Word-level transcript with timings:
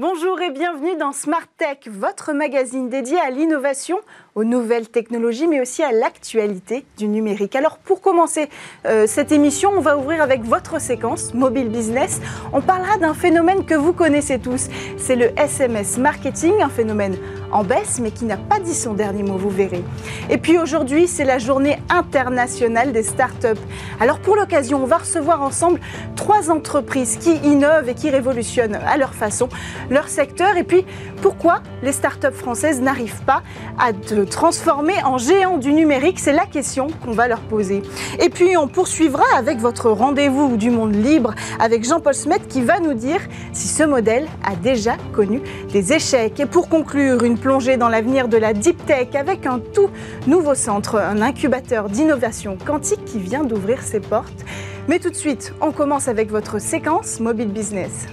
Bonjour 0.00 0.40
et 0.40 0.50
bienvenue 0.50 0.96
dans 0.96 1.12
Smart 1.12 1.46
Tech, 1.58 1.80
votre 1.86 2.32
magazine 2.32 2.88
dédié 2.88 3.20
à 3.20 3.28
l'innovation, 3.28 4.00
aux 4.34 4.44
nouvelles 4.44 4.88
technologies, 4.88 5.46
mais 5.46 5.60
aussi 5.60 5.82
à 5.82 5.92
l'actualité 5.92 6.84
du 6.98 7.08
numérique. 7.08 7.56
Alors 7.56 7.78
pour 7.78 8.00
commencer 8.00 8.48
euh, 8.86 9.06
cette 9.06 9.32
émission, 9.32 9.70
on 9.76 9.80
va 9.80 9.98
ouvrir 9.98 10.22
avec 10.22 10.42
votre 10.44 10.80
séquence 10.80 11.34
Mobile 11.34 11.68
Business. 11.68 12.20
On 12.52 12.60
parlera 12.60 12.98
d'un 12.98 13.14
phénomène 13.14 13.64
que 13.64 13.74
vous 13.74 13.92
connaissez 13.92 14.38
tous, 14.38 14.68
c'est 14.96 15.16
le 15.16 15.38
SMS 15.38 15.98
marketing, 15.98 16.62
un 16.62 16.68
phénomène 16.68 17.16
en 17.52 17.64
baisse, 17.64 17.98
mais 18.00 18.10
qui 18.10 18.24
n'a 18.24 18.36
pas 18.36 18.60
dit 18.60 18.74
son 18.74 18.94
dernier 18.94 19.22
mot, 19.22 19.36
vous 19.36 19.50
verrez. 19.50 19.82
Et 20.28 20.38
puis 20.38 20.58
aujourd'hui, 20.58 21.08
c'est 21.08 21.24
la 21.24 21.38
journée 21.38 21.78
internationale 21.88 22.92
des 22.92 23.02
startups. 23.02 23.60
Alors 23.98 24.20
pour 24.20 24.36
l'occasion, 24.36 24.82
on 24.82 24.86
va 24.86 24.98
recevoir 24.98 25.42
ensemble 25.42 25.80
trois 26.16 26.50
entreprises 26.50 27.16
qui 27.16 27.34
innovent 27.36 27.88
et 27.88 27.94
qui 27.94 28.10
révolutionnent 28.10 28.76
à 28.86 28.96
leur 28.96 29.14
façon 29.14 29.48
leur 29.90 30.08
secteur. 30.08 30.56
Et 30.56 30.64
puis 30.64 30.84
pourquoi 31.22 31.62
les 31.82 31.92
startups 31.92 32.32
françaises 32.32 32.80
n'arrivent 32.80 33.24
pas 33.24 33.42
à 33.78 33.92
transformer 34.24 35.02
en 35.04 35.18
géants 35.18 35.58
du 35.58 35.72
numérique 35.72 36.18
C'est 36.18 36.32
la 36.32 36.46
question 36.46 36.88
qu'on 37.04 37.12
va 37.12 37.28
leur 37.28 37.40
poser. 37.40 37.82
Et 38.18 38.28
puis 38.28 38.56
on 38.56 38.68
poursuivra 38.68 39.24
avec 39.36 39.58
votre 39.58 39.90
rendez-vous 39.90 40.56
du 40.56 40.70
monde 40.70 40.94
libre 40.94 41.34
avec 41.58 41.84
Jean-Paul 41.84 42.14
Smet 42.14 42.40
qui 42.48 42.62
va 42.62 42.80
nous 42.80 42.94
dire 42.94 43.20
si 43.52 43.68
ce 43.68 43.82
modèle 43.82 44.26
a 44.44 44.56
déjà 44.56 44.96
connu 45.12 45.40
des 45.72 45.92
échecs. 45.92 46.40
Et 46.40 46.46
pour 46.46 46.68
conclure, 46.68 47.24
une 47.24 47.38
plongée 47.38 47.76
dans 47.76 47.88
l'avenir 47.88 48.28
de 48.28 48.36
la 48.36 48.52
deep 48.52 48.84
tech 48.86 49.14
avec 49.14 49.46
un 49.46 49.58
tout 49.58 49.90
nouveau 50.26 50.54
centre, 50.54 50.96
un 50.96 51.22
incubateur 51.22 51.88
d'innovation 51.88 52.56
quantique 52.64 53.04
qui 53.04 53.18
vient 53.18 53.44
d'ouvrir 53.44 53.82
ses 53.82 54.00
portes. 54.00 54.44
Mais 54.88 54.98
tout 54.98 55.10
de 55.10 55.16
suite, 55.16 55.52
on 55.60 55.72
commence 55.72 56.08
avec 56.08 56.30
votre 56.30 56.60
séquence 56.60 57.20
Mobile 57.20 57.52
Business. 57.52 58.06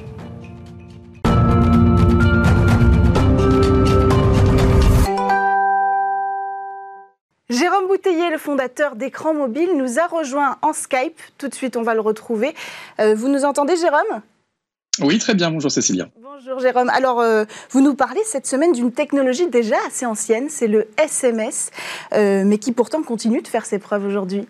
Jérôme 7.58 7.88
Bouteiller, 7.88 8.30
le 8.30 8.38
fondateur 8.38 8.95
d'Écran 8.95 9.33
Mobile, 9.33 9.72
nous 9.75 10.00
a 10.00 10.05
rejoint 10.05 10.58
en 10.61 10.73
Skype. 10.73 11.19
Tout 11.38 11.47
de 11.47 11.55
suite, 11.55 11.75
on 11.75 11.81
va 11.81 11.95
le 11.95 12.02
retrouver. 12.02 12.53
Euh, 13.00 13.16
vous 13.16 13.30
nous 13.30 13.45
entendez, 13.45 13.75
Jérôme? 13.77 14.22
Oui, 15.02 15.17
très 15.17 15.33
bien. 15.33 15.50
Bonjour 15.50 15.72
Cécilia. 15.72 16.08
Bonjour 16.22 16.59
Jérôme. 16.59 16.89
Alors, 16.89 17.19
euh, 17.19 17.45
vous 17.72 17.81
nous 17.81 17.95
parlez 17.95 18.22
cette 18.25 18.45
semaine 18.45 18.73
d'une 18.73 18.91
technologie 18.91 19.47
déjà 19.47 19.78
assez 19.88 20.05
ancienne, 20.05 20.50
c'est 20.50 20.67
le 20.67 20.88
SMS, 20.97 21.72
euh, 22.13 22.44
mais 22.45 22.59
qui 22.59 22.73
pourtant 22.73 23.02
continue 23.02 23.41
de 23.41 23.47
faire 23.47 23.66
ses 23.66 23.80
preuves 23.80 24.05
aujourd'hui. 24.05 24.47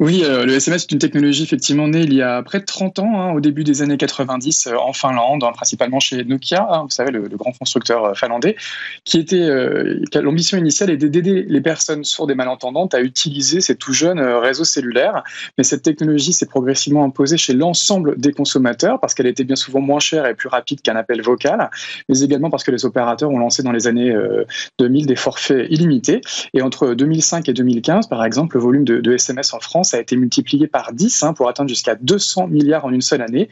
Oui, 0.00 0.22
euh, 0.22 0.46
le 0.46 0.52
SMS 0.52 0.84
est 0.84 0.92
une 0.92 1.00
technologie 1.00 1.42
effectivement 1.42 1.88
née 1.88 2.02
il 2.02 2.14
y 2.14 2.22
a 2.22 2.40
près 2.44 2.60
de 2.60 2.64
30 2.64 3.00
ans, 3.00 3.20
hein, 3.20 3.32
au 3.32 3.40
début 3.40 3.64
des 3.64 3.82
années 3.82 3.96
90 3.96 4.68
euh, 4.68 4.76
en 4.76 4.92
Finlande, 4.92 5.42
hein, 5.42 5.50
principalement 5.52 5.98
chez 5.98 6.22
Nokia, 6.22 6.68
hein, 6.70 6.82
vous 6.84 6.90
savez, 6.90 7.10
le, 7.10 7.22
grand 7.22 7.50
constructeur 7.50 8.04
euh, 8.04 8.14
finlandais, 8.14 8.54
qui 9.02 9.18
était, 9.18 9.48
l'ambition 10.20 10.56
initiale 10.56 10.90
était 10.90 11.08
d'aider 11.08 11.44
les 11.48 11.60
personnes 11.60 12.04
sourdes 12.04 12.30
et 12.30 12.36
malentendantes 12.36 12.94
à 12.94 13.00
utiliser 13.00 13.60
ces 13.60 13.74
tout 13.74 13.92
jeunes 13.92 14.20
réseaux 14.20 14.62
cellulaires. 14.62 15.24
Mais 15.56 15.64
cette 15.64 15.82
technologie 15.82 16.32
s'est 16.32 16.46
progressivement 16.46 17.02
imposée 17.02 17.36
chez 17.36 17.54
l'ensemble 17.54 18.20
des 18.20 18.32
consommateurs 18.32 19.00
parce 19.00 19.14
qu'elle 19.14 19.26
était 19.26 19.42
bien 19.42 19.56
souvent 19.56 19.80
moins 19.80 19.98
chère 19.98 20.26
et 20.26 20.34
plus 20.34 20.48
rapide 20.48 20.80
qu'un 20.80 20.94
appel 20.94 21.22
vocal, 21.22 21.70
mais 22.08 22.20
également 22.20 22.50
parce 22.50 22.62
que 22.62 22.70
les 22.70 22.84
opérateurs 22.84 23.30
ont 23.30 23.38
lancé 23.38 23.64
dans 23.64 23.72
les 23.72 23.88
années 23.88 24.14
2000 24.78 25.06
des 25.06 25.16
forfaits 25.16 25.66
illimités. 25.70 26.20
Et 26.54 26.62
entre 26.62 26.94
2005 26.94 27.48
et 27.48 27.52
2015, 27.52 28.06
par 28.06 28.24
exemple, 28.24 28.56
le 28.56 28.62
volume 28.62 28.84
de, 28.84 29.00
de 29.00 29.12
SMS 29.12 29.54
en 29.54 29.60
France 29.60 29.87
a 29.96 30.00
été 30.00 30.16
multiplié 30.16 30.66
par 30.66 30.92
10 30.92 31.22
hein, 31.22 31.32
pour 31.32 31.48
atteindre 31.48 31.68
jusqu'à 31.68 31.94
200 31.94 32.48
milliards 32.48 32.84
en 32.84 32.92
une 32.92 33.00
seule 33.00 33.22
année. 33.22 33.48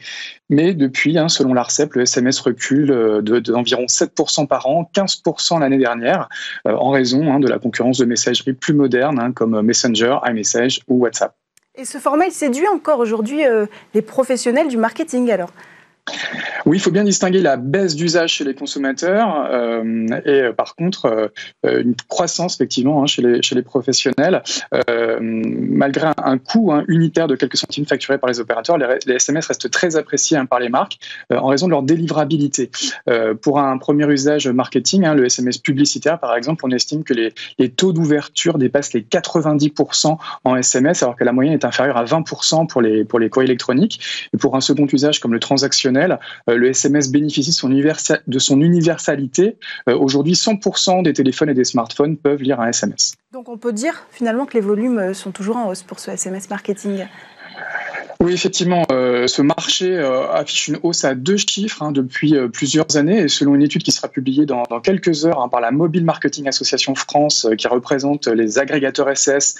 Mais 0.49 0.73
depuis, 0.73 1.17
hein, 1.17 1.29
selon 1.29 1.53
l'ARCEP, 1.53 1.93
le 1.93 2.01
SMS 2.03 2.39
recule 2.39 2.91
euh, 2.91 3.21
d'environ 3.21 3.85
7% 3.85 4.47
par 4.47 4.67
an, 4.67 4.89
15% 4.93 5.59
l'année 5.59 5.77
dernière, 5.77 6.29
euh, 6.67 6.73
en 6.73 6.91
raison 6.91 7.31
hein, 7.31 7.39
de 7.39 7.47
la 7.47 7.59
concurrence 7.59 7.97
de 7.97 8.05
messageries 8.05 8.53
plus 8.53 8.73
modernes 8.73 9.33
comme 9.33 9.61
Messenger, 9.61 10.19
iMessage 10.25 10.81
ou 10.87 10.99
WhatsApp. 10.99 11.35
Et 11.75 11.85
ce 11.85 11.99
format, 11.99 12.29
séduit 12.31 12.67
encore 12.67 12.99
aujourd'hui 12.99 13.45
euh, 13.45 13.67
les 13.93 14.01
professionnels 14.01 14.67
du 14.67 14.77
marketing 14.77 15.29
alors? 15.29 15.51
Oui, 16.65 16.77
il 16.77 16.79
faut 16.79 16.91
bien 16.91 17.03
distinguer 17.03 17.39
la 17.39 17.57
baisse 17.57 17.95
d'usage 17.95 18.33
chez 18.33 18.43
les 18.43 18.53
consommateurs 18.53 19.47
euh, 19.51 20.07
et 20.25 20.41
euh, 20.41 20.53
par 20.53 20.75
contre 20.75 21.31
euh, 21.65 21.81
une 21.81 21.95
croissance 22.07 22.55
effectivement 22.55 23.03
hein, 23.03 23.05
chez, 23.05 23.21
les, 23.21 23.61
professionnels. 23.61 24.43
malgré 25.19 26.07
un, 26.23 26.37
coût 26.37 26.71
hein, 26.71 26.83
unitaire 26.87 27.27
de 27.27 27.35
quelques 27.35 27.57
centimes 27.57 27.85
facturés 27.85 28.17
par 28.17 28.29
les 28.29 28.39
opérateurs, 28.39 28.77
les, 28.77 29.15
SMS 29.15 29.47
restent 29.47 29.69
très 29.69 29.95
appréciés 29.95 30.37
hein, 30.37 30.45
par 30.45 30.59
les 30.59 30.69
marques 30.69 30.97
en 31.31 31.47
raison 31.47 31.67
de 31.67 31.71
leur 31.71 31.83
délivrabilité. 31.83 32.69
pour 33.41 33.59
un 33.59 33.77
premier 33.77 34.07
usage 34.11 34.47
marketing, 34.47 35.05
le 35.07 35.25
SMS 35.25 35.57
publicitaire 35.57 36.19
par 36.19 36.35
exemple, 36.35 36.65
on 36.65 36.71
estime 36.71 37.03
que 37.03 37.13
les, 37.13 37.69
taux 37.69 37.93
d'ouverture 37.93 38.57
dépassent 38.57 38.93
les 38.93 39.01
90% 39.01 40.17
en 40.43 40.55
SMS 40.55 41.03
alors 41.03 41.15
que 41.15 41.23
la 41.23 41.31
moyenne 41.31 41.53
est 41.53 41.65
inférieure 41.65 41.97
à 41.97 42.05
20% 42.05 42.67
pour 42.67 42.81
les, 42.81 43.03
pour 43.03 43.19
électroniques. 43.41 44.29
Et 44.33 44.37
pour 44.37 44.55
un 44.55 44.61
second 44.61 44.87
usage 44.91 45.19
comme 45.19 45.33
le 45.33 45.39
transactionnel, 45.39 45.96
euh, 45.97 46.55
le 46.55 46.69
SMS 46.69 47.11
bénéficie 47.11 47.51
de 47.51 48.39
son 48.39 48.61
universalité. 48.61 49.57
Euh, 49.89 49.97
aujourd'hui, 49.97 50.33
100% 50.33 51.03
des 51.03 51.13
téléphones 51.13 51.49
et 51.49 51.53
des 51.53 51.63
smartphones 51.63 52.17
peuvent 52.17 52.41
lire 52.41 52.59
un 52.59 52.67
SMS. 52.67 53.15
Donc 53.33 53.49
on 53.49 53.57
peut 53.57 53.73
dire 53.73 54.05
finalement 54.11 54.45
que 54.45 54.53
les 54.53 54.61
volumes 54.61 54.99
euh, 54.99 55.13
sont 55.13 55.31
toujours 55.31 55.57
en 55.57 55.69
hausse 55.69 55.83
pour 55.83 55.99
ce 55.99 56.11
SMS 56.11 56.49
marketing 56.49 57.05
oui, 58.19 58.33
effectivement, 58.33 58.83
ce 58.89 59.41
marché 59.43 59.95
affiche 59.97 60.69
une 60.69 60.79
hausse 60.81 61.05
à 61.05 61.13
deux 61.13 61.37
chiffres 61.37 61.83
hein, 61.83 61.91
depuis 61.91 62.35
plusieurs 62.51 62.97
années 62.97 63.19
et 63.19 63.27
selon 63.27 63.53
une 63.53 63.61
étude 63.61 63.83
qui 63.83 63.91
sera 63.91 64.07
publiée 64.07 64.47
dans, 64.47 64.63
quelques 64.81 65.25
heures 65.25 65.39
hein, 65.39 65.49
par 65.49 65.61
la 65.61 65.69
Mobile 65.69 66.03
Marketing 66.03 66.47
Association 66.47 66.95
France 66.95 67.47
qui 67.59 67.67
représente 67.67 68.27
les 68.27 68.57
agrégateurs 68.57 69.15
SS 69.15 69.55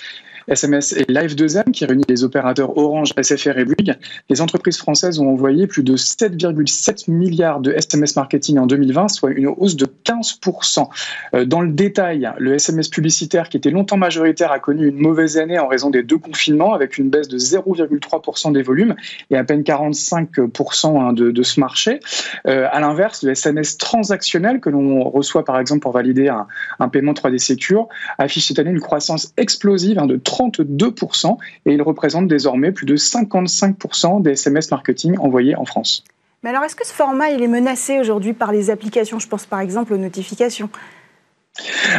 SMS 0.47 0.94
et 0.94 1.03
Live2M, 1.03 1.72
qui 1.72 1.85
réunit 1.85 2.06
les 2.08 2.24
opérateurs 2.24 2.78
Orange, 2.78 3.13
SFR 3.22 3.58
et 3.58 3.66
Bouygues, 3.66 3.96
les 4.30 4.41
entreprises 4.41 4.78
françaises 4.78 5.19
ont 5.19 5.30
envoyé 5.30 5.68
plus 5.68 5.84
de 5.84 5.97
7,7 5.97 7.12
milliards 7.12 7.59
de 7.59 7.72
SMS 7.72 8.16
marketing 8.16 8.58
en 8.59 8.68
2020, 8.68 9.09
soit 9.09 9.31
une 9.31 9.47
hausse 9.47 9.75
de 9.75 9.85
15%. 10.06 10.88
Euh, 11.34 11.46
dans 11.46 11.62
le 11.62 11.72
détail, 11.72 12.31
le 12.38 12.53
SMS 12.53 12.88
publicitaire, 12.88 13.50
qui 13.50 13.58
était 13.58 13.72
longtemps 13.72 13.97
majoritaire, 13.97 14.52
a 14.52 14.59
connu 14.59 14.88
une 14.88 14.97
mauvaise 14.97 15.38
année 15.38 15.59
en 15.59 15.68
raison 15.68 15.90
des 15.90 16.03
deux 16.03 16.18
confinements, 16.18 16.74
avec 16.74 16.97
une 16.97 17.09
baisse 17.09 17.28
de 17.28 17.38
0,3% 17.38 18.53
des 18.53 18.62
volumes 18.62 18.96
et 19.29 19.38
à 19.38 19.44
peine 19.44 19.64
45% 19.64 21.02
hein, 21.02 21.14
de, 21.14 21.44
ce 21.44 21.59
marché. 21.59 22.00
Euh, 22.47 22.68
à 22.72 22.79
l'inverse, 22.79 23.24
le 23.24 23.31
SMS 23.31 23.78
transactionnel, 23.78 24.59
que 24.59 24.69
l'on 24.69 25.09
reçoit 25.09 25.44
par 25.44 25.59
exemple 25.59 25.81
pour 25.81 25.91
valider 25.91 26.29
un, 26.29 26.90
paiement 26.90 27.14
3D 27.14 27.38
Secure, 27.38 27.90
affiche 28.18 28.47
cette 28.47 28.59
année 28.59 28.72
une 28.72 28.79
croissance 28.79 29.34
explosive 29.38 30.00
hein, 30.00 30.06
de 30.06 30.16
30 30.16 30.36
32% 30.37 31.37
et 31.65 31.73
il 31.73 31.81
représente 31.81 32.27
désormais 32.27 32.71
plus 32.71 32.85
de 32.85 32.95
55% 32.95 34.21
des 34.21 34.31
SMS 34.31 34.71
marketing 34.71 35.17
envoyés 35.19 35.55
en 35.55 35.65
France. 35.65 36.03
Mais 36.43 36.51
alors, 36.51 36.63
est-ce 36.63 36.75
que 36.75 36.85
ce 36.85 36.93
format 36.93 37.29
il 37.31 37.41
est 37.41 37.47
menacé 37.47 37.99
aujourd'hui 37.99 38.33
par 38.33 38.51
les 38.51 38.69
applications? 38.69 39.19
Je 39.19 39.27
pense 39.27 39.45
par 39.45 39.59
exemple 39.59 39.93
aux 39.93 39.97
notifications. 39.97 40.69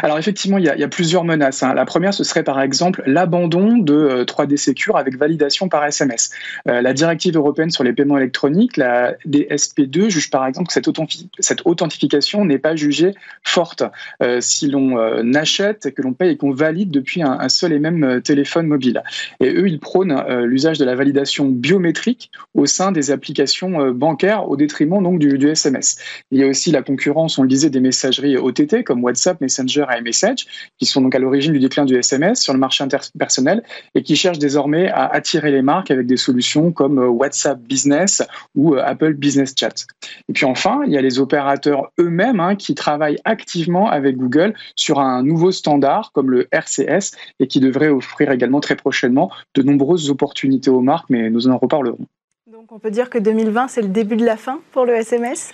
Alors 0.03 0.19
effectivement, 0.19 0.59
il 0.59 0.65
y, 0.65 0.69
a, 0.69 0.89
plusieurs 0.89 1.25
menaces. 1.25 1.63
Hein. 1.63 1.75
La 1.75 1.85
première, 1.85 2.15
ce 2.15 2.25
serait 2.25 2.43
par 2.43 2.61
exemple 2.61 3.03
l'abandon 3.07 3.77
de 3.79 4.25
3D 4.25 4.53
euh, 4.53 4.57
Secure 4.57 4.97
avec 4.97 5.17
validation 5.17 5.69
par 5.69 5.85
SMS. 5.85 6.31
Euh, 6.69 6.81
la 6.81 6.93
directive 6.93 7.37
européenne 7.37 7.71
sur 7.71 7.85
les 7.85 7.93
paiements 7.93 8.17
électroniques, 8.17 8.77
la 8.77 9.15
DSP2, 9.27 10.09
juge 10.09 10.31
par 10.31 10.47
exemple 10.47 10.69
que 10.69 10.73
cette, 10.73 11.63
authentification 11.65 12.45
n'est 12.45 12.59
pas 12.59 12.77
jugée 12.77 13.15
forte 13.43 13.83
euh, 14.23 14.39
si 14.41 14.69
l'on 14.69 14.97
achète 15.35 15.95
que 15.95 16.03
l'on 16.03 16.13
paye 16.13 16.33
et 16.33 16.37
qu'on 16.37 16.53
valide 16.53 16.91
depuis 16.91 17.23
un, 17.23 17.49
seul 17.49 17.73
et 17.73 17.79
même 17.79 18.21
téléphone 18.23 18.67
mobile. 18.67 19.03
Et 19.41 19.51
eux, 19.51 19.69
ils 19.69 19.81
prônent 19.81 20.25
l'usage 20.45 20.79
de 20.79 20.85
la 20.85 20.95
validation 20.95 21.47
biométrique 21.47 22.31
au 22.55 22.67
sein 22.67 22.93
des 22.93 23.11
applications 23.11 23.91
bancaires 23.91 24.49
au 24.49 24.57
détriment 24.57 25.03
donc 25.03 25.19
du, 25.19 25.39
du, 25.39 25.49
SMS. 25.49 25.99
Il 26.31 26.39
y 26.39 26.45
a 26.45 26.47
aussi 26.47 26.71
la 26.71 26.83
concurrence, 26.83 27.39
on 27.39 27.43
le 27.43 27.49
disait, 27.49 27.71
des 27.71 27.81
messageries 27.81 28.37
OTT 28.37 28.85
comme 28.85 29.03
WhatsApp, 29.03 29.41
Messenger 29.49 29.87
et 29.91 29.99
iMessage, 29.99 30.47
qui 30.79 30.87
sont 30.87 31.01
donc 31.01 31.15
à 31.15 31.19
l'origine 31.19 31.53
du 31.53 31.59
déclin 31.59 31.85
du 31.85 31.97
SMS 31.97 32.41
sur 32.41 32.53
le 32.53 32.59
marché 32.59 32.85
interpersonnel 32.85 33.63
et 33.95 34.03
qui 34.03 34.15
cherchent 34.15 34.39
désormais 34.39 34.89
à 34.89 35.07
attirer 35.07 35.51
les 35.51 35.63
marques 35.63 35.91
avec 35.91 36.07
des 36.07 36.17
solutions 36.17 36.71
comme 36.73 36.99
euh, 36.99 37.09
WhatsApp 37.09 37.59
Business 37.61 38.23
ou 38.55 38.75
euh, 38.75 38.83
Apple 38.85 39.15
Business 39.15 39.55
Chat. 39.59 39.87
Et 40.29 40.33
puis 40.33 40.45
enfin, 40.45 40.83
il 40.87 40.93
y 40.93 40.99
a 40.99 41.01
les 41.01 41.19
opérateurs 41.19 41.91
eux-mêmes 41.99 42.41
hein, 42.41 42.57
qui 42.57 42.75
travaillent 42.75 43.19
activement 43.25 43.89
avec 43.89 44.17
Google 44.17 44.55
sur 44.77 45.01
un 45.01 45.23
nouveau 45.23 45.51
standard 45.51 46.13
comme 46.13 46.31
le 46.31 46.47
RCS 46.53 47.17
et 47.41 47.47
qui 47.47 47.61
devrait 47.61 47.89
offrir 47.89 48.31
également 48.31 48.61
très 48.61 48.77
prochainement 48.77 49.31
de 49.55 49.63
nombreuses 49.63 50.11
opportunités 50.11 50.71
aux 50.71 50.81
marques, 50.81 51.11
mais 51.11 51.31
nous 51.31 51.49
en 51.49 51.57
reparlerons. 51.57 52.07
Donc 52.51 52.73
on 52.73 52.79
peut 52.79 52.91
dire 52.91 53.09
que 53.09 53.19
2020, 53.19 53.69
c'est 53.69 53.83
le 53.83 53.89
début 53.89 54.17
de 54.17 54.25
la 54.25 54.37
fin 54.37 54.61
pour 54.73 54.85
le 54.85 54.95
SMS 54.95 55.53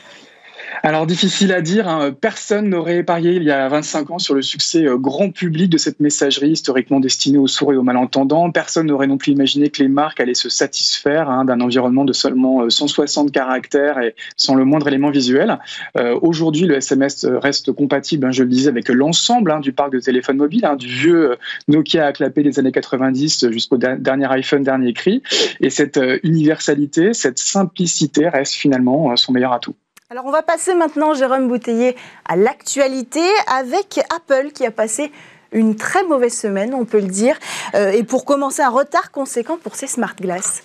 alors 0.82 1.06
difficile 1.06 1.52
à 1.52 1.60
dire, 1.60 1.88
hein. 1.88 2.12
personne 2.12 2.68
n'aurait 2.68 3.02
parié 3.02 3.32
il 3.34 3.44
y 3.44 3.50
a 3.50 3.68
25 3.68 4.10
ans 4.10 4.18
sur 4.18 4.34
le 4.34 4.42
succès 4.42 4.84
euh, 4.84 4.96
grand 4.96 5.30
public 5.30 5.70
de 5.70 5.78
cette 5.78 6.00
messagerie 6.00 6.50
historiquement 6.50 7.00
destinée 7.00 7.38
aux 7.38 7.46
sourds 7.46 7.72
et 7.72 7.76
aux 7.76 7.82
malentendants. 7.82 8.50
Personne 8.50 8.88
n'aurait 8.88 9.06
non 9.06 9.16
plus 9.16 9.32
imaginé 9.32 9.70
que 9.70 9.82
les 9.82 9.88
marques 9.88 10.20
allaient 10.20 10.34
se 10.34 10.48
satisfaire 10.48 11.30
hein, 11.30 11.44
d'un 11.44 11.60
environnement 11.60 12.04
de 12.04 12.12
seulement 12.12 12.68
160 12.68 13.28
euh, 13.28 13.30
caractères 13.30 13.98
et 14.00 14.14
sans 14.36 14.54
le 14.54 14.64
moindre 14.64 14.88
élément 14.88 15.10
visuel. 15.10 15.58
Euh, 15.96 16.18
aujourd'hui, 16.22 16.66
le 16.66 16.76
SMS 16.76 17.24
reste 17.24 17.72
compatible, 17.72 18.26
hein, 18.26 18.32
je 18.32 18.42
le 18.42 18.48
disais, 18.48 18.68
avec 18.68 18.88
l'ensemble 18.88 19.60
du 19.60 19.72
parc 19.72 19.92
de 19.92 20.00
téléphones 20.00 20.38
mobiles, 20.38 20.68
du 20.78 20.88
vieux 20.88 21.36
Nokia 21.68 22.06
à 22.06 22.12
clapper 22.12 22.42
des 22.42 22.58
années 22.58 22.72
90 22.72 23.50
jusqu'au 23.50 23.76
dernier 23.76 24.26
iPhone, 24.30 24.62
dernier 24.62 24.92
cri. 24.92 25.22
Et 25.60 25.70
cette 25.70 26.00
universalité, 26.22 27.14
cette 27.14 27.38
simplicité 27.38 28.28
reste 28.28 28.54
finalement 28.54 29.14
son 29.16 29.32
meilleur 29.32 29.52
atout. 29.52 29.74
Alors 30.10 30.26
on 30.26 30.30
va 30.30 30.42
passer 30.42 30.74
maintenant, 30.74 31.14
Jérôme 31.14 31.48
Bouteiller, 31.48 31.96
à 32.28 32.36
l'actualité 32.36 33.22
avec 33.46 34.00
Apple 34.14 34.50
qui 34.52 34.66
a 34.66 34.70
passé 34.70 35.10
une 35.50 35.76
très 35.76 36.04
mauvaise 36.04 36.38
semaine, 36.38 36.74
on 36.74 36.84
peut 36.84 37.00
le 37.00 37.08
dire, 37.08 37.38
euh, 37.74 37.90
et 37.90 38.02
pour 38.04 38.26
commencer 38.26 38.60
un 38.60 38.68
retard 38.68 39.10
conséquent 39.12 39.56
pour 39.56 39.76
ses 39.76 39.86
smart 39.86 40.14
glass. 40.14 40.62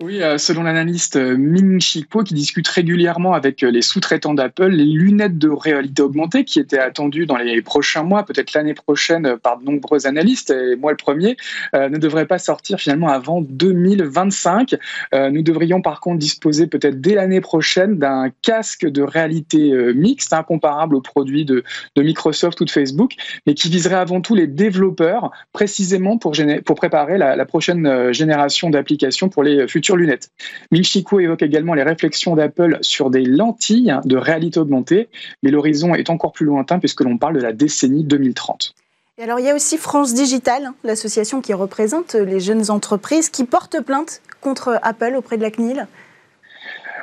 Oui, 0.00 0.22
euh, 0.22 0.36
selon 0.36 0.62
l'analyste 0.62 1.16
euh, 1.16 1.36
Ming 1.38 1.80
Chi 1.80 2.06
qui 2.26 2.34
discute 2.34 2.68
régulièrement 2.68 3.32
avec 3.32 3.62
euh, 3.62 3.70
les 3.70 3.80
sous-traitants 3.80 4.34
d'Apple, 4.34 4.68
les 4.68 4.84
lunettes 4.84 5.38
de 5.38 5.48
réalité 5.48 6.02
augmentée 6.02 6.44
qui 6.44 6.60
étaient 6.60 6.78
attendues 6.78 7.24
dans 7.24 7.36
les 7.36 7.62
prochains 7.62 8.02
mois, 8.02 8.22
peut-être 8.24 8.52
l'année 8.52 8.74
prochaine 8.74 9.38
par 9.42 9.58
de 9.58 9.64
nombreux 9.64 10.06
analystes, 10.06 10.50
et 10.50 10.76
moi 10.76 10.90
le 10.90 10.96
premier, 10.96 11.36
ne 11.74 11.96
devraient 11.98 12.26
pas 12.26 12.38
sortir 12.38 12.78
finalement 12.78 13.08
avant 13.08 13.40
2025. 13.40 14.74
Nous 15.12 15.42
devrions 15.42 15.82
par 15.82 16.00
contre 16.00 16.18
disposer 16.18 16.66
peut-être 16.66 17.00
dès 17.00 17.14
l'année 17.14 17.40
prochaine 17.40 17.98
d'un 17.98 18.30
casque 18.42 18.86
de 18.86 19.02
réalité 19.02 19.72
mixte, 19.94 20.32
incomparable 20.32 20.96
aux 20.96 21.00
produits 21.00 21.44
de, 21.44 21.64
Microsoft 21.96 22.60
ou 22.60 22.64
de 22.64 22.70
Facebook, 22.70 23.12
mais 23.46 23.54
qui 23.54 23.68
viserait 23.68 23.96
avant 23.96 24.20
tout 24.20 24.34
les 24.34 24.46
développeurs, 24.46 25.30
précisément 25.52 26.18
pour, 26.18 26.32
préparer 26.76 27.18
la 27.18 27.46
prochaine 27.46 28.12
génération 28.12 28.70
d'applications 28.70 29.28
pour 29.28 29.42
les 29.42 29.68
futurs 29.68 29.85
lunettes. 29.94 30.30
Michiko 30.72 31.20
évoque 31.20 31.42
également 31.42 31.74
les 31.74 31.84
réflexions 31.84 32.34
d'Apple 32.34 32.78
sur 32.80 33.10
des 33.10 33.24
lentilles 33.24 33.94
de 34.04 34.16
réalité 34.16 34.58
augmentée, 34.58 35.08
mais 35.42 35.50
l'horizon 35.50 35.94
est 35.94 36.10
encore 36.10 36.32
plus 36.32 36.46
lointain 36.46 36.78
puisque 36.78 37.02
l'on 37.02 37.18
parle 37.18 37.36
de 37.36 37.42
la 37.42 37.52
décennie 37.52 38.02
2030. 38.02 38.74
Et 39.18 39.22
alors, 39.22 39.38
il 39.38 39.46
y 39.46 39.48
a 39.48 39.54
aussi 39.54 39.78
France 39.78 40.12
Digital, 40.12 40.72
l'association 40.84 41.40
qui 41.40 41.54
représente 41.54 42.14
les 42.14 42.40
jeunes 42.40 42.70
entreprises, 42.70 43.30
qui 43.30 43.44
porte 43.44 43.80
plainte 43.80 44.20
contre 44.42 44.78
Apple 44.82 45.14
auprès 45.16 45.38
de 45.38 45.42
la 45.42 45.50
CNIL. 45.50 45.86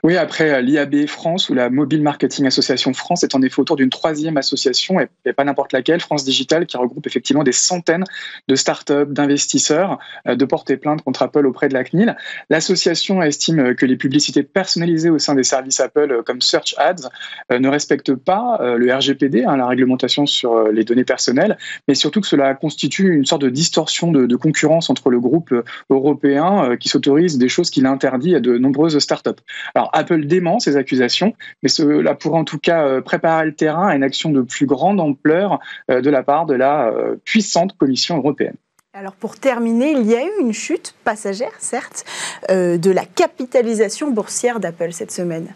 Oui, 0.05 0.17
après 0.17 0.51
euh, 0.51 0.59
l'IAB 0.59 1.07
France 1.07 1.47
ou 1.47 1.53
la 1.53 1.69
Mobile 1.69 2.01
Marketing 2.01 2.45
Association 2.45 2.91
France 2.91 3.23
est 3.23 3.35
en 3.35 3.41
effet 3.41 3.61
autour 3.61 3.77
d'une 3.77 3.89
troisième 3.89 4.35
association, 4.35 5.00
et, 5.00 5.31
pas 5.31 5.45
n'importe 5.45 5.71
laquelle, 5.71 6.01
France 6.01 6.25
Digital, 6.25 6.65
qui 6.65 6.75
regroupe 6.75 7.07
effectivement 7.07 7.44
des 7.44 7.53
centaines 7.53 8.03
de 8.50 8.55
startups, 8.55 9.07
d'investisseurs, 9.07 10.00
euh, 10.27 10.35
de 10.35 10.44
porter 10.44 10.75
plainte 10.75 11.03
contre 11.03 11.21
Apple 11.21 11.45
auprès 11.45 11.69
de 11.69 11.73
la 11.73 11.85
CNIL. 11.85 12.17
L'association 12.50 13.23
estime 13.23 13.75
que 13.75 13.85
les 13.85 13.95
publicités 13.95 14.44
personnalisées 14.44 15.09
au 15.09 15.19
sein 15.19 15.35
des 15.35 15.44
services 15.44 15.79
Apple, 15.79 16.11
euh, 16.11 16.21
comme 16.21 16.41
Search 16.41 16.75
Ads, 16.77 17.09
ne 17.49 17.69
respectent 17.69 18.15
pas 18.15 18.59
le 18.61 18.94
RGPD, 18.94 19.45
hein, 19.45 19.56
la 19.56 19.67
réglementation 19.67 20.25
sur 20.25 20.67
les 20.69 20.83
données 20.83 21.03
personnelles, 21.03 21.57
mais 21.88 21.95
surtout 21.95 22.19
que 22.19 22.27
cela 22.27 22.53
constitue 22.56 23.15
une 23.15 23.25
sorte 23.25 23.41
de 23.41 23.49
distorsion 23.49 24.11
de, 24.11 24.25
de 24.25 24.35
concurrence 24.35 24.89
entre 24.89 25.09
le 25.09 25.19
groupe 25.19 25.53
européen 25.89 26.75
qui 26.77 26.89
s'autorise 26.89 27.38
des 27.38 27.49
choses 27.49 27.69
qu'il 27.69 27.85
interdit 27.85 28.35
à 28.35 28.39
de 28.39 28.57
nombreuses 28.57 28.97
startups. 28.99 29.29
Alors, 29.75 29.93
Apple 29.94 30.25
dément 30.25 30.60
ces 30.60 30.75
accusations, 30.75 31.34
mais 31.62 31.69
cela 31.69 32.16
pourrait 32.16 32.40
en 32.40 32.44
tout 32.44 32.57
cas 32.57 32.86
euh, 32.86 33.01
préparer 33.01 33.45
le 33.45 33.54
terrain 33.54 33.88
à 33.88 33.95
une 33.95 34.04
action 34.04 34.31
de 34.31 34.42
plus 34.42 34.66
grande 34.66 35.00
ampleur 35.00 35.60
euh, 35.90 36.01
de 36.01 36.10
la 36.10 36.24
part 36.24 36.45
de 36.45 36.56
la 36.56 36.88
euh, 36.88 37.16
puissante 37.24 37.78
Commission 37.78 38.18
européenne. 38.18 38.56
Alors 38.94 39.13
pour 39.13 39.38
terminer, 39.40 39.92
il 39.92 40.06
y 40.06 40.16
a 40.16 40.24
eu 40.24 40.31
une 40.42 40.54
chute 40.54 40.94
passagère, 41.04 41.54
certes, 41.57 42.06
de 42.50 42.92
la 42.92 43.06
capitalisation 43.06 44.12
boursière 44.12 44.60
d'Apple 44.60 44.92
cette 44.92 45.12
semaine. 45.12 45.48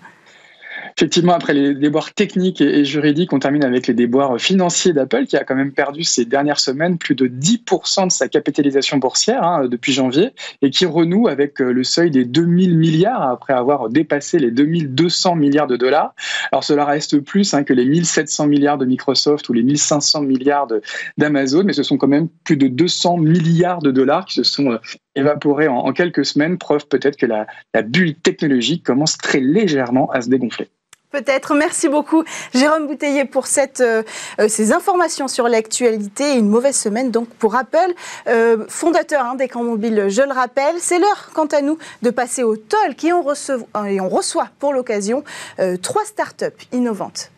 Effectivement, 1.00 1.34
après 1.34 1.54
les 1.54 1.76
déboires 1.76 2.12
techniques 2.12 2.60
et 2.60 2.84
juridiques, 2.84 3.32
on 3.32 3.38
termine 3.38 3.64
avec 3.64 3.86
les 3.86 3.94
déboires 3.94 4.42
financiers 4.42 4.94
d'Apple, 4.94 5.28
qui 5.28 5.38
a 5.38 5.44
quand 5.44 5.54
même 5.54 5.72
perdu 5.72 6.04
ces 6.04 6.26
dernières 6.26 6.60
semaines 6.60 6.98
plus 6.98 7.14
de 7.14 7.28
10% 7.28 8.08
de 8.08 8.12
sa 8.12 8.28
capitalisation 8.28 8.98
boursière 8.98 9.44
hein, 9.44 9.68
depuis 9.68 9.94
janvier, 9.94 10.32
et 10.64 10.72
qui 10.72 10.88
renoue 10.88 11.28
avec 11.28 11.62
euh, 11.62 11.72
le 11.72 11.84
seuil 11.84 12.10
des 12.10 12.26
2000 12.26 12.76
milliards 12.76 13.22
après 13.22 13.54
avoir 13.54 13.90
dépassé 13.90 14.40
les 14.40 14.50
2200 14.50 15.36
milliards 15.36 15.68
de 15.68 15.78
dollars. 15.78 16.16
Alors 16.52 16.64
cela 16.64 16.84
reste 16.84 17.20
plus 17.20 17.54
hein, 17.54 17.64
que 17.64 17.74
les 17.74 17.86
1700 17.86 18.48
milliards 18.48 18.80
de 18.80 18.86
Microsoft 18.86 19.50
ou 19.50 19.54
les 19.54 19.62
1500 19.62 20.24
milliards 20.24 20.66
d'Amazon, 21.20 21.64
mais 21.64 21.74
ce 21.74 21.84
sont 21.84 21.98
quand 21.98 22.08
même 22.08 22.28
plus 22.44 22.58
de 22.58 22.68
200 22.70 23.18
milliards 23.18 23.84
de 23.84 23.92
dollars 23.92 24.26
qui 24.26 24.34
se 24.34 24.44
sont 24.44 24.72
euh, 24.72 24.78
évaporés 25.14 25.68
en, 25.68 25.94
quelques 25.94 26.26
semaines, 26.26 26.58
preuve 26.58 26.88
peut-être 26.88 27.18
que 27.18 27.28
la 27.28 27.46
bulle 27.84 28.16
technologique 28.16 28.84
commence 28.84 29.16
très 29.16 29.42
légèrement 29.42 30.10
à 30.10 30.22
se 30.22 30.30
dégonfler. 30.30 30.70
Peut-être. 31.12 31.56
Merci 31.56 31.88
beaucoup, 31.88 32.26
Jérôme 32.54 32.86
Bouteiller, 32.88 33.24
pour 33.24 33.48
cette, 33.48 33.80
euh, 33.80 34.04
euh, 34.42 34.50
ces 34.50 34.74
informations 34.74 35.30
sur 35.30 35.48
l'actualité. 35.48 36.34
Une 36.34 36.50
mauvaise 36.50 36.76
semaine 36.76 37.12
donc 37.12 37.30
pour 37.30 37.56
Apple, 37.56 37.94
euh, 38.28 38.66
fondateur 38.68 39.24
hein, 39.24 39.36
d'écran 39.36 39.64
mobile, 39.64 40.08
je 40.10 40.22
le 40.22 40.34
rappelle. 40.34 40.76
C'est 40.80 41.00
l'heure, 41.00 41.30
quant 41.34 41.46
à 41.46 41.62
nous, 41.62 41.78
de 42.02 42.10
passer 42.10 42.44
au 42.44 42.58
talk 42.58 43.06
et 43.06 43.14
on, 43.14 43.24
et 43.86 44.02
on 44.02 44.10
reçoit 44.10 44.50
pour 44.60 44.74
l'occasion 44.74 45.24
trois 45.82 46.04
startups 46.04 46.66
innovantes. 46.74 47.32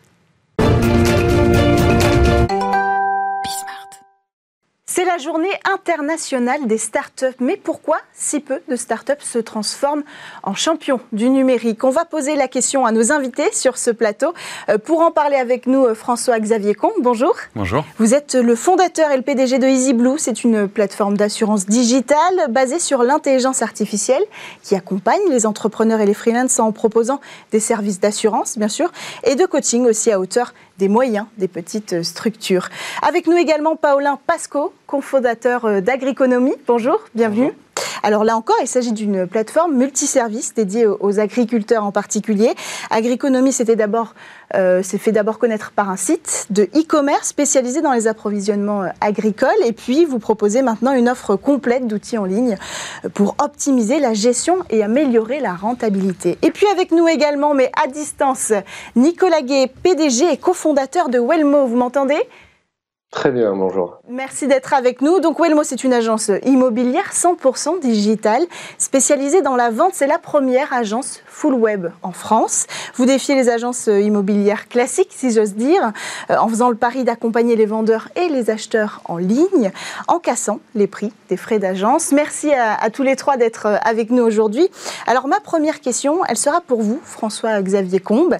C'est 4.92 5.04
la 5.04 5.18
journée 5.18 5.52
internationale 5.72 6.66
des 6.66 6.76
startups. 6.76 7.26
Mais 7.38 7.56
pourquoi 7.56 7.98
si 8.12 8.40
peu 8.40 8.60
de 8.68 8.74
startups 8.74 9.12
se 9.20 9.38
transforment 9.38 10.02
en 10.42 10.54
champions 10.54 10.98
du 11.12 11.30
numérique? 11.30 11.84
On 11.84 11.90
va 11.90 12.04
poser 12.04 12.34
la 12.34 12.48
question 12.48 12.84
à 12.84 12.90
nos 12.90 13.12
invités 13.12 13.52
sur 13.52 13.78
ce 13.78 13.92
plateau. 13.92 14.34
Euh, 14.68 14.78
pour 14.78 14.98
en 15.02 15.12
parler 15.12 15.36
avec 15.36 15.68
nous, 15.68 15.84
euh, 15.84 15.94
François-Xavier 15.94 16.74
Combe, 16.74 16.90
bonjour. 16.98 17.36
Bonjour. 17.54 17.84
Vous 17.98 18.14
êtes 18.14 18.34
le 18.34 18.56
fondateur 18.56 19.12
et 19.12 19.16
le 19.16 19.22
PDG 19.22 19.60
de 19.60 19.68
EasyBlue. 19.68 20.18
C'est 20.18 20.42
une 20.42 20.66
plateforme 20.66 21.16
d'assurance 21.16 21.66
digitale 21.66 22.48
basée 22.48 22.80
sur 22.80 23.04
l'intelligence 23.04 23.62
artificielle 23.62 24.24
qui 24.64 24.74
accompagne 24.74 25.22
les 25.30 25.46
entrepreneurs 25.46 26.00
et 26.00 26.06
les 26.06 26.14
freelances 26.14 26.58
en 26.58 26.72
proposant 26.72 27.20
des 27.52 27.60
services 27.60 28.00
d'assurance, 28.00 28.58
bien 28.58 28.66
sûr, 28.66 28.90
et 29.22 29.36
de 29.36 29.46
coaching 29.46 29.86
aussi 29.86 30.10
à 30.10 30.18
hauteur 30.18 30.52
des 30.80 30.88
moyens 30.88 31.26
des 31.36 31.46
petites 31.46 32.02
structures. 32.02 32.68
Avec 33.06 33.26
nous 33.26 33.36
également 33.36 33.76
Paulin 33.76 34.18
Pasco, 34.26 34.72
cofondateur 34.86 35.66
euh, 35.66 35.80
d'Agriconomie. 35.80 36.54
Bonjour, 36.66 36.98
bienvenue. 37.14 37.52
Alors 38.02 38.24
là 38.24 38.36
encore, 38.36 38.56
il 38.60 38.66
s'agit 38.66 38.92
d'une 38.92 39.26
plateforme 39.26 39.76
multiservice 39.76 40.54
dédiée 40.54 40.86
aux 40.86 41.20
agriculteurs 41.20 41.84
en 41.84 41.92
particulier. 41.92 42.54
Agriconomie, 42.90 43.52
c'était 43.52 43.76
d'abord, 43.76 44.14
euh, 44.54 44.82
s'est 44.82 44.98
fait 44.98 45.12
d'abord 45.12 45.38
connaître 45.38 45.72
par 45.72 45.90
un 45.90 45.96
site 45.96 46.46
de 46.50 46.64
e-commerce 46.74 47.28
spécialisé 47.28 47.82
dans 47.82 47.92
les 47.92 48.06
approvisionnements 48.06 48.82
euh, 48.82 48.88
agricoles. 49.00 49.50
Et 49.64 49.72
puis, 49.72 50.04
vous 50.04 50.18
proposez 50.18 50.62
maintenant 50.62 50.92
une 50.92 51.08
offre 51.08 51.36
complète 51.36 51.86
d'outils 51.86 52.18
en 52.18 52.24
ligne 52.24 52.56
pour 53.14 53.36
optimiser 53.42 54.00
la 54.00 54.14
gestion 54.14 54.58
et 54.70 54.82
améliorer 54.82 55.40
la 55.40 55.54
rentabilité. 55.54 56.38
Et 56.42 56.50
puis 56.50 56.66
avec 56.72 56.92
nous 56.92 57.08
également, 57.08 57.54
mais 57.54 57.70
à 57.82 57.86
distance, 57.88 58.52
Nicolas 58.96 59.42
Gay, 59.42 59.70
PDG 59.82 60.32
et 60.32 60.36
cofondateur 60.36 61.08
de 61.08 61.18
Wellmo. 61.18 61.66
Vous 61.66 61.76
m'entendez? 61.76 62.20
Très 63.10 63.32
bien, 63.32 63.56
bonjour. 63.56 63.98
Merci 64.08 64.46
d'être 64.46 64.72
avec 64.72 65.02
nous. 65.02 65.18
Donc 65.18 65.40
Wellmo, 65.40 65.64
c'est 65.64 65.82
une 65.82 65.92
agence 65.92 66.30
immobilière 66.44 67.10
100% 67.12 67.80
digitale, 67.80 68.42
spécialisée 68.78 69.42
dans 69.42 69.56
la 69.56 69.70
vente. 69.70 69.94
C'est 69.94 70.06
la 70.06 70.18
première 70.18 70.72
agence 70.72 71.20
full 71.26 71.54
web 71.54 71.88
en 72.02 72.12
France. 72.12 72.66
Vous 72.94 73.06
défiez 73.06 73.34
les 73.34 73.48
agences 73.48 73.88
immobilières 73.88 74.68
classiques, 74.68 75.10
si 75.10 75.32
j'ose 75.32 75.54
dire, 75.54 75.92
euh, 76.30 76.36
en 76.36 76.48
faisant 76.48 76.70
le 76.70 76.76
pari 76.76 77.02
d'accompagner 77.02 77.56
les 77.56 77.66
vendeurs 77.66 78.08
et 78.14 78.28
les 78.28 78.48
acheteurs 78.48 79.00
en 79.06 79.16
ligne, 79.16 79.72
en 80.06 80.20
cassant 80.20 80.60
les 80.76 80.86
prix 80.86 81.12
des 81.28 81.36
frais 81.36 81.58
d'agence. 81.58 82.12
Merci 82.12 82.52
à, 82.52 82.90
tous 82.90 83.02
les 83.02 83.16
trois 83.16 83.36
d'être 83.36 83.66
euh, 83.66 83.76
avec 83.82 84.10
nous 84.10 84.22
aujourd'hui. 84.22 84.68
Alors 85.08 85.26
ma 85.26 85.40
première 85.40 85.80
question, 85.80 86.24
elle 86.28 86.36
sera 86.36 86.60
pour 86.60 86.80
vous, 86.80 87.00
François-Xavier 87.02 87.98
Combe. 87.98 88.36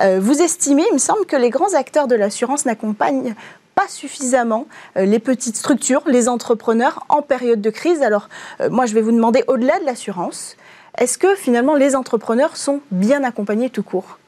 Euh, 0.00 0.18
vous 0.20 0.42
estimez, 0.42 0.84
il 0.90 0.94
me 0.94 0.98
semble, 0.98 1.24
que 1.26 1.36
les 1.36 1.50
grands 1.50 1.74
acteurs 1.74 2.08
de 2.08 2.16
l'assurance 2.16 2.64
n'accompagnent 2.64 3.36
pas 3.78 3.88
suffisamment 3.88 4.66
euh, 4.96 5.04
les 5.04 5.20
petites 5.20 5.54
structures, 5.54 6.02
les 6.08 6.28
entrepreneurs 6.28 7.04
en 7.08 7.22
période 7.22 7.60
de 7.60 7.70
crise. 7.70 8.02
Alors, 8.02 8.28
euh, 8.60 8.68
moi, 8.70 8.86
je 8.86 8.94
vais 8.94 9.00
vous 9.00 9.12
demander, 9.12 9.44
au-delà 9.46 9.78
de 9.78 9.84
l'assurance, 9.84 10.56
est-ce 10.98 11.16
que 11.16 11.36
finalement 11.36 11.76
les 11.76 11.94
entrepreneurs 11.94 12.56
sont 12.56 12.80
bien 12.90 13.22
accompagnés 13.22 13.70
tout 13.70 13.84
court? 13.84 14.18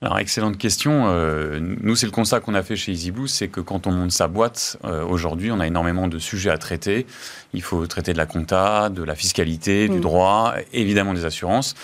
Alors, 0.00 0.18
excellente 0.18 0.58
question. 0.58 1.04
Euh, 1.06 1.58
nous, 1.60 1.96
c'est 1.96 2.06
le 2.06 2.12
constat 2.12 2.40
qu'on 2.40 2.54
a 2.54 2.62
fait 2.62 2.76
chez 2.76 2.92
EasyBlue, 2.92 3.26
c'est 3.26 3.48
que 3.48 3.60
quand 3.60 3.86
on 3.86 3.92
monte 3.92 4.12
sa 4.12 4.28
boîte, 4.28 4.78
euh, 4.84 5.04
aujourd'hui, 5.04 5.50
on 5.50 5.60
a 5.60 5.66
énormément 5.66 6.08
de 6.08 6.18
sujets 6.18 6.50
à 6.50 6.58
traiter. 6.58 7.06
Il 7.54 7.62
faut 7.62 7.86
traiter 7.86 8.12
de 8.12 8.18
la 8.18 8.26
compta, 8.26 8.90
de 8.90 9.02
la 9.02 9.14
fiscalité, 9.14 9.88
du 9.88 9.98
mm. 9.98 10.00
droit, 10.00 10.54
évidemment 10.72 11.14
des 11.14 11.24
assurances. 11.24 11.74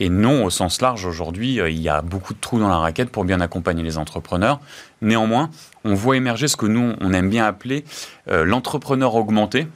Et 0.00 0.08
non, 0.10 0.44
au 0.44 0.50
sens 0.50 0.80
large, 0.80 1.04
aujourd'hui, 1.06 1.60
euh, 1.60 1.70
il 1.70 1.80
y 1.80 1.88
a 1.88 2.02
beaucoup 2.02 2.34
de 2.34 2.38
trous 2.38 2.58
dans 2.58 2.68
la 2.68 2.78
raquette 2.78 3.10
pour 3.10 3.24
bien 3.24 3.40
accompagner 3.40 3.82
les 3.82 3.98
entrepreneurs. 3.98 4.60
Néanmoins, 5.02 5.50
on 5.84 5.94
voit 5.94 6.16
émerger 6.16 6.48
ce 6.48 6.56
que 6.56 6.66
nous, 6.66 6.94
on 7.00 7.12
aime 7.12 7.30
bien 7.30 7.44
appeler 7.46 7.84
l'entrepreneur 8.26 9.14
augmenté 9.14 9.66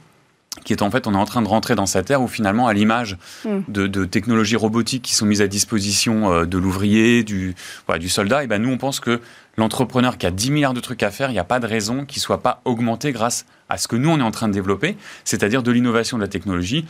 qui 0.63 0.73
est 0.73 0.81
en 0.81 0.91
fait, 0.91 1.07
on 1.07 1.13
est 1.13 1.17
en 1.17 1.25
train 1.25 1.41
de 1.41 1.47
rentrer 1.47 1.75
dans 1.75 1.85
cette 1.85 2.09
ère 2.11 2.21
où 2.21 2.27
finalement, 2.27 2.67
à 2.67 2.73
l'image 2.73 3.17
hmm. 3.45 3.61
de, 3.67 4.05
technologies 4.05 4.55
robotiques 4.55 5.01
qui 5.01 5.15
sont 5.15 5.25
mises 5.25 5.41
à 5.41 5.47
disposition 5.47 6.31
euh, 6.31 6.45
de 6.45 6.57
l'ouvrier, 6.57 7.23
du, 7.23 7.55
du 7.99 8.09
soldat, 8.09 8.41
et 8.41 8.45
eh 8.45 8.47
ben 8.47 8.61
nous, 8.61 8.69
on 8.69 8.77
pense 8.77 8.99
que 8.99 9.19
l'entrepreneur 9.57 10.17
qui 10.17 10.25
a 10.25 10.31
10 10.31 10.51
milliards 10.51 10.73
de 10.73 10.79
trucs 10.79 11.03
à 11.03 11.11
faire, 11.11 11.29
il 11.29 11.33
n'y 11.33 11.39
a 11.39 11.43
pas 11.43 11.59
de 11.59 11.67
raison 11.67 12.05
qu'il 12.05 12.19
ne 12.19 12.23
soit 12.23 12.41
pas 12.41 12.61
augmenté 12.65 13.11
grâce 13.11 13.45
à 13.69 13.77
ce 13.77 13.87
que 13.87 13.95
nous, 13.95 14.09
on 14.09 14.19
est 14.19 14.23
en 14.23 14.31
train 14.31 14.47
de 14.47 14.53
développer, 14.53 14.95
c'est-à-dire 15.23 15.63
de 15.63 15.71
l'innovation 15.71 16.17
de 16.17 16.21
la 16.21 16.27
technologie 16.27 16.85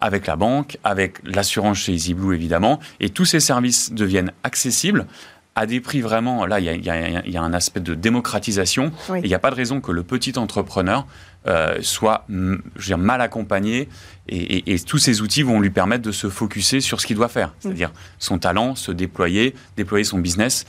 avec 0.00 0.26
la 0.26 0.36
banque, 0.36 0.78
avec 0.84 1.18
l'assurance 1.24 1.78
chez 1.78 1.92
EasyBlue 1.92 2.34
évidemment, 2.34 2.80
et 3.00 3.10
tous 3.10 3.24
ces 3.24 3.40
services 3.40 3.92
deviennent 3.92 4.32
accessibles 4.42 5.06
à 5.56 5.64
des 5.64 5.80
prix 5.80 6.02
vraiment, 6.02 6.44
là, 6.44 6.60
il 6.60 6.84
y, 6.84 6.90
a, 6.90 7.42
un 7.42 7.52
aspect 7.54 7.80
de 7.80 7.94
démocratisation. 7.94 8.92
Il 9.08 9.22
n'y 9.26 9.34
a 9.34 9.38
pas 9.38 9.50
de 9.50 9.54
raison 9.54 9.80
que 9.80 9.90
le 9.90 10.02
petit 10.02 10.38
entrepreneur 10.38 11.06
euh, 11.46 11.78
soit 11.80 12.26
mal 12.28 13.22
accompagné 13.22 13.88
et, 14.28 14.78
tous 14.80 14.98
ces 14.98 15.22
outils 15.22 15.42
vont 15.42 15.58
lui 15.58 15.70
permettre 15.70 16.02
de 16.02 16.12
se 16.12 16.28
focuser 16.28 16.80
sur 16.80 17.00
ce 17.00 17.06
qu'il 17.06 17.16
doit 17.16 17.28
faire, 17.28 17.48
mm. 17.48 17.52
c'est-à-dire 17.60 17.92
son 18.18 18.38
talent, 18.38 18.74
se 18.74 18.92
déployer, 18.92 19.54
déployer 19.78 20.04
son 20.04 20.18
business. 20.18 20.66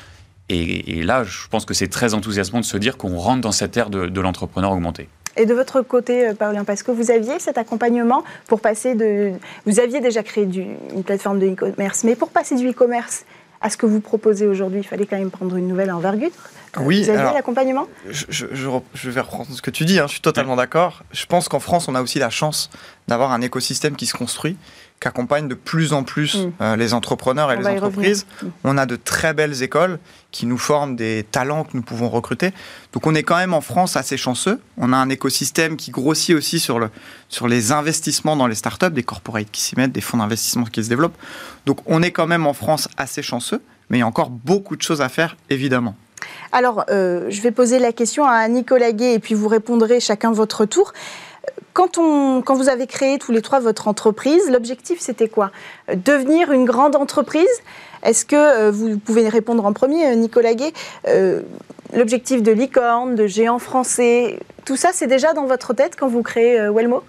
Et, 0.47 1.03
là, 1.03 1.25
je 1.25 1.47
pense 1.49 1.65
que 1.65 1.73
c'est 1.73 1.89
très 1.89 2.13
enthousiasmant 2.13 2.61
de 2.61 2.65
se 2.65 2.77
dire 2.77 2.95
qu'on 2.95 3.17
rentre 3.17 3.41
dans 3.41 3.51
cette 3.51 3.75
ère 3.75 3.89
de, 3.89 4.21
l'entrepreneur 4.21 4.71
augmenté. 4.71 5.09
Et 5.37 5.45
de 5.45 5.53
votre 5.53 5.81
côté, 5.81 6.27
euh, 6.27 6.33
Paulien, 6.33 6.63
parce 6.63 6.83
que 6.83 6.91
vous 6.91 7.11
aviez 7.11 7.39
cet 7.39 7.57
accompagnement 7.57 8.23
pour 8.47 8.59
passer 8.59 8.95
de... 8.95 9.33
Vous 9.65 9.79
aviez 9.79 10.01
déjà 10.01 10.23
créé 10.23 10.43
une 10.43 11.03
plateforme 11.03 11.39
de 11.39 11.47
e-commerce, 11.47 12.03
mais 12.03 12.15
pour 12.15 12.29
passer 12.29 12.55
du 12.55 12.69
e-commerce 12.69 13.23
à 13.61 13.69
ce 13.69 13.77
que 13.77 13.85
vous 13.85 14.01
proposez 14.01 14.45
aujourd'hui, 14.45 14.81
il 14.81 14.87
fallait 14.87 15.05
quand 15.05 15.17
même 15.17 15.31
prendre 15.31 15.55
une 15.55 15.67
nouvelle 15.67 15.91
envergure. 15.91 16.29
Euh, 16.77 16.81
oui, 16.81 17.03
vous 17.03 17.09
avez 17.09 17.33
l'accompagnement 17.33 17.87
je, 18.09 18.25
je, 18.29 19.09
vais 19.09 19.21
reprendre 19.21 19.49
ce 19.51 19.61
que 19.61 19.71
tu 19.71 19.85
dis, 19.85 19.99
hein, 19.99 20.05
je 20.07 20.13
suis 20.13 20.21
totalement 20.21 20.55
d'accord. 20.55 21.03
Je 21.11 21.25
pense 21.25 21.49
qu'en 21.49 21.59
France, 21.59 21.87
on 21.87 21.95
a 21.95 22.01
aussi 22.01 22.19
la 22.19 22.29
chance 22.29 22.69
d'avoir 23.07 23.31
un 23.31 23.41
écosystème 23.41 23.95
qui 23.95 24.05
se 24.05 24.13
construit 24.13 24.57
qui 24.99 25.07
accompagne 25.07 25.47
de 25.47 25.55
plus 25.55 25.93
en 25.93 26.03
plus 26.03 26.35
mm. 26.35 26.51
euh, 26.61 26.75
les 26.75 26.93
entrepreneurs 26.93 27.51
et 27.51 27.57
les 27.57 27.67
entreprises. 27.67 28.25
Mm. 28.41 28.47
On 28.63 28.77
a 28.77 28.85
de 28.85 28.95
très 28.95 29.33
belles 29.33 29.61
écoles 29.61 29.99
qui 30.31 30.45
nous 30.45 30.57
forment 30.57 30.95
des 30.95 31.25
talents 31.31 31.63
que 31.63 31.71
nous 31.75 31.83
pouvons 31.83 32.09
recruter. 32.09 32.51
Donc 32.93 33.05
on 33.05 33.15
est 33.15 33.23
quand 33.23 33.37
même 33.37 33.53
en 33.53 33.61
France 33.61 33.95
assez 33.95 34.17
chanceux. 34.17 34.59
On 34.77 34.93
a 34.93 34.97
un 34.97 35.09
écosystème 35.09 35.77
qui 35.77 35.91
grossit 35.91 36.35
aussi 36.35 36.59
sur, 36.59 36.79
le, 36.79 36.89
sur 37.29 37.47
les 37.47 37.71
investissements 37.71 38.35
dans 38.35 38.47
les 38.47 38.55
startups, 38.55 38.91
des 38.91 39.03
corporates 39.03 39.51
qui 39.51 39.61
s'y 39.61 39.75
mettent, 39.75 39.91
des 39.91 40.01
fonds 40.01 40.17
d'investissement 40.17 40.65
qui 40.65 40.83
se 40.83 40.89
développent. 40.89 41.17
Donc 41.65 41.79
on 41.85 42.01
est 42.01 42.11
quand 42.11 42.27
même 42.27 42.47
en 42.47 42.53
France 42.53 42.87
assez 42.97 43.21
chanceux, 43.21 43.61
mais 43.89 43.97
il 43.97 44.01
y 44.01 44.03
a 44.03 44.07
encore 44.07 44.29
beaucoup 44.29 44.75
de 44.75 44.81
choses 44.81 45.01
à 45.01 45.09
faire, 45.09 45.37
évidemment. 45.49 45.95
Alors, 46.51 46.85
euh, 46.89 47.27
je 47.29 47.41
vais 47.41 47.51
poser 47.51 47.79
la 47.79 47.91
question 47.91 48.25
à 48.25 48.47
Nicolas 48.47 48.91
Gay 48.91 49.13
et 49.13 49.19
puis 49.19 49.35
vous 49.35 49.47
répondrez 49.47 49.99
chacun 49.99 50.31
votre 50.31 50.65
tour. 50.65 50.93
Quand, 51.73 51.97
on, 51.99 52.41
quand 52.41 52.55
vous 52.55 52.69
avez 52.69 52.87
créé 52.87 53.19
tous 53.19 53.31
les 53.31 53.41
trois 53.41 53.59
votre 53.59 53.87
entreprise, 53.87 54.49
l'objectif 54.49 54.99
c'était 54.99 55.29
quoi? 55.29 55.51
Devenir 55.93 56.51
une 56.51 56.65
grande 56.65 56.95
entreprise? 56.95 57.61
Est-ce 58.03 58.25
que 58.25 58.35
euh, 58.35 58.71
vous 58.71 58.97
pouvez 58.97 59.29
répondre 59.29 59.65
en 59.65 59.73
premier, 59.73 60.07
euh, 60.07 60.15
Nicolas 60.15 60.53
Gay 60.53 60.71
euh, 61.07 61.41
L'objectif 61.93 62.43
de 62.43 62.51
licorne, 62.51 63.15
de 63.15 63.27
géant 63.27 63.59
français, 63.59 64.39
tout 64.65 64.75
ça 64.75 64.89
c'est 64.91 65.07
déjà 65.07 65.33
dans 65.33 65.45
votre 65.45 65.73
tête 65.73 65.95
quand 65.95 66.07
vous 66.07 66.23
créez 66.23 66.69
Wellmo? 66.69 67.03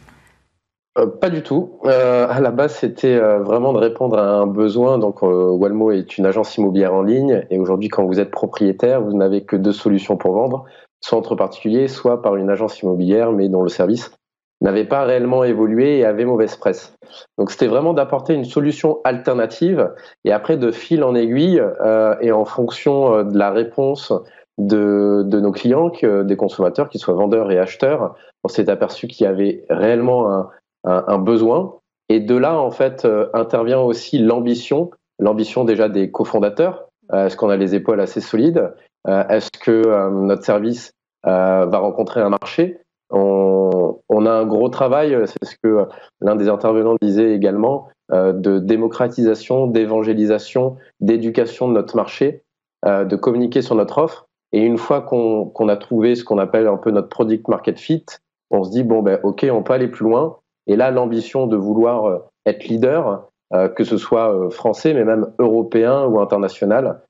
Pas 1.20 1.30
du 1.30 1.42
tout. 1.42 1.78
à 1.84 2.40
la 2.40 2.50
base, 2.50 2.74
c'était 2.74 3.18
vraiment 3.18 3.72
de 3.72 3.78
répondre 3.78 4.18
à 4.18 4.22
un 4.22 4.46
besoin. 4.46 4.98
Donc, 4.98 5.22
Wellmo 5.22 5.92
est 5.92 6.18
une 6.18 6.26
agence 6.26 6.56
immobilière 6.56 6.92
en 6.92 7.02
ligne. 7.02 7.46
Et 7.50 7.58
aujourd'hui, 7.58 7.88
quand 7.88 8.04
vous 8.04 8.18
êtes 8.18 8.32
propriétaire, 8.32 9.00
vous 9.00 9.16
n'avez 9.16 9.44
que 9.44 9.54
deux 9.54 9.72
solutions 9.72 10.16
pour 10.16 10.32
vendre 10.32 10.64
soit 11.00 11.18
entre 11.18 11.34
particuliers, 11.34 11.88
soit 11.88 12.22
par 12.22 12.36
une 12.36 12.50
agence 12.50 12.82
immobilière, 12.82 13.32
mais 13.32 13.48
dont 13.48 13.62
le 13.62 13.68
service 13.68 14.10
n'avait 14.60 14.84
pas 14.84 15.04
réellement 15.04 15.44
évolué 15.44 15.98
et 15.98 16.04
avait 16.04 16.24
mauvaise 16.24 16.56
presse. 16.56 16.94
Donc 17.36 17.50
c'était 17.50 17.66
vraiment 17.66 17.94
d'apporter 17.94 18.34
une 18.34 18.44
solution 18.44 18.98
alternative 19.04 19.92
et 20.24 20.32
après 20.32 20.56
de 20.56 20.72
fil 20.72 21.04
en 21.04 21.14
aiguille 21.14 21.60
euh, 21.60 22.16
et 22.20 22.32
en 22.32 22.44
fonction 22.44 23.14
euh, 23.14 23.24
de 23.24 23.38
la 23.38 23.50
réponse 23.50 24.12
de, 24.58 25.22
de 25.24 25.40
nos 25.40 25.52
clients, 25.52 25.90
que, 25.90 26.24
des 26.24 26.36
consommateurs, 26.36 26.88
qu'ils 26.88 27.00
soient 27.00 27.14
vendeurs 27.14 27.52
et 27.52 27.58
acheteurs, 27.58 28.16
on 28.42 28.48
s'est 28.48 28.68
aperçu 28.68 29.06
qu'il 29.06 29.24
y 29.24 29.28
avait 29.28 29.64
réellement 29.70 30.32
un, 30.32 30.50
un, 30.84 31.18
besoin. 31.18 31.76
Et 32.08 32.18
de 32.18 32.34
là, 32.34 32.58
en 32.58 32.72
fait, 32.72 33.04
euh, 33.04 33.28
intervient 33.34 33.80
aussi 33.80 34.18
l'ambition, 34.18 34.90
l'ambition 35.20 35.64
déjà 35.64 35.88
des 35.88 36.10
cofondateurs. 36.10 36.88
Est-ce 37.12 37.36
qu'on 37.36 37.50
a 37.50 37.56
les 37.56 37.74
épaules 37.74 38.00
assez 38.00 38.20
solides? 38.20 38.74
Est-ce 39.06 39.48
que 39.58 40.10
notre 40.10 40.44
service 40.44 40.92
va 41.24 41.78
rencontrer 41.78 42.20
un 42.20 42.28
marché? 42.28 42.82
On, 43.10 44.26
a 44.26 44.30
un 44.30 44.46
gros 44.46 44.68
travail, 44.68 45.16
c'est 45.26 45.44
ce 45.44 45.56
que 45.62 45.86
l'un 46.20 46.36
des 46.36 46.48
intervenants 46.48 46.96
disait 47.00 47.34
également, 47.34 47.88
euh, 48.12 48.32
de 48.32 48.58
démocratisation, 48.58 49.66
d'évangélisation, 49.66 50.76
d'éducation 51.00 51.68
de 51.68 51.74
notre 51.74 51.96
marché, 51.96 52.42
euh, 52.86 53.04
de 53.04 53.16
communiquer 53.16 53.62
sur 53.62 53.74
notre 53.74 53.98
offre. 53.98 54.26
Et 54.52 54.62
une 54.62 54.78
fois 54.78 55.02
qu'on 55.02 55.68
a 55.68 55.76
trouvé 55.76 56.14
ce 56.14 56.24
qu'on 56.24 56.38
appelle 56.38 56.68
un 56.68 56.78
peu 56.78 56.90
notre 56.90 57.08
product 57.08 57.48
market 57.48 57.78
fit, 57.78 58.06
on 58.50 58.64
se 58.64 58.70
dit 58.70 58.82
bon 58.82 59.02
ben 59.02 59.20
ok, 59.22 59.46
on 59.52 59.62
peut 59.62 59.74
aller 59.74 59.88
plus 59.88 60.04
loin. 60.04 60.38
Et 60.66 60.76
là, 60.76 60.90
l'ambition 60.90 61.46
de 61.46 61.56
vouloir 61.56 62.06
euh, 62.06 62.18
être 62.46 62.64
leader, 62.64 63.28
que 63.76 63.82
ce 63.82 63.96
soit 63.96 64.50
français, 64.50 64.92
mais 64.92 65.04
même 65.04 65.32
européen 65.38 66.04
ou 66.04 66.20
international, 66.20 67.00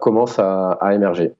commence 0.00 0.40
à 0.40 0.76
émerger. 0.92 1.34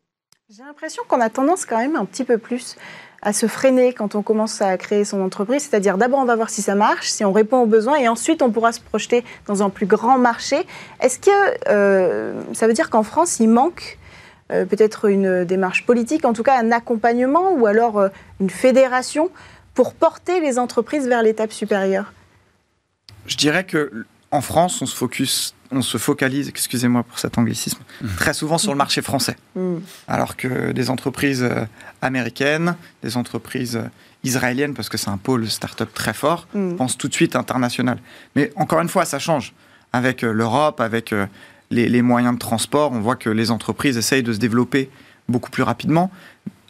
J'ai 0.48 0.62
l'impression 0.62 1.02
qu'on 1.06 1.20
a 1.20 1.28
tendance 1.28 1.66
quand 1.66 1.76
même 1.76 1.94
un 1.94 2.04
petit 2.04 2.24
peu 2.24 2.38
plus 2.38 2.76
à 3.22 3.32
se 3.32 3.46
freiner 3.46 3.92
quand 3.92 4.14
on 4.14 4.22
commence 4.22 4.62
à 4.62 4.76
créer 4.76 5.04
son 5.04 5.20
entreprise. 5.20 5.62
C'est-à-dire 5.62 5.98
d'abord 5.98 6.20
on 6.20 6.24
va 6.24 6.36
voir 6.36 6.50
si 6.50 6.62
ça 6.62 6.74
marche, 6.74 7.08
si 7.08 7.24
on 7.24 7.32
répond 7.32 7.58
aux 7.58 7.66
besoins, 7.66 7.96
et 7.96 8.08
ensuite 8.08 8.42
on 8.42 8.50
pourra 8.50 8.72
se 8.72 8.80
projeter 8.80 9.24
dans 9.46 9.62
un 9.62 9.70
plus 9.70 9.86
grand 9.86 10.18
marché. 10.18 10.56
Est-ce 11.00 11.18
que 11.18 11.30
euh, 11.68 12.40
ça 12.52 12.66
veut 12.66 12.74
dire 12.74 12.90
qu'en 12.90 13.02
France 13.02 13.40
il 13.40 13.48
manque 13.48 13.98
euh, 14.50 14.64
peut-être 14.64 15.10
une 15.10 15.44
démarche 15.44 15.84
politique, 15.84 16.24
en 16.24 16.32
tout 16.32 16.42
cas 16.42 16.58
un 16.58 16.72
accompagnement 16.72 17.52
ou 17.52 17.66
alors 17.66 17.98
euh, 17.98 18.08
une 18.40 18.50
fédération 18.50 19.30
pour 19.74 19.94
porter 19.94 20.40
les 20.40 20.58
entreprises 20.58 21.06
vers 21.06 21.22
l'étape 21.22 21.52
supérieure? 21.52 22.12
Je 23.26 23.36
dirais 23.36 23.64
que 23.64 24.06
en 24.30 24.40
France, 24.40 24.82
on 24.82 24.86
se 24.86 24.94
focus 24.94 25.54
on 25.70 25.82
se 25.82 25.98
focalise, 25.98 26.48
excusez-moi 26.48 27.02
pour 27.02 27.18
cet 27.18 27.38
anglicisme, 27.38 27.80
mmh. 28.00 28.06
très 28.16 28.34
souvent 28.34 28.58
sur 28.58 28.72
le 28.72 28.78
marché 28.78 29.02
français. 29.02 29.36
Mmh. 29.54 29.76
Alors 30.06 30.36
que 30.36 30.72
des 30.72 30.90
entreprises 30.90 31.42
euh, 31.42 31.64
américaines, 32.02 32.76
des 33.02 33.16
entreprises 33.16 33.76
euh, 33.76 33.88
israéliennes, 34.24 34.74
parce 34.74 34.88
que 34.88 34.96
c'est 34.96 35.10
un 35.10 35.18
pôle 35.18 35.48
start-up 35.48 35.90
très 35.92 36.14
fort, 36.14 36.48
mmh. 36.54 36.76
pensent 36.76 36.96
tout 36.96 37.08
de 37.08 37.14
suite 37.14 37.36
international. 37.36 37.98
Mais 38.34 38.50
encore 38.56 38.80
une 38.80 38.88
fois, 38.88 39.04
ça 39.04 39.18
change. 39.18 39.52
Avec 39.92 40.24
euh, 40.24 40.32
l'Europe, 40.32 40.80
avec 40.80 41.14
les, 41.70 42.02
moyens 42.02 42.34
de 42.34 42.38
transport, 42.38 42.92
on 42.92 43.00
voit 43.00 43.16
que 43.16 43.30
les 43.30 43.50
entreprises 43.50 43.96
essayent 43.96 44.22
de 44.22 44.32
se 44.32 44.38
développer 44.38 44.90
beaucoup 45.28 45.50
plus 45.50 45.62
rapidement 45.62 46.10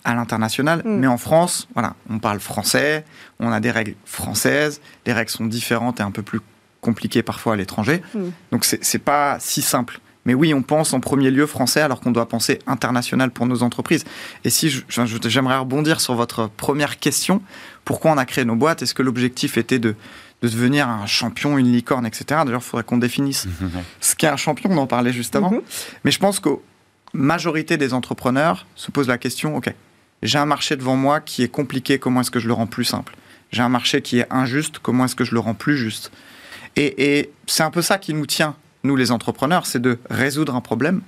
à 0.05 0.15
l'international. 0.15 0.83
Mais 0.85 1.07
en 1.07 1.19
France, 1.19 1.69
voilà, 1.75 1.95
on 2.11 2.19
parle 2.19 2.41
français, 2.41 3.05
on 3.39 3.53
a 3.53 3.61
des 3.61 3.71
règles 3.71 3.95
françaises, 4.05 4.81
les 5.07 5.13
règles 5.13 5.31
sont 5.31 5.47
différentes 5.47 6.01
et 6.01 6.03
un 6.03 6.11
peu 6.11 6.23
plus 6.23 6.41
compliqué 6.89 7.23
parfois 7.23 7.53
à 7.55 7.57
l'étranger. 7.57 8.03
Hmm. 8.15 8.31
Donc 8.53 8.65
c'est 8.65 9.05
pas 9.13 9.37
si 9.41 9.61
simple. 9.63 10.01
Mais 10.25 10.35
oui, 10.35 10.53
on 10.53 10.63
pense 10.63 10.93
en 10.93 11.01
premier 11.01 11.31
lieu 11.31 11.47
français 11.47 11.81
alors 11.81 12.01
qu'on 12.01 12.11
doit 12.11 12.29
penser 12.29 12.59
international 12.67 13.31
pour 13.31 13.47
nos 13.47 13.63
entreprises. 13.63 14.05
Et 14.45 14.51
si 14.51 14.85
j'aimerais 15.25 15.59
rebondir 15.59 16.01
sur 16.01 16.15
votre 16.15 16.49
première 16.49 16.99
question, 16.99 17.41
pourquoi 17.85 18.11
on 18.13 18.19
a 18.19 18.27
créé 18.27 18.45
nos 18.45 18.57
boîtes? 18.57 18.83
Est-ce 18.83 18.95
que 18.95 19.03
l'objectif 19.03 19.57
était 19.57 19.79
de, 19.79 19.95
de, 20.43 20.49
devenir 20.49 20.89
un 20.89 21.07
champion, 21.07 21.57
une 21.57 21.73
licorne, 21.73 22.05
etc. 22.05 22.25
D'ailleurs, 22.45 22.61
il 22.63 22.69
faudrait 22.71 22.85
qu'on 22.85 22.99
définisse 22.99 23.47
ce 24.01 24.15
qu'est 24.15 24.27
un 24.27 24.37
champion, 24.37 24.71
on 24.71 24.79
en 24.79 24.87
parlait 24.87 25.13
juste 25.13 25.35
avant. 25.37 25.51
Mhm. 25.51 25.63
Mais 26.05 26.11
je 26.11 26.19
pense 26.19 26.41
que 26.41 26.51
majorité 27.13 27.77
des 27.77 27.95
entrepreneurs 27.95 28.67
se 28.75 28.91
posent 28.91 29.09
la 29.09 29.19
question, 29.19 29.57
OK, 29.57 29.73
j'ai 30.23 30.39
un 30.39 30.47
marché 30.47 30.77
devant 30.77 30.97
moi 30.97 31.21
qui 31.21 31.43
est 31.43 31.49
compliqué, 31.49 31.99
comment 31.99 32.21
est-ce 32.21 32.31
que 32.31 32.41
je 32.41 32.49
le 32.49 32.55
rends 32.55 32.67
plus 32.67 32.85
simple? 32.85 33.15
J'ai 33.51 33.63
un 33.63 33.69
marché 33.71 34.03
qui 34.03 34.19
est 34.19 34.27
injuste, 34.31 34.79
comment 34.79 35.07
est-ce 35.07 35.17
que 35.17 35.25
je 35.25 35.33
le 35.33 35.41
rends 35.41 35.55
plus 35.55 35.77
juste? 35.77 36.11
Et, 36.79 37.31
c'est 37.47 37.63
un 37.63 37.71
peu 37.71 37.83
ça 37.83 37.99
qui 37.99 38.15
nous 38.15 38.27
tient, 38.27 38.55
nous 38.85 38.97
les 38.97 39.11
entrepreneurs, 39.11 39.67
c'est 39.67 39.81
de 39.81 39.99
résoudre 40.11 40.55
un 40.55 40.61
problème. 40.61 41.01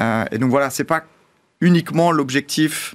Euh, 0.00 0.24
et 0.30 0.38
donc 0.38 0.50
voilà, 0.50 0.70
c'est 0.70 0.84
pas 0.84 1.04
uniquement 1.60 2.12
l'objectif 2.12 2.94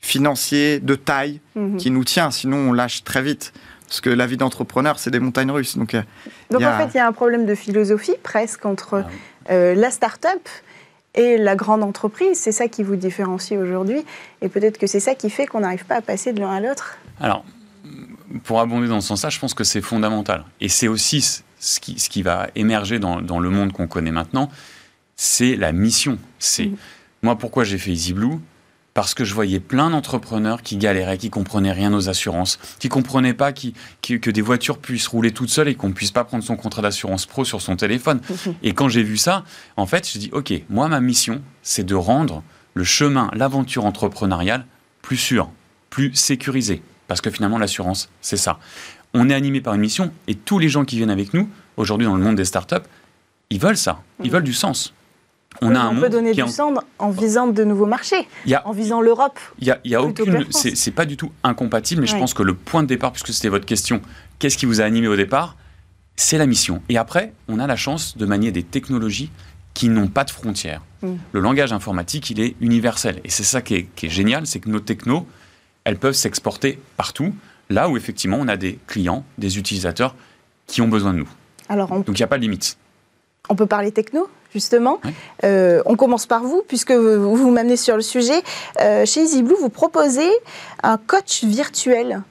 financier 0.00 0.80
de 0.80 0.94
taille 0.94 1.40
mhm. 1.54 1.76
qui 1.76 1.90
nous 1.90 2.04
tient, 2.04 2.30
sinon 2.30 2.70
on 2.70 2.72
lâche 2.72 3.04
très 3.04 3.22
vite. 3.22 3.52
Parce 3.86 4.00
que 4.00 4.10
la 4.10 4.26
vie 4.26 4.36
d'entrepreneur, 4.36 4.98
c'est 4.98 5.10
des 5.10 5.20
montagnes 5.20 5.52
russes. 5.52 5.78
Donc, 5.78 5.94
euh, 5.94 6.02
donc 6.50 6.62
en 6.62 6.76
fait, 6.76 6.88
il 6.94 6.96
y 6.96 7.00
a 7.00 7.06
un 7.06 7.12
problème 7.12 7.46
de 7.46 7.54
philosophie 7.54 8.16
presque 8.22 8.66
entre 8.66 9.04
ah 9.04 9.52
euh, 9.52 9.76
la 9.76 9.92
start-up 9.92 10.48
et 11.14 11.38
la 11.38 11.54
grande 11.54 11.84
entreprise. 11.84 12.38
C'est 12.38 12.52
ça 12.52 12.66
qui 12.66 12.82
vous 12.82 12.96
différencie 12.96 13.58
aujourd'hui. 13.58 14.04
Et 14.42 14.48
peut-être 14.48 14.78
que 14.78 14.88
c'est 14.88 15.00
ça 15.00 15.14
qui 15.14 15.30
fait 15.30 15.46
qu'on 15.46 15.60
n'arrive 15.60 15.84
pas 15.84 15.96
à 15.96 16.02
passer 16.02 16.32
de 16.32 16.40
l'un 16.40 16.50
à 16.50 16.60
l'autre. 16.60 16.98
Alors, 17.20 17.44
pour 18.44 18.60
abonder 18.60 18.88
dans 18.88 19.00
ce 19.00 19.08
sens-là, 19.08 19.30
je 19.30 19.38
pense 19.38 19.54
que 19.54 19.64
c'est 19.64 19.80
fondamental. 19.80 20.44
Et 20.60 20.68
c'est 20.68 20.88
aussi 20.88 21.22
ce 21.58 21.80
qui, 21.80 21.98
ce 21.98 22.08
qui, 22.08 22.22
va 22.22 22.48
émerger 22.54 22.98
dans, 22.98 23.20
dans 23.20 23.38
le 23.38 23.50
monde 23.50 23.72
qu'on 23.72 23.86
connaît 23.86 24.10
maintenant, 24.10 24.50
c'est 25.16 25.56
la 25.56 25.72
mission. 25.72 26.18
C'est 26.38 26.66
mm. 26.66 26.76
moi 27.22 27.36
pourquoi 27.36 27.64
j'ai 27.64 27.78
fait 27.78 27.92
EasyBlue 27.92 28.38
parce 28.96 29.12
que 29.12 29.26
je 29.26 29.34
voyais 29.34 29.60
plein 29.60 29.90
d'entrepreneurs 29.90 30.62
qui 30.62 30.78
galéraient, 30.78 31.18
qui 31.18 31.28
comprenaient 31.28 31.70
rien 31.70 31.92
aux 31.92 32.08
assurances, 32.08 32.58
qui 32.78 32.88
comprenaient 32.88 33.34
pas 33.34 33.52
qui, 33.52 33.74
que 34.00 34.30
des 34.30 34.40
voitures 34.40 34.78
puissent 34.78 35.08
rouler 35.08 35.32
toutes 35.32 35.50
seules 35.50 35.68
et 35.68 35.74
qu'on 35.74 35.92
puisse 35.92 36.12
pas 36.12 36.24
prendre 36.24 36.42
son 36.42 36.56
contrat 36.56 36.80
d'assurance 36.80 37.26
pro 37.26 37.44
sur 37.44 37.60
son 37.60 37.76
téléphone. 37.76 38.22
Et 38.62 38.72
quand 38.72 38.88
j'ai 38.88 39.02
vu 39.02 39.18
ça, 39.18 39.44
en 39.76 39.84
fait, 39.84 40.10
je 40.10 40.16
dis 40.16 40.30
ok, 40.32 40.54
moi 40.70 40.88
ma 40.88 41.00
mission, 41.00 41.42
c'est 41.62 41.84
de 41.84 41.94
rendre 41.94 42.42
le 42.72 42.84
chemin, 42.84 43.30
l'aventure 43.34 43.84
entrepreneuriale 43.84 44.64
plus 45.02 45.18
sûr, 45.18 45.50
plus 45.90 46.14
sécurisé, 46.14 46.80
parce 47.08 47.20
que 47.20 47.30
finalement 47.30 47.58
l'assurance, 47.58 48.08
c'est 48.20 48.36
ça. 48.36 48.58
On 49.14 49.30
est 49.30 49.34
animé 49.34 49.60
par 49.60 49.74
une 49.74 49.80
mission 49.80 50.12
et 50.28 50.34
tous 50.34 50.58
les 50.58 50.68
gens 50.68 50.84
qui 50.84 50.96
viennent 50.96 51.10
avec 51.10 51.34
nous 51.34 51.48
aujourd'hui 51.76 52.06
dans 52.06 52.16
le 52.16 52.22
monde 52.22 52.36
des 52.36 52.44
startups, 52.44 52.76
ils 53.50 53.60
veulent 53.60 53.76
ça, 53.76 54.02
ils 54.22 54.30
veulent 54.30 54.42
du 54.42 54.54
sens 54.54 54.92
on, 55.62 56.00
peut 56.00 56.08
donner 56.08 56.32
du 56.32 56.48
sang 56.48 56.74
en 56.98 57.10
visant 57.10 57.46
de 57.46 57.64
nouveaux 57.64 57.86
marchés, 57.86 58.28
en 58.64 58.72
visant 58.72 59.00
l'Europe. 59.00 59.38
Il 59.58 59.66
y 59.84 59.94
a, 59.94 60.02
aucune, 60.02 60.46
c'est 60.50 60.90
pas 60.90 61.04
du 61.04 61.16
tout 61.16 61.30
incompatible, 61.42 62.02
mais 62.02 62.06
je 62.06 62.16
pense 62.16 62.34
que 62.34 62.42
le 62.42 62.54
point 62.54 62.82
de 62.82 62.88
départ, 62.88 63.12
puisque 63.12 63.32
c'était 63.32 63.48
votre 63.48 63.66
question, 63.66 64.00
qu'est-ce 64.38 64.58
qui 64.58 64.66
vous 64.66 64.80
a 64.80 64.84
animé 64.84 65.08
au 65.08 65.16
départ? 65.16 65.56
C'est 66.16 66.38
la 66.38 66.46
mission. 66.46 66.82
Et 66.88 66.96
après, 66.96 67.34
on 67.48 67.58
a 67.58 67.66
la 67.66 67.76
chance 67.76 68.16
de 68.16 68.24
manier 68.24 68.50
des 68.50 68.62
technologies 68.62 69.30
qui 69.74 69.90
n'ont 69.90 70.08
pas 70.08 70.24
de 70.24 70.30
frontières. 70.30 70.80
Mm. 71.02 71.14
Le 71.32 71.40
langage 71.40 71.74
informatique, 71.74 72.30
il 72.30 72.40
est 72.40 72.56
universel. 72.62 73.20
Et 73.24 73.30
c'est 73.30 73.44
ça 73.44 73.60
qui 73.60 73.74
est, 73.74 74.08
génial, 74.08 74.46
c'est 74.46 74.58
que 74.58 74.70
nos 74.70 74.80
technos, 74.80 75.26
elles 75.86 75.96
peuvent 75.96 76.14
s'exporter 76.14 76.80
partout, 76.96 77.32
là 77.70 77.88
où 77.88 77.96
effectivement 77.96 78.38
on 78.40 78.48
a 78.48 78.56
des 78.56 78.78
clients, 78.88 79.24
des 79.38 79.56
utilisateurs 79.56 80.16
qui 80.66 80.82
ont 80.82 80.88
besoin 80.88 81.12
de 81.12 81.18
nous. 81.18 81.28
Alors 81.68 81.88
Donc 81.88 82.08
il 82.08 82.16
n'y 82.16 82.22
a 82.24 82.26
pas 82.26 82.38
de 82.38 82.42
limite. 82.42 82.76
On 83.48 83.54
peut 83.54 83.66
parler 83.66 83.92
techno 83.92 84.28
justement. 84.52 85.00
Euh, 85.44 85.82
on 85.86 85.94
commence 85.94 86.26
par 86.26 86.42
vous, 86.42 86.64
puisque 86.66 86.90
vous, 86.90 87.36
vous 87.36 87.50
m'amenez 87.50 87.76
sur 87.76 87.94
le 87.94 88.02
sujet. 88.02 88.42
Euh, 88.80 89.06
chez 89.06 89.22
EasyBlue, 89.22 89.54
vous 89.60 89.68
proposez 89.68 90.28
un 90.82 90.96
coach 90.96 91.44
virtuel. 91.44 92.22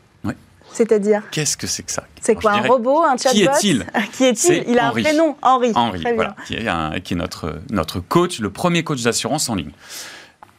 C'est-à-dire 0.73 1.21
Qu'est-ce 1.31 1.55
que 1.55 1.67
c'est 1.67 1.83
que 1.83 1.91
ça? 1.91 2.03
C'est 2.19 2.35
quoi, 2.35 2.51
un 2.51 2.61
robot, 2.61 3.03
un 3.03 3.15
chatbot? 3.15 3.31
Qui 3.61 3.69
est-il? 3.69 3.85
Qui 4.11 4.25
est-il? 4.25 4.65
Il 4.67 4.77
a 4.79 4.89
un 4.89 4.91
prénom, 4.91 5.37
Henri. 5.41 5.71
Henri, 5.73 6.03
voilà, 6.13 6.35
qui 6.45 6.55
est, 6.55 7.01
qui 7.01 7.13
est 7.13 7.17
notre, 7.17 7.61
notre 7.69 8.01
coach, 8.01 8.39
le 8.39 8.49
premier 8.49 8.83
coach 8.83 9.01
d'assurance 9.01 9.47
en 9.47 9.55
ligne. 9.55 9.71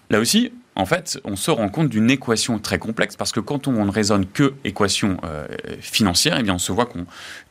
Là 0.09 0.19
aussi, 0.21 0.53
en 0.77 0.85
fait, 0.85 1.19
on 1.25 1.37
se 1.37 1.51
rend 1.51 1.71
compte 1.71 1.89
d'une 1.89 2.11
équation 2.11 2.59
très 2.59 2.79
complexe 2.79 3.17
parce 3.17 3.33
que 3.33 3.41
quand 3.41 3.67
on 3.67 3.85
ne 3.85 3.91
raisonne 3.91 4.27
que 4.27 4.53
équation 4.63 5.17
euh, 5.25 5.47
financière, 5.81 6.39
eh 6.39 6.51
on 6.51 6.59
se 6.59 6.71
voit 6.71 6.85
que 6.85 6.99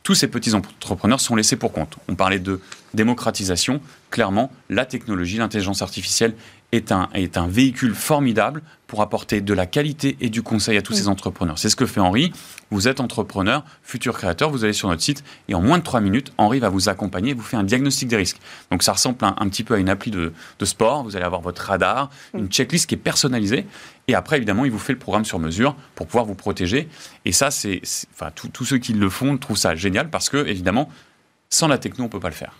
tous 0.04 0.14
ces 0.14 0.28
petits 0.28 0.54
entrepreneurs 0.54 1.20
sont 1.20 1.34
laissés 1.34 1.56
pour 1.56 1.72
compte. 1.72 1.96
On 2.08 2.14
parlait 2.14 2.38
de 2.38 2.60
démocratisation. 2.96 3.80
Clairement, 4.10 4.50
la 4.68 4.84
technologie, 4.84 5.36
l'intelligence 5.36 5.82
artificielle 5.82 6.34
est 6.72 6.90
un, 6.90 7.08
est 7.14 7.36
un 7.36 7.46
véhicule 7.46 7.94
formidable 7.94 8.62
pour 8.86 9.02
apporter 9.02 9.40
de 9.40 9.54
la 9.54 9.66
qualité 9.66 10.16
et 10.20 10.30
du 10.30 10.42
conseil 10.42 10.76
à 10.76 10.82
tous 10.82 10.94
ces 10.94 11.08
entrepreneurs. 11.08 11.58
C'est 11.58 11.68
ce 11.68 11.76
que 11.76 11.86
fait 11.86 12.00
Henri. 12.00 12.32
Vous 12.70 12.88
êtes 12.88 13.00
entrepreneur, 13.00 13.64
futur 13.82 14.16
créateur, 14.16 14.50
vous 14.50 14.64
allez 14.64 14.72
sur 14.72 14.88
notre 14.88 15.02
site 15.02 15.22
et 15.48 15.54
en 15.54 15.62
moins 15.62 15.78
de 15.78 15.82
trois 15.84 16.00
minutes, 16.00 16.32
Henri 16.38 16.58
va 16.58 16.68
vous 16.68 16.88
accompagner 16.88 17.30
et 17.30 17.34
vous 17.34 17.42
fait 17.42 17.56
un 17.56 17.62
diagnostic 17.62 18.08
des 18.08 18.16
risques. 18.16 18.38
Donc 18.70 18.82
ça 18.82 18.92
ressemble 18.92 19.18
un, 19.22 19.48
petit 19.48 19.62
peu 19.62 19.74
à 19.74 19.78
une 19.78 19.88
appli 19.88 20.10
de, 20.10 20.32
de, 20.58 20.64
sport. 20.64 21.04
Vous 21.04 21.16
allez 21.16 21.24
avoir 21.24 21.40
votre 21.40 21.62
radar, 21.62 22.10
une 22.34 22.48
checklist 22.48 22.88
qui 22.88 22.96
est 22.96 22.98
personnalisée. 22.98 23.66
Et 24.08 24.14
après, 24.14 24.36
évidemment, 24.36 24.64
il 24.64 24.70
vous 24.70 24.78
fait 24.78 24.92
le 24.92 24.98
programme 24.98 25.24
sur 25.24 25.38
mesure 25.38 25.76
pour 25.94 26.06
pouvoir 26.06 26.24
vous 26.24 26.34
protéger. 26.34 26.88
Et 27.24 27.32
ça, 27.32 27.50
c'est, 27.50 27.82
enfin, 28.14 28.30
tous 28.52 28.64
ceux 28.64 28.78
qui 28.78 28.92
le 28.92 29.10
font 29.10 29.36
trouvent 29.38 29.56
ça 29.56 29.74
génial 29.74 30.10
parce 30.10 30.28
que, 30.28 30.46
évidemment, 30.46 30.88
sans 31.50 31.68
la 31.68 31.78
techno, 31.78 32.04
on 32.04 32.06
ne 32.06 32.12
peut 32.12 32.20
pas 32.20 32.28
le 32.28 32.34
faire. 32.34 32.52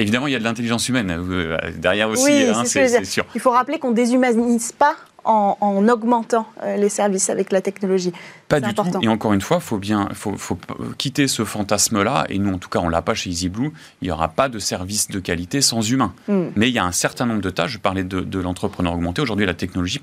Évidemment, 0.00 0.26
il 0.26 0.32
y 0.32 0.36
a 0.36 0.38
de 0.38 0.44
l'intelligence 0.44 0.88
humaine 0.88 1.10
euh, 1.10 1.58
derrière 1.76 2.08
aussi, 2.08 2.32
hein, 2.32 2.64
c'est 2.64 3.04
sûr. 3.04 3.24
Il 3.34 3.40
faut 3.40 3.50
rappeler 3.50 3.78
qu'on 3.78 3.90
ne 3.90 3.94
déshumanise 3.94 4.72
pas 4.72 4.96
en, 5.24 5.88
augmentant 5.88 6.46
euh, 6.62 6.76
les 6.76 6.88
services 6.88 7.30
avec 7.30 7.52
la 7.52 7.60
technologie. 7.60 8.12
Pas 8.48 8.60
du 8.60 8.72
tout. 8.72 8.82
Et 9.02 9.08
encore 9.08 9.32
une 9.32 9.40
fois, 9.40 9.58
il 9.60 9.62
faut 9.62 9.78
bien 9.78 10.08
faut, 10.14 10.36
faut 10.36 10.58
quitter 10.98 11.28
ce 11.28 11.44
fantasme-là. 11.44 12.24
Et 12.28 12.38
nous, 12.38 12.54
en 12.54 12.58
tout 12.58 12.68
cas, 12.68 12.78
on 12.78 12.86
ne 12.86 12.90
l'a 12.90 13.02
pas 13.02 13.14
chez 13.14 13.30
EasyBlue. 13.30 13.70
Il 14.00 14.04
n'y 14.06 14.10
aura 14.10 14.28
pas 14.28 14.48
de 14.48 14.58
service 14.58 15.08
de 15.08 15.20
qualité 15.20 15.60
sans 15.60 15.82
humain. 15.82 16.14
Hmm. 16.28 16.46
Mais 16.56 16.68
il 16.68 16.74
y 16.74 16.78
a 16.78 16.84
un 16.84 16.92
certain 16.92 17.26
nombre 17.26 17.42
de 17.42 17.50
tâches. 17.50 17.72
Je 17.72 17.78
parlais 17.78 18.04
de, 18.04 18.38
l'entrepreneur 18.38 18.94
augmenté. 18.94 19.20
Aujourd'hui, 19.20 19.44
la 19.44 19.54
technologie 19.54 20.00